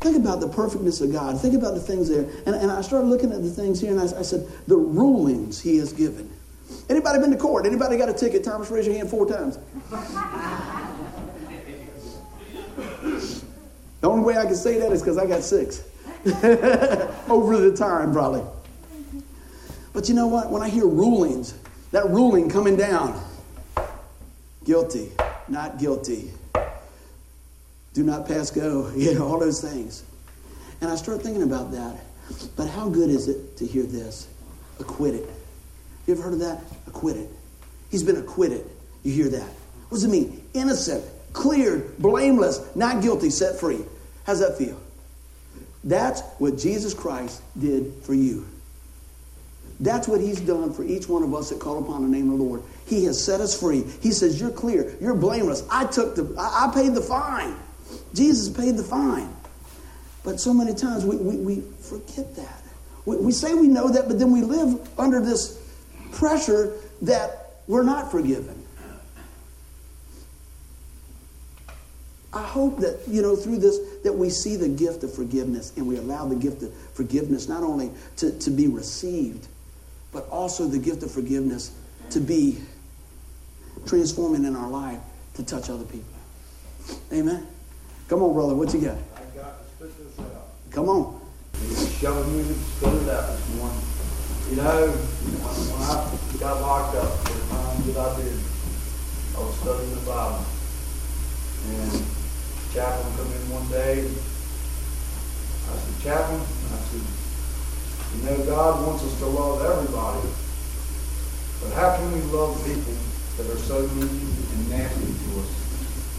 Think 0.00 0.16
about 0.16 0.40
the 0.40 0.48
perfectness 0.48 1.00
of 1.02 1.12
God. 1.12 1.38
Think 1.40 1.54
about 1.54 1.74
the 1.74 1.80
things 1.80 2.08
there. 2.08 2.22
And, 2.46 2.54
and 2.56 2.70
I 2.70 2.80
started 2.80 3.06
looking 3.06 3.32
at 3.32 3.42
the 3.42 3.50
things 3.50 3.80
here, 3.80 3.92
and 3.92 4.00
I, 4.00 4.04
I 4.18 4.22
said, 4.22 4.46
the 4.66 4.76
rulings 4.76 5.60
he 5.60 5.76
has 5.76 5.92
given. 5.92 6.30
Anybody 6.88 7.20
been 7.20 7.30
to 7.30 7.36
court? 7.36 7.66
Anybody 7.66 7.96
got 7.98 8.08
a 8.08 8.14
ticket? 8.14 8.42
Thomas, 8.42 8.70
raise 8.70 8.86
your 8.86 8.96
hand 8.96 9.10
four 9.10 9.26
times. 9.26 9.58
the 14.02 14.10
only 14.10 14.24
way 14.24 14.36
I 14.36 14.44
can 14.44 14.56
say 14.56 14.78
that 14.80 14.92
is 14.92 15.00
because 15.00 15.16
I 15.16 15.26
got 15.26 15.42
six. 15.42 15.84
Over 17.28 17.56
the 17.56 17.74
time, 17.76 18.12
probably. 18.12 18.42
But 19.92 20.08
you 20.08 20.14
know 20.14 20.26
what? 20.26 20.50
When 20.50 20.60
I 20.60 20.68
hear 20.68 20.86
rulings, 20.86 21.54
that 21.92 22.10
ruling 22.10 22.50
coming 22.50 22.76
down, 22.76 23.22
guilty, 24.64 25.12
not 25.48 25.78
guilty. 25.78 26.32
Do 27.94 28.02
not 28.02 28.26
pass 28.26 28.50
go, 28.50 28.90
you 28.96 29.14
know, 29.14 29.26
all 29.26 29.38
those 29.38 29.60
things. 29.60 30.02
And 30.80 30.90
I 30.90 30.96
start 30.96 31.22
thinking 31.22 31.44
about 31.44 31.70
that. 31.70 31.96
But 32.56 32.68
how 32.68 32.88
good 32.88 33.08
is 33.08 33.28
it 33.28 33.56
to 33.58 33.66
hear 33.66 33.84
this? 33.84 34.26
Acquitted. 34.80 35.28
You 36.06 36.14
ever 36.14 36.22
heard 36.24 36.32
of 36.32 36.40
that? 36.40 36.60
Acquitted. 36.88 37.28
He's 37.90 38.02
been 38.02 38.16
acquitted. 38.16 38.68
You 39.04 39.12
hear 39.12 39.28
that? 39.28 39.48
What 39.88 39.96
does 39.96 40.04
it 40.04 40.10
mean? 40.10 40.42
Innocent, 40.54 41.04
cleared, 41.32 41.98
blameless, 41.98 42.74
not 42.74 43.00
guilty, 43.00 43.30
set 43.30 43.60
free. 43.60 43.84
How's 44.24 44.40
that 44.40 44.56
feel? 44.56 44.80
That's 45.84 46.20
what 46.38 46.58
Jesus 46.58 46.94
Christ 46.94 47.42
did 47.58 47.92
for 48.02 48.14
you. 48.14 48.46
That's 49.80 50.06
what 50.06 50.20
he's 50.20 50.40
done 50.40 50.72
for 50.72 50.84
each 50.84 51.08
one 51.08 51.24
of 51.24 51.34
us 51.34 51.50
that 51.50 51.58
call 51.58 51.82
upon 51.82 52.02
the 52.02 52.08
name 52.08 52.30
of 52.30 52.38
the 52.38 52.44
Lord. 52.44 52.62
He 52.86 53.04
has 53.06 53.22
set 53.22 53.40
us 53.40 53.58
free. 53.58 53.84
He 54.00 54.12
says, 54.12 54.40
You're 54.40 54.50
clear. 54.50 54.94
You're 55.00 55.14
blameless. 55.14 55.64
I 55.70 55.86
took 55.86 56.14
the 56.14 56.34
I, 56.38 56.70
paid 56.72 56.94
the 56.94 57.00
fine. 57.00 57.56
Jesus 58.14 58.48
paid 58.48 58.76
the 58.76 58.84
fine. 58.84 59.34
But 60.22 60.38
so 60.38 60.54
many 60.54 60.72
times 60.74 61.04
we, 61.04 61.16
we, 61.16 61.36
we 61.36 61.60
forget 61.80 62.36
that. 62.36 62.62
We, 63.06 63.16
we 63.16 63.32
say 63.32 63.54
we 63.54 63.66
know 63.66 63.88
that, 63.88 64.06
but 64.06 64.20
then 64.20 64.30
we 64.30 64.42
live 64.42 64.88
under 64.98 65.20
this 65.20 65.60
pressure 66.12 66.74
that 67.02 67.54
we're 67.66 67.82
not 67.82 68.12
forgiven. 68.12 68.62
I 72.32 72.42
hope 72.42 72.78
that, 72.80 73.00
you 73.08 73.20
know, 73.20 73.36
through 73.36 73.58
this, 73.58 73.78
that 74.02 74.12
we 74.12 74.30
see 74.30 74.56
the 74.56 74.68
gift 74.68 75.04
of 75.04 75.14
forgiveness 75.14 75.72
and 75.76 75.86
we 75.86 75.96
allow 75.96 76.26
the 76.26 76.34
gift 76.34 76.62
of 76.62 76.74
forgiveness 76.94 77.48
not 77.48 77.62
only 77.62 77.90
to, 78.16 78.36
to 78.38 78.50
be 78.50 78.66
received, 78.66 79.46
but 80.12 80.28
also 80.28 80.66
the 80.66 80.78
gift 80.78 81.02
of 81.02 81.10
forgiveness 81.10 81.72
to 82.10 82.20
be 82.20 82.58
transforming 83.86 84.44
in 84.44 84.56
our 84.56 84.68
life 84.68 85.00
to 85.34 85.42
touch 85.42 85.70
other 85.70 85.84
people. 85.84 86.04
Amen. 87.12 87.46
Come 88.08 88.22
on, 88.22 88.34
brother. 88.34 88.54
What 88.54 88.72
you 88.74 88.80
got? 88.80 88.98
I 89.16 89.20
got 89.36 89.58
to 89.58 89.86
spit 89.88 90.16
this 90.16 90.18
out. 90.18 90.48
Come 90.70 90.88
on. 90.88 91.20
Shoving 92.00 92.36
me 92.36 92.42
to 92.42 92.54
spit 92.54 92.92
it 92.92 93.08
out 93.08 93.28
this 93.28 93.56
morning. 93.56 93.82
You 94.50 94.56
know, 94.56 94.90
when 94.90 95.82
I 95.82 96.38
got 96.38 96.60
locked 96.60 96.96
up 96.96 97.08
for 97.08 97.32
the 97.32 97.48
time 97.48 97.82
that 97.86 97.96
I 97.96 98.16
did, 98.20 98.38
I 99.34 99.40
was 99.40 99.54
studying 99.60 99.94
the 99.94 100.00
Bible. 100.04 100.44
And 101.64 102.21
chaplain 102.72 103.12
come 103.20 103.28
in 103.28 103.44
one 103.52 103.68
day. 103.68 104.00
I 104.00 105.72
said, 105.76 105.96
chaplain, 106.00 106.40
I 106.40 106.80
said, 106.88 107.04
you 108.16 108.20
know, 108.24 108.36
God 108.48 108.80
wants 108.80 109.04
us 109.04 109.12
to 109.20 109.26
love 109.28 109.60
everybody. 109.60 110.24
But 111.60 111.76
how 111.76 112.00
can 112.00 112.08
we 112.16 112.24
love 112.32 112.56
people 112.64 112.96
that 113.36 113.44
are 113.52 113.60
so 113.60 113.84
mean 113.92 114.08
and 114.08 114.62
nasty 114.72 115.04
to 115.04 115.28
us? 115.44 115.52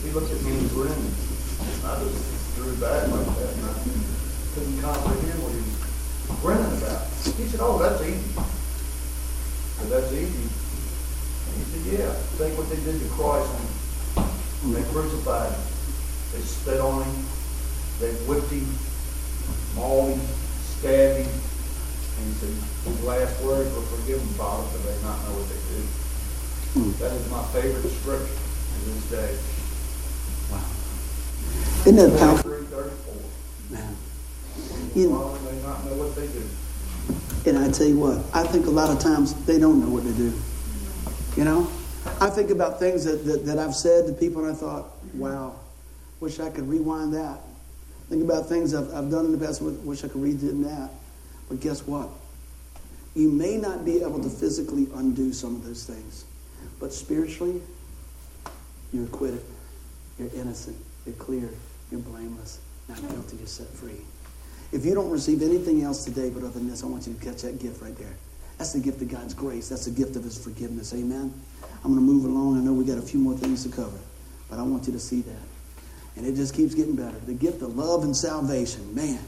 He 0.06 0.14
looked 0.14 0.30
at 0.30 0.42
me 0.46 0.54
and 0.62 0.70
grinned. 0.70 1.14
I 1.90 1.98
just 2.06 2.22
drew 2.54 2.78
back 2.78 3.10
like 3.10 3.34
that, 3.34 3.50
and 3.58 3.66
I 3.66 3.74
couldn't 4.54 4.78
comprehend 4.78 5.42
what 5.42 5.58
he 5.58 5.62
was 5.66 6.38
grinning 6.38 6.74
about. 6.78 7.10
He 7.34 7.50
said, 7.50 7.62
"Oh, 7.66 7.82
that's 7.82 8.02
easy." 8.06 8.30
That's 9.90 10.12
easy. 10.14 10.46
And 10.48 11.54
he 11.58 11.64
said, 11.66 11.84
"Yeah, 11.98 12.12
think 12.38 12.58
what 12.58 12.70
they 12.70 12.78
did 12.78 13.02
to 13.02 13.08
Christ 13.10 13.50
when 14.64 14.74
they 14.74 14.84
crucified 14.92 15.52
him. 15.52 15.73
They 16.34 16.42
spit 16.42 16.80
on 16.82 17.04
him, 17.04 17.26
they 18.00 18.12
whipped 18.26 18.50
him, 18.50 18.68
mauled 19.76 20.18
him, 20.18 20.22
stabbed 20.80 21.22
him." 21.22 21.30
And 21.30 22.28
he 22.28 22.34
said, 22.42 22.54
"His 22.86 23.04
last 23.04 23.42
words 23.44 23.74
were, 23.74 23.82
forgive 23.82 24.20
them, 24.20 24.34
Father, 24.34 24.68
for 24.68 24.78
they 24.88 24.98
not 25.04 25.22
know 25.24 25.38
what 25.38 25.48
they 25.50 25.62
do." 25.78 25.82
Hmm. 26.74 26.92
That 27.04 27.14
is 27.14 27.30
my 27.30 27.44
favorite 27.54 27.88
scripture 28.02 28.26
to 28.26 28.90
this 28.90 29.10
day. 29.10 29.38
Wow. 30.52 30.66
Isn't 31.86 31.96
that 31.98 32.20
powerful? 32.20 32.50
33, 32.50 32.66
34. 32.66 33.16
Man. 33.70 33.96
You 34.96 35.10
know, 35.10 35.20
Father, 35.20 35.52
they 35.52 35.62
not 35.62 35.86
know 35.86 35.94
what 35.96 36.16
they 36.16 36.28
do. 36.28 36.44
and 37.50 37.58
I 37.60 37.70
tell 37.72 37.88
you 37.88 38.00
what, 38.00 38.24
I 38.34 38.44
think 38.48 38.66
a 38.66 38.72
lot 38.72 38.90
of 38.90 39.00
times 39.00 39.34
they 39.46 39.60
don't 39.60 39.82
know 39.82 39.90
what 39.90 40.04
to 40.04 40.14
do. 40.14 40.34
You 41.36 41.46
know? 41.46 41.70
I 42.20 42.30
think 42.30 42.50
about 42.50 42.80
things 42.80 43.06
that, 43.06 43.26
that, 43.26 43.46
that 43.46 43.60
I've 43.60 43.76
said 43.76 44.08
to 44.08 44.14
people 44.14 44.46
and 44.46 44.56
I 44.56 44.60
thought, 44.60 44.86
wow, 45.14 45.56
wish 46.24 46.40
I 46.40 46.50
could 46.50 46.70
rewind 46.70 47.14
that. 47.14 47.40
Think 48.10 48.24
about 48.24 48.48
things 48.48 48.74
I've, 48.74 48.94
I've 48.96 49.12
done 49.12 49.26
in 49.26 49.38
the 49.38 49.46
past, 49.46 49.62
wish 49.62 50.06
I 50.06 50.08
could 50.08 50.22
redo 50.22 50.64
that. 50.64 50.90
But 51.50 51.60
guess 51.60 51.86
what? 51.86 52.10
You 53.14 53.30
may 53.30 53.58
not 53.58 53.84
be 53.84 54.02
able 54.02 54.24
to 54.24 54.30
physically 54.30 54.88
undo 54.96 55.34
some 55.34 55.56
of 55.56 55.66
those 55.66 55.84
things, 55.86 56.24
but 56.80 56.94
spiritually, 56.94 57.62
you're 58.94 59.04
acquitted. 59.04 59.44
You're 60.18 60.30
innocent. 60.34 60.78
You're 61.06 61.16
clear. 61.16 61.50
You're 61.92 62.00
blameless. 62.00 62.60
Not 62.88 63.02
guilty. 63.10 63.38
You're 63.38 63.48
set 63.48 63.68
free. 63.68 64.02
If 64.72 64.86
you 64.86 64.94
don't 64.94 65.10
receive 65.10 65.42
anything 65.42 65.84
else 65.84 66.06
today 66.06 66.30
but 66.30 66.44
other 66.44 66.52
than 66.52 66.70
this, 66.70 66.84
I 66.84 66.88
want 66.88 67.06
you 67.06 67.14
to 67.14 67.20
catch 67.20 67.42
that 67.42 67.60
gift 67.60 67.82
right 67.82 67.96
there. 67.98 68.16
That's 68.58 68.74
the 68.74 68.80
gift 68.80 69.02
of 69.02 69.10
God's 69.10 69.34
grace. 69.34 69.70
That's 69.70 69.86
the 69.86 69.92
gift 69.92 70.16
of 70.16 70.24
His 70.24 70.42
forgiveness. 70.42 70.94
Amen. 70.94 71.34
I'm 71.84 71.94
going 71.94 71.96
to 71.96 72.14
move 72.14 72.26
along. 72.26 72.58
I 72.58 72.62
know 72.62 72.74
we 72.74 72.86
got 72.86 72.98
a 72.98 73.02
few 73.02 73.20
more 73.20 73.36
things 73.36 73.64
to 73.64 73.70
cover, 73.70 74.00
but 74.50 74.58
I 74.58 74.64
want 74.64 74.88
you 74.88 74.94
to 74.94 75.00
see 75.00 75.22
that. 75.22 75.53
And 76.16 76.26
it 76.26 76.36
just 76.36 76.54
keeps 76.54 76.76
getting 76.76 76.96
better. 76.96 77.18
The 77.26 77.34
gift 77.34 77.62
of 77.62 77.76
love 77.76 78.04
and 78.04 78.16
salvation. 78.16 78.94
Man, 78.94 79.20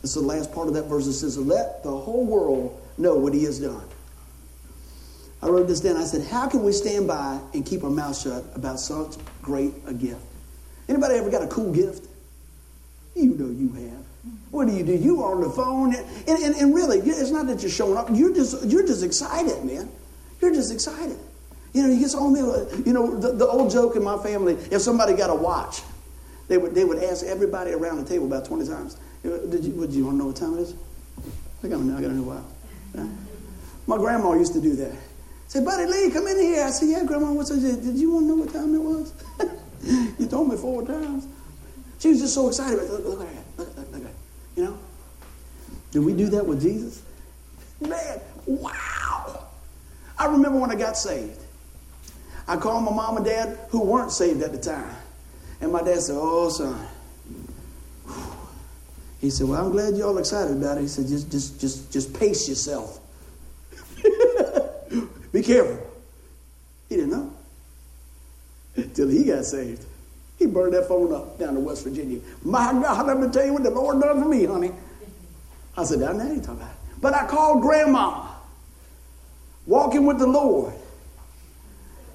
this 0.00 0.16
is 0.16 0.22
the 0.22 0.28
last 0.28 0.52
part 0.52 0.68
of 0.68 0.74
that 0.74 0.84
verse 0.84 1.06
that 1.06 1.12
says, 1.12 1.36
Let 1.38 1.82
the 1.82 1.90
whole 1.90 2.24
world 2.24 2.80
know 2.98 3.16
what 3.16 3.34
He 3.34 3.44
has 3.44 3.58
done. 3.58 3.84
I 5.42 5.48
wrote 5.48 5.66
this 5.66 5.80
down. 5.80 5.96
I 5.96 6.04
said, 6.04 6.26
How 6.26 6.48
can 6.48 6.62
we 6.62 6.72
stand 6.72 7.06
by 7.06 7.38
and 7.52 7.66
keep 7.66 7.84
our 7.84 7.90
mouth 7.90 8.18
shut 8.18 8.44
about 8.54 8.80
such 8.80 9.16
great 9.42 9.74
a 9.86 9.92
gift? 9.92 10.22
Anybody 10.88 11.14
ever 11.14 11.30
got 11.30 11.42
a 11.42 11.48
cool 11.48 11.72
gift? 11.72 12.06
You 13.14 13.34
know 13.34 13.50
you 13.50 13.72
have. 13.88 14.04
What 14.50 14.68
do 14.68 14.74
you 14.74 14.84
do? 14.84 14.94
You 14.94 15.22
are 15.22 15.34
on 15.34 15.40
the 15.40 15.50
phone, 15.50 15.94
and, 15.94 16.06
and, 16.28 16.54
and 16.54 16.74
really, 16.74 16.98
it's 16.98 17.30
not 17.30 17.46
that 17.48 17.62
you're 17.62 17.70
showing 17.70 17.96
up. 17.96 18.08
You're 18.12 18.34
just 18.34 18.64
you're 18.66 18.86
just 18.86 19.02
excited, 19.02 19.64
man. 19.64 19.90
You're 20.40 20.54
just 20.54 20.72
excited. 20.72 21.18
You 21.72 21.82
know, 21.82 21.88
you 21.92 21.98
get 22.00 22.14
all 22.14 22.30
you 22.84 22.92
know 22.92 23.18
the, 23.18 23.32
the 23.32 23.46
old 23.46 23.72
joke 23.72 23.96
in 23.96 24.04
my 24.04 24.18
family. 24.18 24.54
If 24.70 24.82
somebody 24.82 25.14
got 25.14 25.30
a 25.30 25.34
watch, 25.34 25.82
they 26.48 26.58
would 26.58 26.74
they 26.74 26.84
would 26.84 27.02
ask 27.02 27.24
everybody 27.24 27.72
around 27.72 27.98
the 27.98 28.04
table 28.04 28.26
about 28.26 28.44
twenty 28.44 28.66
times. 28.66 28.96
Did 29.22 29.64
you? 29.64 29.72
Would 29.74 29.92
you 29.92 30.04
want 30.06 30.14
to 30.14 30.18
know 30.18 30.26
what 30.26 30.36
time 30.36 30.58
it 30.58 30.62
is? 30.62 30.74
I 31.62 31.68
gotta 31.68 31.84
know. 31.84 31.96
I 31.96 32.00
gotta 32.00 32.14
know 32.14 32.22
what. 32.22 32.42
Yeah. 32.94 33.08
My 33.86 33.96
grandma 33.96 34.34
used 34.34 34.52
to 34.54 34.60
do 34.60 34.74
that. 34.76 34.92
Say, 35.48 35.62
Buddy 35.62 35.84
Lee, 35.84 36.10
come 36.10 36.26
in 36.26 36.38
here. 36.38 36.64
I 36.64 36.70
said, 36.70 36.88
Yeah, 36.88 37.04
Grandma. 37.04 37.32
What's 37.32 37.50
it? 37.50 37.82
Did 37.82 37.96
you 37.96 38.12
want 38.12 38.24
to 38.24 38.28
know 38.28 38.36
what 38.36 38.52
time 38.52 38.74
it 38.74 38.78
was? 38.78 39.12
you 40.18 40.26
told 40.26 40.48
me 40.48 40.56
four 40.56 40.86
times. 40.86 41.26
She 41.98 42.08
was 42.08 42.20
just 42.20 42.34
so 42.34 42.48
excited. 42.48 42.78
Look, 42.90 43.04
look 43.04 43.20
at 43.20 43.34
that. 43.34 43.58
Look, 43.58 43.76
look, 43.76 43.92
look 43.92 44.00
at 44.00 44.02
that. 44.04 44.14
You 44.56 44.64
know? 44.64 44.78
Did 45.90 46.00
we 46.00 46.14
do 46.14 46.30
that 46.30 46.46
with 46.46 46.62
Jesus? 46.62 47.02
Man, 47.80 48.20
wow. 48.46 49.46
I 50.18 50.26
remember 50.26 50.58
when 50.58 50.70
I 50.70 50.74
got 50.74 50.96
saved. 50.96 51.38
I 52.48 52.56
called 52.56 52.84
my 52.84 52.92
mom 52.92 53.18
and 53.18 53.26
dad 53.26 53.58
who 53.68 53.82
weren't 53.82 54.10
saved 54.10 54.42
at 54.42 54.52
the 54.52 54.58
time. 54.58 54.96
And 55.62 55.72
my 55.72 55.80
dad 55.82 56.02
said, 56.02 56.16
Oh, 56.18 56.48
son. 56.50 56.86
He 59.20 59.30
said, 59.30 59.48
Well, 59.48 59.64
I'm 59.64 59.70
glad 59.70 59.96
you're 59.96 60.08
all 60.08 60.18
excited 60.18 60.56
about 60.56 60.78
it. 60.78 60.82
He 60.82 60.88
said, 60.88 61.06
just 61.06 61.30
just 61.30 61.60
just 61.60 61.92
just 61.92 62.12
pace 62.12 62.48
yourself. 62.48 62.98
Be 65.32 65.42
careful. 65.42 65.78
He 66.88 66.96
didn't 66.96 67.10
know. 67.10 67.32
Till 68.94 69.08
he 69.08 69.24
got 69.24 69.44
saved. 69.44 69.86
He 70.38 70.46
burned 70.46 70.74
that 70.74 70.88
phone 70.88 71.14
up 71.14 71.38
down 71.38 71.54
to 71.54 71.60
West 71.60 71.84
Virginia. 71.84 72.18
My 72.42 72.72
God, 72.72 73.06
let 73.06 73.20
me 73.20 73.28
tell 73.28 73.46
you 73.46 73.52
what 73.52 73.62
the 73.62 73.70
Lord 73.70 74.00
done 74.00 74.20
for 74.20 74.28
me, 74.28 74.44
honey. 74.44 74.72
I 75.76 75.84
said, 75.84 76.00
down 76.00 76.18
there, 76.18 76.34
you 76.34 76.40
talking 76.40 76.56
about. 76.56 76.74
But 77.00 77.14
I 77.14 77.26
called 77.26 77.62
grandma, 77.62 78.26
walking 79.66 80.04
with 80.04 80.18
the 80.18 80.26
Lord. 80.26 80.74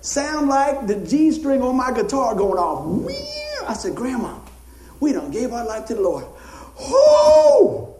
Sound 0.01 0.49
like 0.49 0.87
the 0.87 0.95
G 0.95 1.31
string 1.31 1.61
on 1.61 1.77
my 1.77 1.91
guitar 1.91 2.35
going 2.35 2.59
off. 2.59 3.36
I 3.67 3.73
said, 3.73 3.95
Grandma, 3.95 4.39
we 4.99 5.13
done 5.13 5.31
gave 5.31 5.53
our 5.53 5.65
life 5.65 5.85
to 5.87 5.95
the 5.95 6.01
Lord. 6.01 6.25
Oh! 6.79 7.95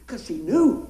Because 0.00 0.24
she 0.24 0.34
knew. 0.34 0.88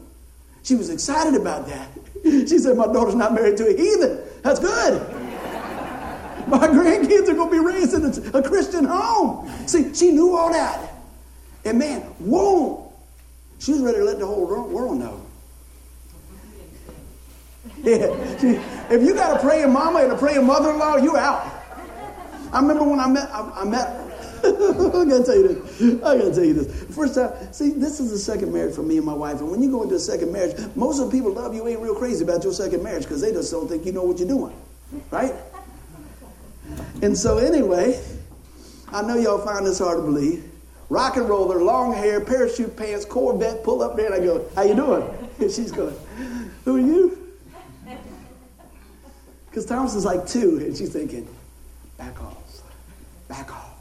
She 0.62 0.74
was 0.74 0.90
excited 0.90 1.40
about 1.40 1.66
that. 1.66 1.88
She 2.24 2.58
said, 2.58 2.76
My 2.76 2.86
daughter's 2.86 3.16
not 3.16 3.34
married 3.34 3.56
to 3.56 3.66
a 3.66 3.76
heathen. 3.76 4.20
That's 4.42 4.60
good. 4.60 5.00
My 6.46 6.68
grandkids 6.68 7.28
are 7.28 7.34
going 7.34 7.50
to 7.50 7.56
be 7.56 7.58
raised 7.58 7.94
in 7.94 8.34
a, 8.34 8.42
Christian 8.42 8.84
home. 8.84 9.50
See, 9.66 9.92
she 9.92 10.12
knew 10.12 10.36
all 10.36 10.50
that. 10.50 10.92
And 11.64 11.78
man, 11.78 12.02
whoa! 12.18 12.92
She 13.58 13.72
was 13.72 13.80
ready 13.80 13.98
to 13.98 14.04
let 14.04 14.18
the 14.18 14.26
whole 14.26 14.46
world 14.46 14.98
know. 14.98 15.20
Yeah. 17.82 18.06
If 18.90 19.02
you 19.02 19.14
got 19.14 19.38
a 19.38 19.40
praying 19.40 19.72
mama 19.72 20.00
and 20.00 20.12
a 20.12 20.16
praying 20.16 20.46
mother-in-law, 20.46 20.98
you're 20.98 21.18
out. 21.18 21.51
I 22.52 22.60
remember 22.60 22.84
when 22.84 23.00
I 23.00 23.08
met 23.08 23.28
I, 23.30 23.62
I 23.62 23.64
met 23.64 24.12
I 24.44 24.50
gotta 24.50 25.22
tell 25.24 25.36
you 25.36 25.48
this. 25.48 26.02
I 26.02 26.18
gotta 26.18 26.34
tell 26.34 26.44
you 26.44 26.54
this. 26.54 26.96
First 26.96 27.14
time, 27.14 27.30
see, 27.52 27.70
this 27.70 28.00
is 28.00 28.10
the 28.10 28.18
second 28.18 28.52
marriage 28.52 28.74
for 28.74 28.82
me 28.82 28.96
and 28.96 29.06
my 29.06 29.14
wife. 29.14 29.38
And 29.38 29.50
when 29.50 29.62
you 29.62 29.70
go 29.70 29.84
into 29.84 29.94
a 29.94 30.00
second 30.00 30.32
marriage, 30.32 30.56
most 30.74 30.98
of 30.98 31.10
the 31.10 31.16
people 31.16 31.32
love 31.32 31.54
you 31.54 31.66
ain't 31.68 31.80
real 31.80 31.94
crazy 31.94 32.24
about 32.24 32.42
your 32.42 32.52
second 32.52 32.82
marriage 32.82 33.04
because 33.04 33.20
they 33.20 33.30
just 33.30 33.52
don't 33.52 33.68
think 33.68 33.86
you 33.86 33.92
know 33.92 34.02
what 34.02 34.18
you're 34.18 34.26
doing. 34.26 34.54
Right? 35.12 35.32
And 37.02 37.16
so, 37.16 37.38
anyway, 37.38 38.02
I 38.88 39.02
know 39.02 39.16
y'all 39.16 39.44
find 39.44 39.64
this 39.66 39.78
hard 39.78 39.98
to 39.98 40.02
believe. 40.02 40.48
Rock 40.88 41.16
and 41.16 41.28
roller, 41.28 41.62
long 41.62 41.94
hair, 41.94 42.20
parachute 42.20 42.76
pants, 42.76 43.04
Corvette, 43.04 43.64
pull 43.64 43.82
up 43.82 43.96
there, 43.96 44.12
and 44.12 44.14
I 44.14 44.18
go, 44.24 44.44
How 44.54 44.62
you 44.62 44.74
doing? 44.74 45.02
And 45.40 45.50
she's 45.52 45.72
going, 45.72 45.94
Who 46.64 46.76
are 46.76 46.80
you? 46.80 47.18
Because 49.48 49.66
Thomas's 49.66 50.04
like 50.04 50.26
two, 50.26 50.58
and 50.58 50.76
she's 50.76 50.92
thinking, 50.92 51.28
Back 51.96 52.22
off, 52.22 52.41
back 53.32 53.50
off. 53.50 53.72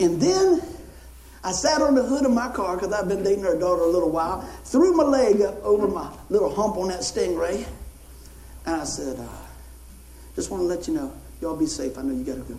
And 0.00 0.20
then 0.22 0.62
I 1.42 1.50
sat 1.50 1.82
on 1.82 1.96
the 1.96 2.04
hood 2.04 2.24
of 2.24 2.30
my 2.30 2.48
car 2.50 2.76
because 2.76 2.92
I've 2.92 3.08
been 3.08 3.24
dating 3.24 3.42
her 3.42 3.58
daughter 3.58 3.82
a 3.82 3.88
little 3.88 4.10
while, 4.10 4.42
threw 4.62 4.92
my 4.92 5.02
leg 5.02 5.40
up 5.40 5.60
over 5.64 5.88
my 5.88 6.08
little 6.30 6.54
hump 6.54 6.76
on 6.76 6.88
that 6.88 7.00
Stingray, 7.00 7.66
and 8.64 8.76
I 8.76 8.84
said, 8.84 9.18
uh, 9.18 9.26
just 10.36 10.52
want 10.52 10.60
to 10.62 10.66
let 10.66 10.86
you 10.86 10.94
know, 10.94 11.12
y'all 11.40 11.56
be 11.56 11.66
safe. 11.66 11.98
I 11.98 12.02
know 12.02 12.14
you 12.14 12.22
got 12.22 12.34
to 12.34 12.52
go. 12.52 12.56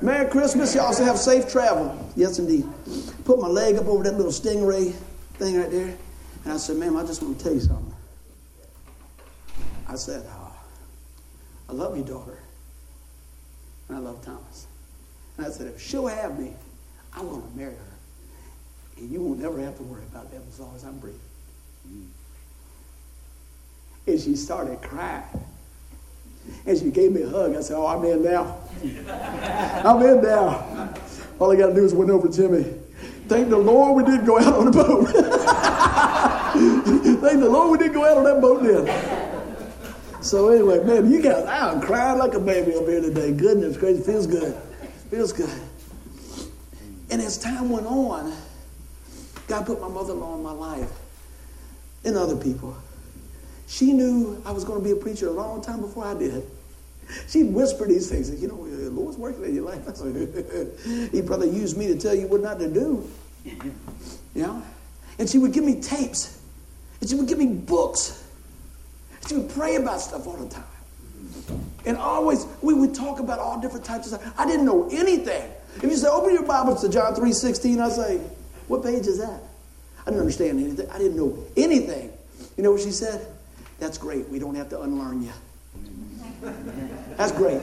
Merry 0.00 0.28
Christmas. 0.28 0.74
You 0.74 0.80
also 0.80 1.04
have 1.04 1.18
safe 1.18 1.48
travel. 1.50 1.96
Yes, 2.16 2.38
indeed. 2.40 2.66
Put 3.24 3.38
my 3.38 3.48
leg 3.48 3.76
up 3.76 3.86
over 3.86 4.02
that 4.04 4.14
little 4.14 4.32
Stingray 4.32 4.92
thing 5.34 5.56
right 5.56 5.70
there, 5.70 5.96
and 6.44 6.52
I 6.52 6.56
said, 6.56 6.76
ma'am, 6.78 6.96
I 6.96 7.04
just 7.04 7.22
want 7.22 7.38
to 7.38 7.44
tell 7.44 7.54
you 7.54 7.60
something. 7.60 7.94
I 9.88 9.94
said, 9.94 10.26
uh, 10.26 10.50
I 11.68 11.72
love 11.72 11.96
you, 11.96 12.02
daughter, 12.02 12.38
and 13.88 13.96
I 13.96 14.00
love 14.00 14.24
Thomas. 14.24 14.66
And 15.36 15.46
I 15.46 15.50
said, 15.50 15.68
if 15.68 15.80
she'll 15.80 16.06
have 16.06 16.38
me, 16.38 16.52
I'm 17.14 17.28
going 17.28 17.42
to 17.42 17.56
marry 17.56 17.72
her. 17.72 17.78
And 18.98 19.10
you 19.10 19.22
won't 19.22 19.42
ever 19.42 19.60
have 19.60 19.76
to 19.76 19.82
worry 19.84 20.02
about 20.10 20.30
them 20.30 20.42
as 20.48 20.58
long 20.58 20.74
as 20.74 20.84
I'm 20.84 20.98
breathing. 20.98 21.20
Mm. 21.88 22.06
And 24.06 24.20
she 24.20 24.36
started 24.36 24.82
crying. 24.82 25.22
And 26.66 26.78
she 26.78 26.90
gave 26.90 27.12
me 27.12 27.22
a 27.22 27.28
hug. 27.28 27.54
I 27.54 27.60
said, 27.60 27.76
Oh, 27.76 27.86
I'm 27.86 28.04
in 28.04 28.24
now. 28.24 28.56
I'm 29.84 30.02
in 30.02 30.22
now. 30.22 30.94
All 31.38 31.52
I 31.52 31.56
got 31.56 31.68
to 31.68 31.74
do 31.74 31.84
is 31.84 31.94
win 31.94 32.10
over 32.10 32.28
Jimmy. 32.28 32.64
Thank 33.28 33.50
the 33.50 33.58
Lord 33.58 33.96
we 33.96 34.10
didn't 34.10 34.26
go 34.26 34.38
out 34.38 34.54
on 34.54 34.64
the 34.66 34.72
boat. 34.72 35.08
Thank 37.20 37.40
the 37.40 37.48
Lord 37.48 37.72
we 37.72 37.78
didn't 37.78 37.92
go 37.92 38.04
out 38.04 38.16
on 38.16 38.24
that 38.24 38.40
boat 38.40 38.62
then. 38.62 39.27
So 40.20 40.48
anyway, 40.48 40.82
man, 40.82 41.10
you 41.10 41.22
guys, 41.22 41.44
I'm 41.46 41.80
crying 41.80 42.18
like 42.18 42.34
a 42.34 42.40
baby 42.40 42.74
up 42.74 42.86
here 42.86 43.00
today. 43.00 43.32
Goodness 43.32 43.76
gracious, 43.76 44.04
feels 44.04 44.26
good. 44.26 44.54
Feels 45.10 45.32
good. 45.32 45.50
And 47.10 47.22
as 47.22 47.38
time 47.38 47.70
went 47.70 47.86
on, 47.86 48.34
God 49.46 49.64
put 49.64 49.80
my 49.80 49.88
mother-in-law 49.88 50.34
in 50.34 50.42
my 50.42 50.52
life 50.52 50.90
and 52.04 52.16
other 52.16 52.36
people. 52.36 52.76
She 53.68 53.92
knew 53.92 54.42
I 54.44 54.50
was 54.52 54.64
going 54.64 54.80
to 54.80 54.84
be 54.84 54.90
a 54.90 54.96
preacher 54.96 55.28
a 55.28 55.32
long 55.32 55.62
time 55.62 55.80
before 55.80 56.04
I 56.04 56.14
did. 56.14 56.44
She'd 57.28 57.54
whisper 57.54 57.86
these 57.86 58.10
things. 58.10 58.30
You 58.40 58.48
know, 58.48 58.68
the 58.68 58.90
Lord's 58.90 59.16
working 59.16 59.44
in 59.44 59.54
your 59.54 59.64
life. 59.64 59.84
He'd 61.12 61.26
probably 61.26 61.50
use 61.50 61.76
me 61.76 61.86
to 61.88 61.98
tell 61.98 62.14
you 62.14 62.26
what 62.26 62.42
not 62.42 62.58
to 62.58 62.68
do. 62.68 63.08
You 64.34 64.42
know? 64.42 64.62
And 65.18 65.28
she 65.28 65.38
would 65.38 65.52
give 65.52 65.64
me 65.64 65.80
tapes. 65.80 66.40
And 67.00 67.08
she 67.08 67.16
would 67.16 67.26
give 67.26 67.38
me 67.38 67.46
books. 67.46 68.27
She 69.28 69.42
pray 69.42 69.76
about 69.76 70.00
stuff 70.00 70.26
all 70.26 70.36
the 70.36 70.48
time. 70.48 70.64
And 71.84 71.96
always, 71.96 72.46
we 72.62 72.74
would 72.74 72.94
talk 72.94 73.20
about 73.20 73.38
all 73.38 73.60
different 73.60 73.84
types 73.84 74.10
of 74.10 74.20
stuff. 74.20 74.34
I 74.38 74.46
didn't 74.46 74.64
know 74.64 74.88
anything. 74.90 75.50
If 75.76 75.84
you 75.84 75.96
say, 75.96 76.08
open 76.08 76.34
your 76.34 76.44
Bibles 76.44 76.80
to 76.82 76.88
John 76.88 77.14
3.16, 77.14 77.80
I 77.80 77.88
say, 77.88 78.18
what 78.68 78.82
page 78.82 79.06
is 79.06 79.18
that? 79.18 79.40
I 80.02 80.04
didn't 80.06 80.20
understand 80.20 80.60
anything. 80.60 80.90
I 80.90 80.98
didn't 80.98 81.16
know 81.16 81.44
anything. 81.56 82.12
You 82.56 82.62
know 82.62 82.72
what 82.72 82.80
she 82.80 82.90
said? 82.90 83.26
That's 83.78 83.98
great. 83.98 84.28
We 84.28 84.38
don't 84.38 84.54
have 84.54 84.70
to 84.70 84.80
unlearn 84.80 85.22
you. 85.22 85.32
That's 87.16 87.32
great. 87.32 87.60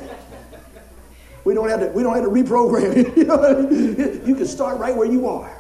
We 1.43 1.53
don't 1.53 1.69
have 1.69 1.79
to, 1.81 1.87
we 1.87 2.03
don't 2.03 2.15
have 2.15 2.23
to 2.23 2.29
reprogram 2.29 3.15
you. 3.17 4.21
you 4.25 4.35
can 4.35 4.47
start 4.47 4.79
right 4.79 4.95
where 4.95 5.07
you 5.07 5.27
are. 5.27 5.51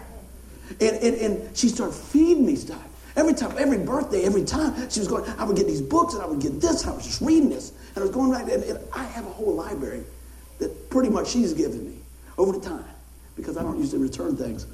And, 0.81 0.97
and, 0.97 1.15
and 1.15 1.57
she 1.57 1.69
started 1.69 1.93
feeding 1.93 2.45
me 2.45 2.55
stuff. 2.55 2.83
Every 3.15 3.33
time, 3.33 3.55
every 3.57 3.77
birthday, 3.77 4.23
every 4.23 4.43
time 4.43 4.89
she 4.89 4.99
was 4.99 5.07
going, 5.07 5.23
I 5.39 5.45
would 5.45 5.55
get 5.55 5.67
these 5.67 5.81
books 5.81 6.13
and 6.13 6.23
I 6.23 6.25
would 6.25 6.41
get 6.41 6.59
this. 6.59 6.81
And 6.81 6.91
I 6.91 6.95
was 6.95 7.05
just 7.05 7.21
reading 7.21 7.49
this. 7.49 7.71
And 7.95 7.99
I 7.99 8.01
was 8.01 8.11
going 8.11 8.29
right, 8.29 8.47
and, 8.47 8.63
and 8.63 8.79
I 8.93 9.03
have 9.05 9.25
a 9.25 9.29
whole 9.29 9.55
library 9.55 10.03
that 10.59 10.89
pretty 10.89 11.09
much 11.09 11.29
she's 11.29 11.53
given 11.53 11.85
me 11.85 11.97
over 12.37 12.51
the 12.51 12.59
time 12.59 12.85
because 13.35 13.57
I 13.57 13.63
don't 13.63 13.79
usually 13.79 14.01
return 14.01 14.35
things. 14.35 14.65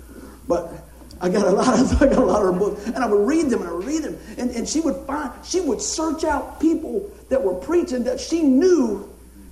But 0.48 0.74
I 1.22 1.30
got 1.30 1.48
a 1.48 1.52
lot 1.52 1.80
of 1.80 2.02
I 2.02 2.08
got 2.08 2.18
a 2.18 2.26
lot 2.26 2.44
of 2.44 2.54
her 2.54 2.60
books, 2.60 2.86
and 2.88 2.98
I 2.98 3.06
would 3.06 3.28
read 3.28 3.50
them 3.50 3.62
and 3.62 3.70
I 3.70 3.74
would 3.74 3.86
read 3.86 4.04
them, 4.04 4.18
and, 4.38 4.52
and 4.52 4.68
she 4.68 4.82
would 4.82 4.96
find 5.08 5.32
she 5.46 5.62
would 5.62 5.82
search 5.82 6.24
out 6.24 6.60
people 6.60 7.12
that 7.30 7.42
were 7.42 7.56
preaching 7.56 8.04
that 8.06 8.20
she 8.20 8.42
knew 8.42 9.08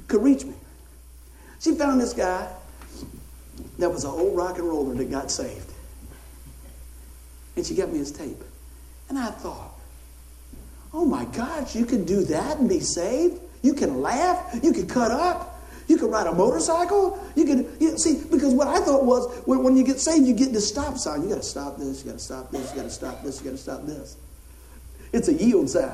could 0.07 0.23
reach 0.23 0.45
me. 0.45 0.53
She 1.59 1.75
found 1.75 2.01
this 2.01 2.13
guy 2.13 2.51
that 3.77 3.89
was 3.89 4.03
an 4.03 4.11
old 4.11 4.35
rock 4.35 4.57
and 4.57 4.67
roller 4.67 4.95
that 4.95 5.11
got 5.11 5.29
saved, 5.29 5.71
and 7.55 7.65
she 7.65 7.75
got 7.75 7.89
me 7.89 7.99
his 7.99 8.11
tape. 8.11 8.43
And 9.09 9.17
I 9.17 9.31
thought, 9.31 9.71
oh 10.93 11.05
my 11.05 11.25
gosh, 11.25 11.75
you 11.75 11.85
can 11.85 12.05
do 12.05 12.23
that 12.25 12.57
and 12.57 12.69
be 12.69 12.79
saved? 12.79 13.41
You 13.61 13.73
can 13.73 14.01
laugh, 14.01 14.57
you 14.63 14.71
can 14.71 14.87
cut 14.87 15.11
up, 15.11 15.59
you 15.89 15.97
can 15.97 16.09
ride 16.11 16.27
a 16.27 16.31
motorcycle. 16.31 17.19
You 17.35 17.45
can 17.45 17.77
you 17.79 17.97
see 17.97 18.23
because 18.31 18.53
what 18.53 18.67
I 18.67 18.79
thought 18.79 19.05
was 19.05 19.35
when, 19.45 19.63
when 19.63 19.75
you 19.75 19.83
get 19.83 19.99
saved, 19.99 20.27
you 20.27 20.35
get 20.35 20.53
this 20.53 20.69
stop 20.69 20.97
sign. 20.97 21.23
You 21.23 21.29
got 21.29 21.37
to 21.37 21.43
stop 21.43 21.77
this. 21.77 22.05
You 22.05 22.11
got 22.11 22.19
to 22.19 22.23
stop 22.23 22.51
this. 22.51 22.69
You 22.69 22.75
got 22.75 22.83
to 22.83 22.89
stop 22.91 23.23
this. 23.23 23.39
You 23.39 23.45
got 23.45 23.51
to 23.51 23.57
stop 23.57 23.85
this. 23.85 24.15
It's 25.11 25.27
a 25.27 25.33
yield 25.33 25.67
sign. 25.67 25.91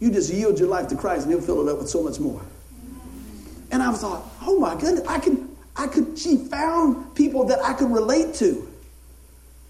You 0.00 0.10
just 0.10 0.30
yield 0.30 0.58
your 0.58 0.68
life 0.68 0.88
to 0.88 0.96
Christ, 0.96 1.24
and 1.24 1.32
He'll 1.32 1.42
fill 1.42 1.66
it 1.66 1.72
up 1.72 1.78
with 1.78 1.88
so 1.88 2.02
much 2.02 2.20
more. 2.20 2.42
And 3.70 3.82
I 3.82 3.90
thought, 3.92 4.22
oh 4.42 4.58
my 4.58 4.78
goodness, 4.78 5.06
I 5.08 5.18
can, 5.18 5.48
I 5.76 5.86
could. 5.86 6.18
She 6.18 6.36
found 6.36 7.14
people 7.14 7.44
that 7.46 7.64
I 7.64 7.72
could 7.72 7.90
relate 7.90 8.34
to. 8.36 8.69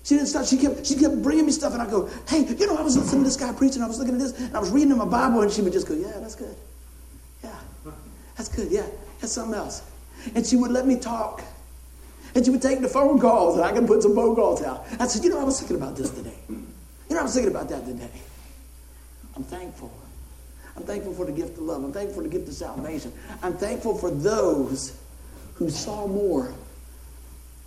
She 0.03 0.15
didn't 0.15 0.29
stop. 0.29 0.47
She 0.47 0.57
kept, 0.57 0.87
she 0.87 0.95
kept 0.97 1.23
bringing 1.23 1.47
me 1.47 1.53
stuff, 1.53 1.73
and 1.73 1.83
I 1.83 1.89
go, 1.89 2.09
hey, 2.27 2.45
you 2.45 2.67
know, 2.67 2.77
I 2.77 2.83
was 2.83 2.97
listening 2.97 3.23
to 3.23 3.25
this 3.25 3.37
guy 3.37 3.53
preaching. 3.53 3.83
I 3.83 3.87
was 3.87 3.99
looking 3.99 4.15
at 4.15 4.21
this, 4.21 4.39
and 4.39 4.57
I 4.57 4.61
was 4.61 4.71
reading 4.71 4.91
in 4.91 4.99
my 4.99 5.05
Bible, 5.05 5.43
and 5.43 5.53
she 5.53 5.63
would 5.63 5.73
just 5.73 5.87
go, 5.87 5.95
yeah, 5.95 6.19
that's 6.21 6.35
good. 6.35 6.57
Yeah, 7.45 7.55
that's 8.37 8.49
good. 8.49 8.71
Yeah, 8.71 8.87
that's 9.21 9.33
something 9.33 9.55
else. 9.55 9.83
And 10.35 10.47
she 10.47 10.57
would 10.57 10.71
let 10.71 10.87
me 10.87 10.99
talk. 10.99 11.43
And 12.35 12.45
she 12.45 12.51
would 12.51 12.63
take 12.63 12.81
the 12.81 12.89
phone 12.89 13.19
calls, 13.19 13.57
and 13.57 13.65
I 13.65 13.73
could 13.73 13.87
put 13.87 14.03
some 14.03 14.15
phone 14.15 14.35
calls 14.35 14.63
out. 14.63 14.87
I 14.99 15.07
said, 15.07 15.25
you 15.25 15.31
know, 15.31 15.41
I 15.41 15.45
was 15.45 15.59
thinking 15.59 15.77
about 15.77 15.97
this 15.97 16.11
today. 16.11 16.37
You 16.49 16.65
know, 17.11 17.21
I 17.21 17.23
was 17.23 17.35
thinking 17.35 17.51
about 17.51 17.69
that 17.69 17.85
today. 17.85 18.11
I'm 19.37 19.43
thankful. 19.45 19.93
I'm 20.77 20.85
thankful 20.85 21.13
for 21.13 21.27
the 21.27 21.33
gift 21.33 21.59
of 21.59 21.65
love. 21.65 21.83
I'm 21.83 21.93
thankful 21.93 22.23
for 22.23 22.23
the 22.23 22.29
gift 22.29 22.49
of 22.49 22.55
salvation. 22.55 23.13
I'm 23.43 23.55
thankful 23.55 23.99
for 23.99 24.11
those 24.11 24.97
who 25.55 25.69
saw 25.69 26.07
more 26.07 26.55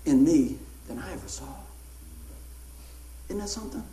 in 0.06 0.24
me 0.24 0.58
than 0.88 0.98
I 1.00 1.14
ever 1.14 1.28
saw. 1.28 1.46
Isn't 3.30 3.40
that 3.40 3.50
something? 3.50 3.84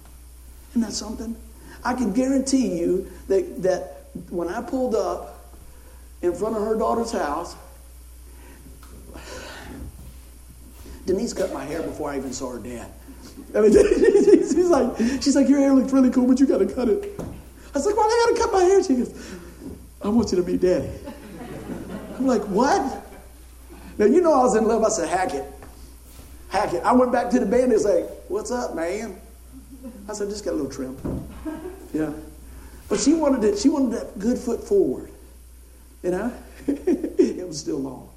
Isn't 0.70 0.82
that 0.82 0.92
something? 0.92 1.36
I 1.84 1.94
can 1.94 2.12
guarantee 2.12 2.78
you 2.78 3.10
that, 3.28 3.62
that 3.62 4.06
when 4.28 4.48
I 4.48 4.60
pulled 4.62 4.94
up 4.94 5.54
in 6.22 6.34
front 6.34 6.56
of 6.56 6.62
her 6.62 6.76
daughter's 6.76 7.12
house, 7.12 7.56
Denise 11.06 11.32
cut 11.32 11.52
my 11.52 11.64
hair 11.64 11.82
before 11.82 12.10
I 12.10 12.18
even 12.18 12.32
saw 12.32 12.52
her 12.52 12.58
dad. 12.58 12.86
I 13.54 13.60
mean, 13.60 13.72
she's 13.72 14.68
like, 14.68 14.96
she's 14.98 15.34
like, 15.34 15.48
your 15.48 15.58
hair 15.58 15.72
looks 15.72 15.92
really 15.92 16.10
cool, 16.10 16.26
but 16.26 16.38
you 16.38 16.46
got 16.46 16.58
to 16.58 16.66
cut 16.66 16.88
it. 16.88 17.18
I 17.18 17.72
was 17.72 17.86
like, 17.86 17.96
why 17.96 18.02
well, 18.02 18.10
I 18.10 18.26
got 18.30 18.36
to 18.36 18.42
cut 18.42 18.52
my 18.52 18.62
hair? 18.64 18.82
She 18.82 18.94
goes, 18.94 19.36
I 20.02 20.08
want 20.08 20.30
you 20.30 20.42
to 20.42 20.44
meet 20.44 20.60
daddy. 20.60 20.90
I'm 22.18 22.26
like, 22.26 22.42
what? 22.42 23.06
Now, 23.98 24.06
you 24.06 24.20
know 24.20 24.32
I 24.32 24.42
was 24.44 24.56
in 24.56 24.66
love. 24.66 24.84
I 24.84 24.88
said, 24.88 25.08
hack 25.08 25.34
it. 25.34 25.44
Hack 26.48 26.74
it. 26.74 26.82
I 26.84 26.92
went 26.92 27.12
back 27.12 27.30
to 27.30 27.40
the 27.40 27.46
band 27.46 27.64
and 27.64 27.72
was 27.72 27.84
like, 27.84 28.04
what's 28.30 28.52
up, 28.52 28.74
man? 28.76 29.20
I 30.08 30.12
said, 30.12 30.28
just 30.28 30.44
got 30.44 30.52
a 30.52 30.56
little 30.56 30.70
trim. 30.70 30.96
Yeah. 31.92 32.12
But 32.88 33.00
she 33.00 33.14
wanted 33.14 33.42
it, 33.44 33.58
she 33.58 33.68
wanted 33.68 33.92
that 33.92 34.18
good 34.18 34.38
foot 34.38 34.62
forward. 34.62 35.10
You 36.02 36.12
know? 36.12 36.32
it 36.66 37.46
was 37.46 37.58
still 37.58 37.78
long. 37.78 38.08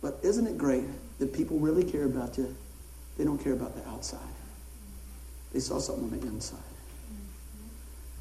But 0.00 0.18
isn't 0.22 0.46
it 0.46 0.56
great 0.56 0.84
that 1.18 1.32
people 1.32 1.58
really 1.58 1.84
care 1.84 2.04
about 2.04 2.38
you? 2.38 2.54
They 3.18 3.24
don't 3.24 3.42
care 3.42 3.52
about 3.52 3.74
the 3.76 3.86
outside. 3.90 4.20
They 5.52 5.60
saw 5.60 5.78
something 5.78 6.04
on 6.04 6.18
the 6.18 6.26
inside. 6.26 6.58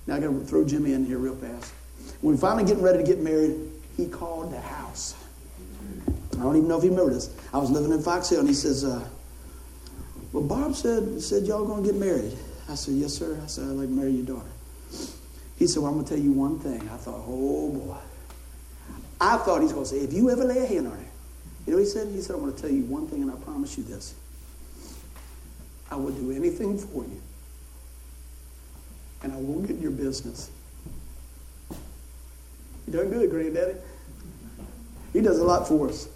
Now 0.07 0.15
I 0.15 0.19
got 0.19 0.27
to 0.27 0.39
throw 0.39 0.65
Jimmy 0.65 0.93
in 0.93 1.05
here 1.05 1.17
real 1.17 1.35
fast. 1.35 1.71
When 2.21 2.35
we 2.35 2.39
finally 2.39 2.65
getting 2.65 2.83
ready 2.83 2.97
to 2.97 3.03
get 3.03 3.19
married, 3.19 3.55
he 3.95 4.07
called 4.07 4.51
the 4.51 4.59
house. 4.59 5.15
I 6.33 6.43
don't 6.43 6.55
even 6.55 6.67
know 6.67 6.77
if 6.77 6.83
he 6.83 6.89
remembered 6.89 7.15
this. 7.15 7.35
I 7.53 7.57
was 7.57 7.69
living 7.69 7.91
in 7.91 8.01
Fox 8.01 8.29
Hill, 8.29 8.39
and 8.39 8.47
he 8.47 8.53
says, 8.53 8.83
uh, 8.83 9.07
"Well, 10.31 10.43
Bob 10.43 10.75
said 10.75 11.21
said 11.21 11.45
y'all 11.45 11.65
gonna 11.65 11.83
get 11.83 11.95
married." 11.95 12.37
I 12.69 12.75
said, 12.75 12.95
"Yes, 12.95 13.13
sir." 13.13 13.39
I 13.43 13.47
said, 13.47 13.65
"I'd 13.65 13.71
like 13.71 13.87
to 13.87 13.93
marry 13.93 14.11
your 14.11 14.25
daughter." 14.25 14.49
He 15.57 15.67
said, 15.67 15.81
"Well, 15.81 15.91
I'm 15.91 15.97
gonna 15.97 16.07
tell 16.07 16.19
you 16.19 16.31
one 16.31 16.59
thing." 16.59 16.81
I 16.89 16.97
thought, 16.97 17.23
"Oh 17.27 17.71
boy." 17.71 17.97
I 19.19 19.37
thought 19.37 19.61
he's 19.61 19.73
gonna 19.73 19.85
say, 19.85 19.99
"If 19.99 20.13
you 20.13 20.29
ever 20.29 20.43
lay 20.43 20.59
a 20.59 20.65
hand 20.65 20.87
on 20.87 20.93
her," 20.93 21.09
you 21.65 21.73
know, 21.73 21.79
he 21.79 21.85
said, 21.85 22.07
"He 22.09 22.21
said 22.21 22.35
I'm 22.35 22.41
gonna 22.41 22.51
tell 22.53 22.69
you 22.69 22.83
one 22.83 23.07
thing, 23.07 23.21
and 23.21 23.31
I 23.31 23.35
promise 23.35 23.77
you 23.77 23.83
this: 23.83 24.13
I 25.89 25.95
will 25.95 26.11
do 26.11 26.31
anything 26.31 26.77
for 26.77 27.03
you, 27.03 27.21
and 29.23 29.33
I 29.33 29.37
won't 29.37 29.67
get 29.67 29.77
in 29.77 29.81
your 29.81 29.91
business." 29.91 30.49
You 32.85 32.93
done 32.93 33.09
good, 33.09 33.29
Granddaddy. 33.29 33.75
He 35.11 35.21
does 35.21 35.39
a 35.39 35.43
lot 35.43 35.67
for 35.67 35.89
us. 35.89 36.07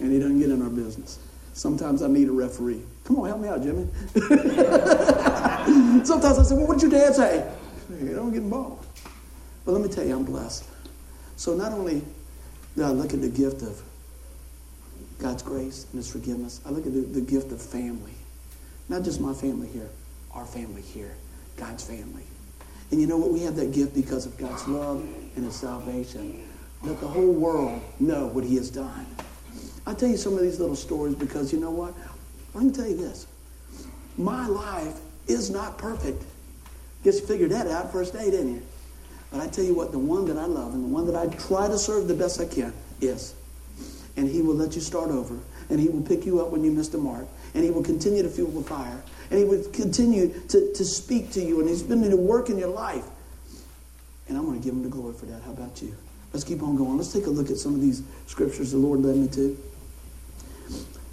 And 0.00 0.12
he 0.12 0.18
doesn't 0.18 0.38
get 0.38 0.50
in 0.50 0.62
our 0.62 0.70
business. 0.70 1.18
Sometimes 1.52 2.02
I 2.02 2.08
need 2.08 2.28
a 2.28 2.32
referee. 2.32 2.82
Come 3.08 3.20
on, 3.20 3.26
help 3.28 3.40
me 3.40 3.48
out, 3.48 3.62
Jimmy. 3.62 3.88
Sometimes 6.04 6.38
I 6.38 6.42
say, 6.42 6.54
well, 6.54 6.66
what 6.66 6.78
did 6.78 6.92
your 6.92 7.00
dad 7.00 7.14
say? 7.14 7.50
You 8.02 8.14
don't 8.14 8.32
get 8.32 8.42
involved. 8.42 8.86
But 9.64 9.72
let 9.72 9.80
me 9.80 9.88
tell 9.88 10.04
you, 10.04 10.14
I'm 10.14 10.24
blessed. 10.24 10.68
So 11.36 11.54
not 11.54 11.72
only 11.72 12.02
do 12.76 12.82
I 12.82 12.90
look 12.90 13.14
at 13.14 13.22
the 13.22 13.30
gift 13.30 13.62
of 13.62 13.80
God's 15.18 15.42
grace 15.42 15.86
and 15.90 15.94
His 15.94 16.12
forgiveness, 16.12 16.60
I 16.66 16.68
look 16.68 16.84
at 16.84 16.92
the, 16.92 17.00
the 17.00 17.22
gift 17.22 17.50
of 17.50 17.62
family. 17.62 18.12
Not 18.90 19.04
just 19.04 19.22
my 19.22 19.32
family 19.32 19.68
here, 19.68 19.88
our 20.34 20.44
family 20.44 20.82
here, 20.82 21.14
God's 21.56 21.84
family. 21.84 22.24
And 22.90 23.00
you 23.00 23.06
know 23.06 23.16
what? 23.16 23.30
We 23.32 23.40
have 23.40 23.56
that 23.56 23.72
gift 23.72 23.94
because 23.94 24.26
of 24.26 24.36
God's 24.36 24.68
love 24.68 25.00
and 25.34 25.46
His 25.46 25.56
salvation. 25.56 26.46
Let 26.82 27.00
the 27.00 27.08
whole 27.08 27.32
world 27.32 27.80
know 28.00 28.26
what 28.26 28.44
He 28.44 28.56
has 28.56 28.68
done. 28.68 29.06
I 29.86 29.94
tell 29.94 30.10
you 30.10 30.18
some 30.18 30.34
of 30.34 30.40
these 30.40 30.60
little 30.60 30.76
stories 30.76 31.14
because 31.14 31.50
you 31.50 31.58
know 31.58 31.70
what? 31.70 31.94
Let 32.54 32.64
me 32.64 32.72
tell 32.72 32.86
you 32.86 32.96
this. 32.96 33.26
My 34.16 34.46
life 34.46 34.98
is 35.26 35.50
not 35.50 35.78
perfect. 35.78 36.22
Guess 37.04 37.20
you 37.20 37.26
figured 37.26 37.50
that 37.50 37.68
out 37.68 37.92
first 37.92 38.12
day, 38.12 38.30
didn't 38.30 38.54
you? 38.54 38.62
But 39.30 39.40
I 39.40 39.46
tell 39.46 39.64
you 39.64 39.74
what, 39.74 39.92
the 39.92 39.98
one 39.98 40.26
that 40.26 40.36
I 40.36 40.46
love 40.46 40.74
and 40.74 40.84
the 40.84 40.88
one 40.88 41.06
that 41.06 41.14
I 41.14 41.26
try 41.36 41.68
to 41.68 41.78
serve 41.78 42.08
the 42.08 42.14
best 42.14 42.40
I 42.40 42.46
can 42.46 42.72
is. 43.00 43.34
And 44.16 44.28
he 44.28 44.42
will 44.42 44.54
let 44.54 44.74
you 44.74 44.80
start 44.80 45.10
over. 45.10 45.38
And 45.70 45.78
he 45.78 45.88
will 45.88 46.02
pick 46.02 46.24
you 46.24 46.40
up 46.40 46.50
when 46.50 46.64
you 46.64 46.72
missed 46.72 46.92
the 46.92 46.98
mark. 46.98 47.26
And 47.54 47.62
he 47.62 47.70
will 47.70 47.84
continue 47.84 48.22
to 48.22 48.28
fuel 48.28 48.50
the 48.50 48.62
fire. 48.62 49.02
And 49.30 49.38
he 49.38 49.44
will 49.44 49.62
continue 49.70 50.32
to, 50.48 50.72
to 50.72 50.84
speak 50.84 51.30
to 51.32 51.40
you. 51.40 51.60
And 51.60 51.68
he's 51.68 51.82
been 51.82 52.02
to 52.02 52.16
work 52.16 52.48
in 52.48 52.58
your 52.58 52.70
life. 52.70 53.04
And 54.28 54.36
I'm 54.36 54.44
going 54.44 54.58
to 54.58 54.64
give 54.64 54.74
him 54.74 54.82
the 54.82 54.88
glory 54.88 55.14
for 55.14 55.26
that. 55.26 55.42
How 55.42 55.52
about 55.52 55.80
you? 55.82 55.94
Let's 56.32 56.44
keep 56.44 56.62
on 56.62 56.76
going. 56.76 56.96
Let's 56.96 57.12
take 57.12 57.26
a 57.26 57.30
look 57.30 57.50
at 57.50 57.58
some 57.58 57.74
of 57.74 57.80
these 57.80 58.02
scriptures 58.26 58.72
the 58.72 58.78
Lord 58.78 59.00
led 59.00 59.16
me 59.16 59.28
to. 59.28 59.58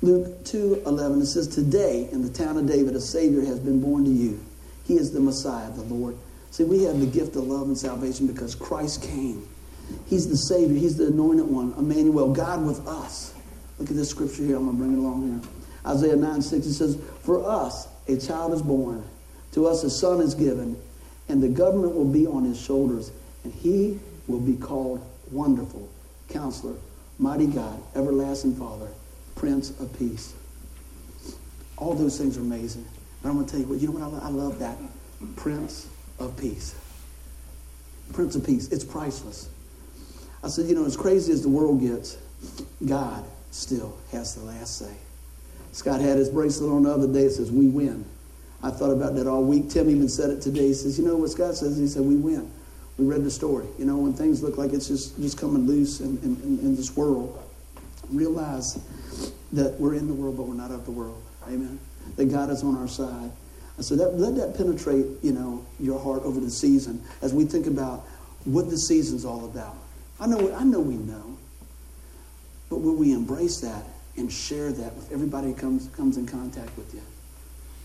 Luke 0.02 0.44
2 0.46 0.84
11, 0.86 1.22
it 1.22 1.26
says, 1.26 1.48
Today 1.48 2.08
in 2.12 2.22
the 2.22 2.30
town 2.30 2.58
of 2.58 2.68
David, 2.68 2.96
a 2.96 3.02
Savior 3.02 3.42
has 3.42 3.60
been 3.60 3.82
born 3.82 4.04
to 4.06 4.12
you. 4.12 4.44
He 4.86 4.96
is 4.96 5.12
the 5.12 5.20
Messiah, 5.20 5.70
the 5.72 5.82
Lord. 5.84 6.18
See, 6.52 6.64
we 6.64 6.84
have 6.84 7.00
the 7.00 7.06
gift 7.06 7.36
of 7.36 7.48
love 7.48 7.68
and 7.68 7.78
salvation 7.78 8.28
because 8.28 8.56
Christ 8.56 9.04
came. 9.04 9.48
He's 10.06 10.28
the 10.28 10.38
Savior, 10.38 10.78
He's 10.78 10.98
the 10.98 11.08
anointed 11.08 11.48
one, 11.48 11.74
Emmanuel, 11.78 12.34
God 12.34 12.66
with 12.66 12.88
us. 12.88 13.34
Look 13.78 13.90
at 13.90 13.96
this 13.96 14.10
scripture 14.10 14.44
here. 14.44 14.56
I'm 14.56 14.66
going 14.66 14.78
to 14.78 14.84
bring 14.84 14.94
it 14.94 15.00
along 15.00 15.28
here. 15.28 15.50
Isaiah 15.86 16.16
9 16.16 16.42
6, 16.42 16.66
it 16.66 16.74
says, 16.74 16.98
For 17.22 17.48
us 17.48 17.88
a 18.08 18.18
child 18.18 18.54
is 18.54 18.62
born, 18.62 19.04
to 19.52 19.68
us 19.68 19.84
a 19.84 19.90
son 19.90 20.22
is 20.22 20.34
given, 20.34 20.80
and 21.30 21.42
the 21.42 21.50
government 21.50 21.96
will 21.96 22.12
be 22.12 22.26
on 22.26 22.44
his 22.44 22.60
shoulders, 22.60 23.12
and 23.44 23.54
he 23.54 24.00
will 24.28 24.40
be 24.40 24.56
called 24.56 25.06
Wonderful, 25.32 25.90
Counselor, 26.30 26.76
Mighty 27.20 27.48
God, 27.48 27.82
Everlasting 27.96 28.56
Father, 28.56 28.88
Prince 29.36 29.72
of 29.80 29.98
Peace. 29.98 30.34
All 31.78 31.94
those 31.94 32.18
things 32.18 32.38
are 32.38 32.42
amazing. 32.42 32.86
But 33.22 33.30
I'm 33.30 33.36
going 33.36 33.46
to 33.46 33.52
tell 33.52 33.62
you 33.62 33.68
what, 33.68 33.80
you 33.80 33.88
know 33.88 33.94
what 33.94 34.04
I 34.04 34.08
love? 34.08 34.24
I 34.24 34.30
love 34.30 34.60
that. 34.60 34.78
Prince 35.36 35.88
of 36.20 36.38
Peace. 36.38 36.76
Prince 38.14 38.36
of 38.36 38.46
Peace. 38.46 38.72
It's 38.72 38.84
priceless. 38.84 39.50
I 40.44 40.48
said, 40.48 40.68
you 40.68 40.76
know, 40.76 40.86
as 40.86 40.96
crazy 40.96 41.34
as 41.34 41.42
the 41.42 41.50
world 41.50 41.82
gets, 41.82 42.18
God 42.86 43.26
still 43.52 43.98
has 44.12 44.36
the 44.36 44.44
last 44.44 44.78
say. 44.78 44.94
Scott 45.72 46.00
had 46.00 46.18
his 46.18 46.30
bracelet 46.30 46.72
on 46.72 46.84
the 46.84 46.92
other 46.92 47.12
day. 47.12 47.24
It 47.24 47.32
says, 47.32 47.52
We 47.52 47.68
win. 47.68 48.06
I 48.64 48.70
thought 48.70 48.92
about 48.92 49.16
that 49.16 49.28
all 49.28 49.44
week. 49.44 49.70
Tim 49.70 49.90
even 49.90 50.08
said 50.08 50.30
it 50.30 50.42
today. 50.42 50.68
He 50.68 50.74
says, 50.74 50.98
You 50.98 51.06
know 51.06 51.18
what 51.18 51.32
Scott 51.32 51.56
says? 51.56 51.78
He 51.78 51.88
said, 51.88 52.04
We 52.04 52.16
win. 52.16 52.50
We 52.98 53.06
read 53.06 53.24
the 53.24 53.32
story. 53.32 53.66
You 53.78 53.86
know, 53.86 53.98
when 53.98 54.14
things 54.14 54.42
look 54.42 54.58
like 54.58 54.72
it's 54.72 54.88
just, 54.88 55.20
just 55.20 55.38
coming 55.38 55.68
loose 55.68 56.00
in, 56.00 56.18
in, 56.20 56.60
in 56.62 56.76
this 56.76 56.96
world, 56.96 57.38
realize 58.10 58.80
that 59.54 59.80
we're 59.80 59.96
in 59.96 60.08
the 60.08 60.14
world, 60.14 60.38
but 60.38 60.44
we're 60.44 60.56
not 60.56 60.72
of 60.72 60.86
the 60.86 60.92
world. 60.92 61.22
Amen. 61.48 61.80
That 62.16 62.26
God 62.26 62.50
is 62.50 62.64
on 62.64 62.76
our 62.78 62.88
side. 62.88 63.32
So 63.80 63.96
that, 63.96 64.18
let 64.18 64.36
that 64.36 64.56
penetrate, 64.56 65.06
you 65.22 65.34
know, 65.34 65.66
your 65.80 66.00
heart 66.00 66.24
over 66.24 66.40
the 66.40 66.50
season 66.50 67.02
as 67.22 67.34
we 67.34 67.46
think 67.46 67.68
about 67.68 68.06
what 68.46 68.70
the 68.70 68.78
season's 68.78 69.26
all 69.26 69.46
about. 69.46 69.76
I 70.20 70.28
know, 70.28 70.54
I 70.56 70.64
know 70.64 70.80
we 70.80 70.96
know, 70.96 71.38
but 72.70 72.78
will 72.78 72.96
we 72.96 73.12
embrace 73.12 73.60
that 73.62 73.84
and 74.16 74.32
share 74.32 74.72
that 74.72 74.96
with 74.96 75.12
everybody 75.12 75.48
who 75.48 75.56
comes, 75.56 75.88
comes 75.90 76.18
in 76.18 76.26
contact 76.26 76.76
with 76.78 76.94
you? 76.94 77.02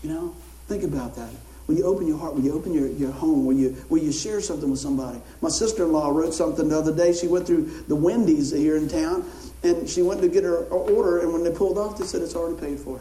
You 0.01 0.13
know, 0.13 0.35
think 0.67 0.83
about 0.83 1.15
that. 1.17 1.29
When 1.65 1.77
you 1.77 1.83
open 1.85 2.07
your 2.07 2.17
heart, 2.17 2.35
when 2.35 2.43
you 2.43 2.53
open 2.53 2.73
your, 2.73 2.87
your 2.87 3.11
home, 3.11 3.45
when 3.45 3.57
you, 3.57 3.69
when 3.89 4.03
you 4.03 4.11
share 4.11 4.41
something 4.41 4.69
with 4.69 4.79
somebody. 4.79 5.21
My 5.41 5.49
sister 5.49 5.83
in 5.83 5.91
law 5.91 6.09
wrote 6.09 6.33
something 6.33 6.69
the 6.69 6.77
other 6.77 6.95
day. 6.95 7.13
She 7.13 7.27
went 7.27 7.47
through 7.47 7.65
the 7.87 7.95
Wendy's 7.95 8.51
here 8.51 8.77
in 8.77 8.87
town, 8.87 9.29
and 9.63 9.87
she 9.89 10.01
went 10.01 10.21
to 10.21 10.27
get 10.27 10.43
her 10.43 10.65
order, 10.65 11.19
and 11.19 11.31
when 11.31 11.43
they 11.43 11.51
pulled 11.51 11.77
off, 11.77 11.97
they 11.97 12.05
said 12.05 12.21
it's 12.21 12.35
already 12.35 12.59
paid 12.59 12.79
for. 12.79 12.99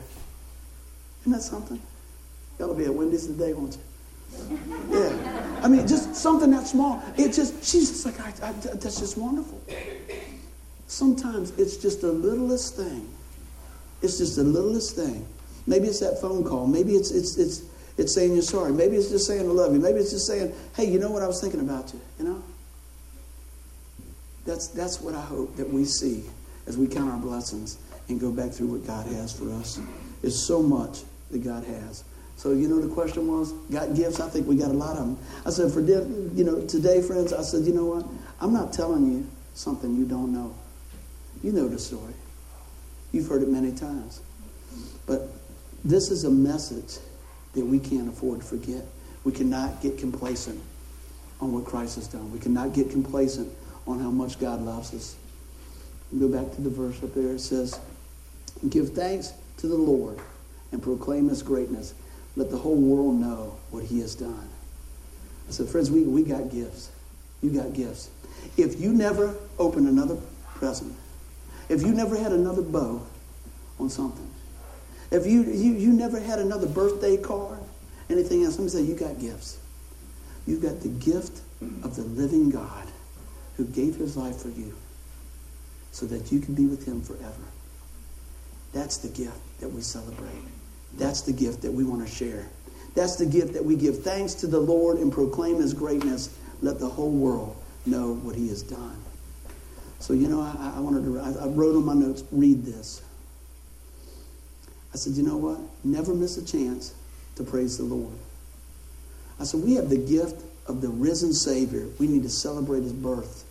Isn't 1.23 1.33
that 1.33 1.43
something? 1.43 1.81
Will 2.59 2.75
be 2.75 2.85
at 2.85 2.95
Wendy's 2.95 3.27
today, 3.27 3.55
won't 3.55 3.77
you? 3.77 4.59
Yeah. 4.91 5.61
I 5.63 5.69
mean, 5.69 5.87
just 5.89 6.15
something 6.15 6.51
that 6.51 6.67
small. 6.67 7.03
It 7.17 7.33
just, 7.33 7.65
she's 7.65 7.91
just 7.91 8.07
like, 8.07 8.21
I, 8.21 8.49
I, 8.49 8.53
that's 8.53 9.01
just 9.01 9.17
wonderful. 9.17 9.61
Sometimes 10.87 11.53
it's 11.53 11.77
just 11.77 12.03
the 12.03 12.13
littlest 12.13 12.77
thing. 12.77 13.09
It's 14.03 14.19
just 14.19 14.37
the 14.37 14.45
littlest 14.45 14.95
thing. 14.97 15.27
Maybe 15.67 15.89
it's 15.89 16.01
that 16.01 16.21
phone 16.21 16.45
call. 16.45 16.67
Maybe 16.67 16.93
it's, 16.93 17.11
it's, 17.11 17.39
it's, 17.39 17.63
it's 17.97 18.15
saying 18.15 18.35
you're 18.35 18.43
sorry. 18.43 18.73
Maybe 18.73 18.97
it's 18.97 19.09
just 19.11 19.27
saying 19.27 19.41
I 19.41 19.53
love 19.53 19.73
you. 19.73 19.81
Maybe 19.81 19.99
it's 19.99 20.11
just 20.11 20.27
saying, 20.27 20.53
hey, 20.77 20.85
you 20.85 20.99
know 20.99 21.11
what? 21.11 21.23
I 21.23 21.27
was 21.27 21.41
thinking 21.41 21.61
about 21.61 21.93
you. 21.93 22.01
You 22.19 22.25
know? 22.27 22.43
That's, 24.45 24.69
that's 24.69 25.01
what 25.01 25.15
I 25.15 25.21
hope 25.21 25.57
that 25.57 25.69
we 25.69 25.85
see 25.85 26.25
as 26.67 26.77
we 26.77 26.87
count 26.87 27.11
our 27.11 27.19
blessings 27.19 27.79
and 28.09 28.21
go 28.21 28.31
back 28.31 28.51
through 28.51 28.69
what 28.69 28.87
God 28.87 29.07
has 29.07 29.33
for 29.33 29.51
us. 29.53 29.81
It's 30.23 30.47
so 30.47 30.63
much 30.63 31.01
that 31.31 31.39
God 31.39 31.65
has. 31.65 32.05
So, 32.37 32.53
you 32.53 32.69
know, 32.69 32.81
the 32.81 32.93
question 32.93 33.29
was, 33.29 33.53
got 33.71 33.95
gifts? 33.95 34.19
I 34.19 34.29
think 34.29 34.47
we 34.47 34.57
got 34.57 34.71
a 34.71 34.75
lot 34.75 34.97
of 34.97 35.05
them. 35.05 35.19
I 35.45 35.51
said, 35.51 35.71
for, 35.73 35.81
you 35.81 36.45
know, 36.45 36.65
today, 36.67 37.03
friends, 37.03 37.33
I 37.33 37.43
said, 37.43 37.65
you 37.65 37.75
know 37.75 37.85
what? 37.85 38.07
I'm 38.41 38.53
not 38.53 38.73
telling 38.73 39.13
you 39.13 39.27
something 39.55 39.95
you 39.95 40.07
don't 40.07 40.33
know. 40.33 40.55
You 41.43 41.53
know 41.53 41.69
the 41.69 41.79
story. 41.79 42.15
You've 43.13 43.29
heard 43.29 43.43
it 43.43 43.49
many 43.49 43.73
times. 43.73 44.23
But 45.07 45.29
this 45.85 46.11
is 46.11 46.25
a 46.25 46.31
message 46.31 46.99
that 47.55 47.65
we 47.65 47.79
can't 47.79 48.09
afford 48.09 48.41
to 48.41 48.47
forget. 48.47 48.85
We 49.25 49.33
cannot 49.33 49.83
get 49.83 49.99
complacent 49.99 50.61
on 51.41 51.53
what 51.53 51.65
Christ 51.65 51.97
has 51.97 52.09
done. 52.09 52.33
We 52.33 52.39
cannot 52.39 52.73
get 52.73 52.91
complacent 52.91 53.53
on 53.87 53.99
how 53.99 54.11
much 54.11 54.39
God 54.39 54.63
loves 54.63 54.95
us. 54.95 55.17
Go 56.19 56.29
back 56.29 56.53
to 56.57 56.61
the 56.61 56.71
verse 56.71 57.03
up 57.03 57.15
there. 57.15 57.35
It 57.35 57.41
says, 57.41 57.79
Give 58.69 58.91
thanks 58.91 59.33
to 59.59 59.69
the 59.69 59.77
Lord 59.77 60.19
and 60.73 60.83
proclaim 60.83 61.29
his 61.29 61.43
greatness. 61.43 61.95
Let 62.37 62.51
the 62.51 62.57
whole 62.57 62.77
world 62.77 63.15
know 63.21 63.57
what 63.71 63.85
he 63.85 64.01
has 64.01 64.15
done. 64.15 64.49
I 65.49 65.53
said, 65.53 65.69
friends, 65.69 65.91
we, 65.91 66.03
we 66.03 66.23
got 66.23 66.51
gifts. 66.51 66.91
You 67.43 67.51
got 67.51 67.73
gifts. 67.73 68.11
If 68.57 68.81
you 68.81 68.93
never 68.93 69.35
open 69.59 69.87
another 69.87 70.17
present, 70.55 70.95
if 71.69 71.83
you 71.83 71.93
never 71.93 72.17
had 72.17 72.33
another 72.33 72.63
bow 72.63 73.03
on 73.79 73.89
something, 73.89 74.29
if 75.11 75.27
you, 75.27 75.43
you, 75.43 75.73
you 75.73 75.93
never 75.93 76.21
had 76.21 76.39
another 76.39 76.67
birthday 76.67 77.17
card, 77.17 77.59
anything 78.09 78.45
else, 78.45 78.59
let 78.59 78.65
me 78.65 78.71
say, 78.71 78.83
you 78.83 78.95
got 78.95 79.19
gifts. 79.19 79.59
You've 80.47 80.63
got 80.63 80.81
the 80.81 80.89
gift 80.89 81.41
of 81.83 81.97
the 81.97 82.03
living 82.03 82.51
God 82.51 82.87
who 83.57 83.65
gave 83.65 83.97
his 83.97 84.17
life 84.17 84.37
for 84.37 84.49
you 84.49 84.75
so 85.93 86.07
that 86.07 86.31
you 86.33 86.41
can 86.41 86.55
be 86.55 86.67
with 86.67 86.87
him 86.87 87.03
forever. 87.03 87.43
That's 88.73 88.99
the 88.99 89.09
gift 89.09 89.61
that 89.61 89.69
we 89.69 89.81
celebrate. 89.81 90.31
That's 90.97 91.23
the 91.23 91.33
gift 91.33 91.63
that 91.63 91.73
we 91.73 91.85
want 91.85 92.07
to 92.07 92.13
share. 92.13 92.49
That's 92.95 93.17
the 93.17 93.27
gift 93.27 93.53
that 93.55 93.65
we 93.65 93.77
give 93.77 94.03
thanks 94.03 94.35
to 94.35 94.47
the 94.47 94.59
Lord 94.59 94.99
and 94.99 95.13
proclaim 95.13 95.57
his 95.57 95.75
greatness. 95.75 96.37
Let 96.63 96.79
the 96.79 96.89
whole 96.89 97.11
world 97.11 97.57
know 97.87 98.15
what 98.15 98.37
he 98.37 98.49
has 98.49 98.63
done. 98.63 98.97
So, 100.01 100.13
you 100.13 100.29
know, 100.29 100.41
I, 100.41 100.75
I 100.77 100.81
wanted 100.81 101.05
to, 101.05 101.21
I, 101.21 101.45
I 101.45 101.49
wrote 101.49 101.77
on 101.77 101.85
my 101.85 101.95
notes, 101.95 102.25
read 102.33 102.65
this. 102.65 103.03
I 104.93 104.97
said, 104.97 105.13
you 105.13 105.23
know 105.23 105.37
what? 105.37 105.61
Never 105.85 106.15
miss 106.15 106.37
a 106.37 106.45
chance 106.45 106.95
to 107.37 107.45
praise 107.45 107.79
the 107.79 107.85
Lord. 107.85 108.15
I 109.39 109.45
said, 109.45 109.63
we 109.63 109.75
have 109.75 109.89
the 109.89 109.99
gift 109.99 110.43
of 110.67 110.81
the 110.81 110.89
risen 110.89 111.33
Savior. 111.33 111.87
We 111.99 112.07
need 112.07 112.23
to 112.25 112.31
celebrate 112.31 112.83
his 112.83 112.93
birth. 112.93 113.45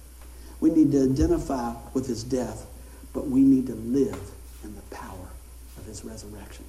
We 0.60 0.70
need 0.70 0.92
to 0.92 1.04
identify 1.04 1.74
with 1.94 2.08
his 2.08 2.24
death, 2.24 2.66
but 3.14 3.28
we 3.28 3.42
need 3.42 3.68
to 3.68 3.76
live 3.76 4.20
in 4.64 4.76
the 4.76 4.82
power 4.92 5.30
of 5.78 5.86
his 5.86 6.04
resurrection. 6.04 6.66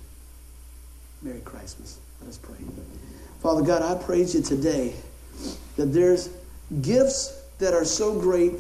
Merry 1.23 1.41
Christmas. 1.41 1.99
Let 2.21 2.31
us 2.31 2.39
pray. 2.39 2.57
Father 3.41 3.63
God, 3.63 3.83
I 3.83 4.01
praise 4.03 4.35
you 4.35 4.43
today 4.43 4.95
that 5.77 5.87
there's 5.87 6.31
gifts 6.83 7.43
that 7.59 7.75
are 7.75 7.85
so 7.85 8.19
great 8.19 8.53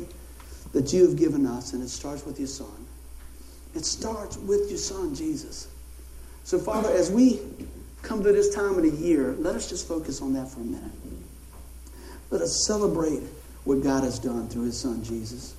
that 0.72 0.92
you 0.92 1.06
have 1.06 1.16
given 1.16 1.46
us, 1.46 1.72
and 1.72 1.82
it 1.82 1.88
starts 1.88 2.24
with 2.24 2.38
your 2.38 2.48
Son. 2.48 2.86
It 3.74 3.84
starts 3.84 4.36
with 4.36 4.68
your 4.68 4.78
Son, 4.78 5.14
Jesus. 5.14 5.68
So, 6.44 6.58
Father, 6.58 6.90
as 6.90 7.10
we 7.10 7.40
come 8.02 8.22
to 8.22 8.32
this 8.32 8.54
time 8.54 8.76
of 8.76 8.82
the 8.82 8.90
year, 8.90 9.34
let 9.38 9.54
us 9.54 9.68
just 9.68 9.86
focus 9.86 10.22
on 10.22 10.32
that 10.34 10.48
for 10.48 10.60
a 10.60 10.64
minute. 10.64 10.90
Let 12.30 12.42
us 12.42 12.64
celebrate 12.66 13.22
what 13.70 13.84
God 13.84 14.02
has 14.02 14.18
done 14.18 14.48
through 14.48 14.64
his 14.64 14.76
son 14.76 15.04
Jesus. 15.04 15.54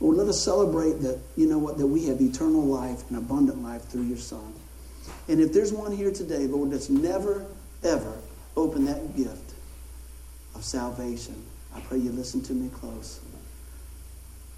Lord, 0.00 0.16
let 0.16 0.26
us 0.26 0.42
celebrate 0.42 0.94
that, 1.02 1.20
you 1.36 1.46
know 1.46 1.58
what, 1.58 1.78
that 1.78 1.86
we 1.86 2.06
have 2.06 2.20
eternal 2.20 2.64
life 2.64 3.08
and 3.08 3.16
abundant 3.16 3.62
life 3.62 3.84
through 3.84 4.02
your 4.02 4.18
son. 4.18 4.52
And 5.28 5.40
if 5.40 5.52
there's 5.52 5.72
one 5.72 5.92
here 5.92 6.10
today, 6.10 6.48
Lord, 6.48 6.72
that's 6.72 6.90
never, 6.90 7.46
ever 7.84 8.18
opened 8.56 8.88
that 8.88 9.16
gift 9.16 9.54
of 10.56 10.64
salvation, 10.64 11.40
I 11.72 11.80
pray 11.80 11.98
you 11.98 12.10
listen 12.10 12.42
to 12.42 12.54
me 12.54 12.68
close. 12.70 13.20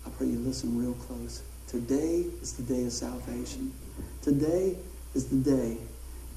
I 0.07 0.11
pray 0.17 0.29
you 0.29 0.39
listen 0.39 0.79
real 0.79 0.95
close. 0.95 1.43
Today 1.67 2.25
is 2.41 2.55
the 2.55 2.63
day 2.63 2.87
of 2.87 2.93
salvation. 2.93 3.75
Today 4.23 4.79
is 5.15 5.27
the 5.27 5.37
day 5.37 5.77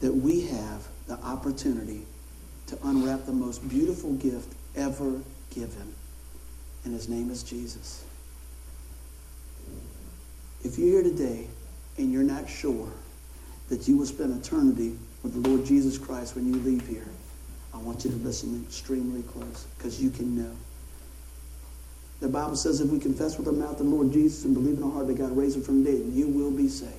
that 0.01 0.11
we 0.11 0.41
have 0.47 0.85
the 1.07 1.17
opportunity 1.23 2.01
to 2.67 2.77
unwrap 2.83 3.25
the 3.25 3.31
most 3.31 3.65
beautiful 3.69 4.11
gift 4.15 4.53
ever 4.75 5.21
given. 5.55 5.95
And 6.83 6.93
his 6.93 7.09
name 7.09 7.31
is 7.31 7.41
Jesus. 7.41 8.05
If 10.63 10.77
you're 10.77 11.01
here 11.01 11.03
today 11.03 11.47
and 11.97 12.11
you're 12.11 12.23
not 12.23 12.47
sure 12.49 12.91
that 13.69 13.87
you 13.87 13.97
will 13.97 14.05
spend 14.05 14.37
eternity 14.37 14.95
with 15.23 15.41
the 15.41 15.49
Lord 15.49 15.65
Jesus 15.65 15.97
Christ 15.97 16.35
when 16.35 16.45
you 16.45 16.59
leave 16.59 16.87
here, 16.87 17.07
I 17.73 17.77
want 17.77 18.05
you 18.05 18.11
to 18.11 18.17
listen 18.17 18.63
extremely 18.67 19.23
close 19.23 19.65
because 19.77 20.01
you 20.01 20.09
can 20.09 20.35
know. 20.35 20.51
The 22.19 22.29
Bible 22.29 22.55
says 22.55 22.79
if 22.81 22.89
we 22.89 22.99
confess 22.99 23.37
with 23.37 23.47
our 23.47 23.53
mouth 23.53 23.77
the 23.77 23.83
Lord 23.83 24.11
Jesus 24.11 24.45
and 24.45 24.53
believe 24.53 24.77
in 24.77 24.83
our 24.83 24.91
heart 24.91 25.07
that 25.07 25.17
God 25.17 25.35
raised 25.35 25.57
him 25.57 25.63
from 25.63 25.83
the 25.83 25.91
dead, 25.91 26.01
you 26.13 26.27
will 26.27 26.51
be 26.51 26.67
saved. 26.67 26.93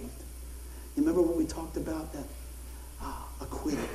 You 0.94 1.02
remember 1.02 1.22
when 1.22 1.38
we 1.38 1.46
talked 1.46 1.76
about 1.76 2.12
that? 2.12 2.24
Ah, 3.00 3.26
acquitted. 3.40 3.88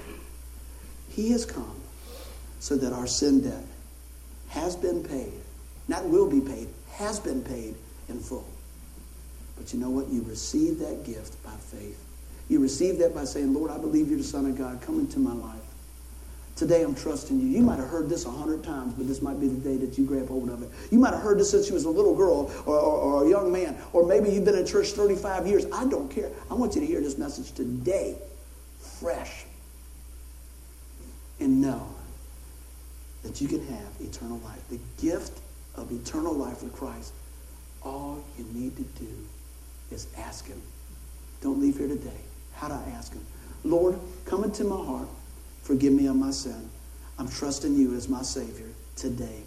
He 1.09 1.32
has 1.32 1.45
come 1.45 1.80
so 2.59 2.78
that 2.78 2.93
our 2.93 3.07
sin 3.07 3.41
debt 3.41 3.66
has 4.51 4.75
been 4.75 5.03
paid. 5.03 5.31
Not 5.87 6.05
will 6.05 6.29
be 6.29 6.41
paid, 6.41 6.67
has 6.93 7.19
been 7.19 7.41
paid 7.41 7.75
in 8.09 8.19
full. 8.19 8.47
But 9.57 9.73
you 9.73 9.79
know 9.79 9.89
what? 9.89 10.09
You 10.09 10.23
receive 10.23 10.79
that 10.79 11.05
gift 11.05 11.41
by 11.43 11.51
faith. 11.51 12.03
You 12.49 12.59
receive 12.59 12.97
that 12.99 13.15
by 13.15 13.23
saying, 13.23 13.53
Lord, 13.53 13.71
I 13.71 13.77
believe 13.77 14.09
you're 14.09 14.17
the 14.17 14.23
Son 14.23 14.45
of 14.45 14.57
God. 14.57 14.81
Come 14.81 14.99
into 14.99 15.19
my 15.19 15.33
life. 15.33 15.59
Today 16.57 16.83
I'm 16.83 16.93
trusting 16.93 17.39
you. 17.39 17.47
You 17.47 17.61
might 17.61 17.79
have 17.79 17.87
heard 17.87 18.09
this 18.09 18.25
a 18.25 18.29
hundred 18.29 18.63
times, 18.63 18.93
but 18.93 19.07
this 19.07 19.21
might 19.21 19.39
be 19.39 19.47
the 19.47 19.59
day 19.61 19.77
that 19.77 19.97
you 19.97 20.05
grab 20.05 20.27
hold 20.27 20.49
of 20.49 20.61
it. 20.61 20.69
You 20.91 20.99
might 20.99 21.13
have 21.13 21.23
heard 21.23 21.39
this 21.39 21.49
since 21.49 21.69
you 21.69 21.73
was 21.73 21.85
a 21.85 21.89
little 21.89 22.13
girl 22.13 22.51
or, 22.65 22.77
or, 22.77 22.97
or, 22.97 23.25
a 23.25 23.29
young 23.29 23.51
man, 23.51 23.77
or 23.93 24.05
maybe 24.05 24.29
you've 24.29 24.45
been 24.45 24.57
in 24.57 24.65
church 24.65 24.89
35 24.89 25.47
years. 25.47 25.65
I 25.71 25.85
don't 25.87 26.11
care. 26.11 26.29
I 26.51 26.53
want 26.55 26.75
you 26.75 26.81
to 26.81 26.87
hear 26.87 26.99
this 26.99 27.17
message 27.17 27.53
today, 27.53 28.17
fresh, 28.99 29.45
and 31.39 31.61
know 31.61 31.87
that 33.24 33.41
you 33.41 33.47
can 33.47 33.65
have 33.67 33.88
eternal 33.99 34.39
life. 34.39 34.61
The 34.69 34.80
gift 35.01 35.39
of 35.76 35.91
eternal 35.91 36.34
life 36.34 36.63
with 36.63 36.74
Christ. 36.74 37.13
All 37.84 38.24
you 38.38 38.45
need 38.53 38.76
to 38.78 38.84
do 38.84 39.28
is 39.91 40.07
ask 40.17 40.47
him. 40.47 40.61
Don't 41.41 41.59
leave 41.59 41.78
here 41.78 41.88
today. 41.88 42.22
How 42.53 42.67
do 42.67 42.76
I 42.76 42.89
ask 42.91 43.13
him? 43.13 43.26
Lord, 43.63 43.99
come 44.26 44.43
into 44.43 44.63
my 44.63 44.76
heart. 44.76 45.07
Forgive 45.63 45.93
me 45.93 46.07
of 46.07 46.15
my 46.15 46.32
sin. 46.32 46.69
I'm 47.17 47.30
trusting 47.30 47.76
you 47.76 47.95
as 47.95 48.09
my 48.09 48.22
Savior 48.22 48.67
today. 48.95 49.43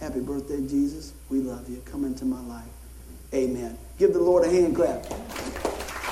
Happy 0.00 0.20
birthday, 0.20 0.58
Jesus. 0.66 1.12
We 1.30 1.40
love 1.40 1.68
you. 1.68 1.82
Come 1.84 2.04
into 2.04 2.24
my 2.24 2.40
life. 2.42 2.64
Amen. 3.32 3.78
Give 3.98 4.12
the 4.12 4.20
Lord 4.20 4.44
a 4.44 4.50
hand 4.50 4.74
clap. 4.76 5.04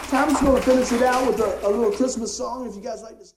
Tom's 0.08 0.40
going 0.40 0.56
to 0.56 0.62
finish 0.62 0.92
it 0.92 1.02
out 1.02 1.26
with 1.26 1.40
a, 1.40 1.66
a 1.66 1.68
little 1.68 1.90
Christmas 1.90 2.36
song 2.36 2.68
if 2.68 2.74
you 2.76 2.80
guys 2.80 3.02
like 3.02 3.18
to. 3.20 3.28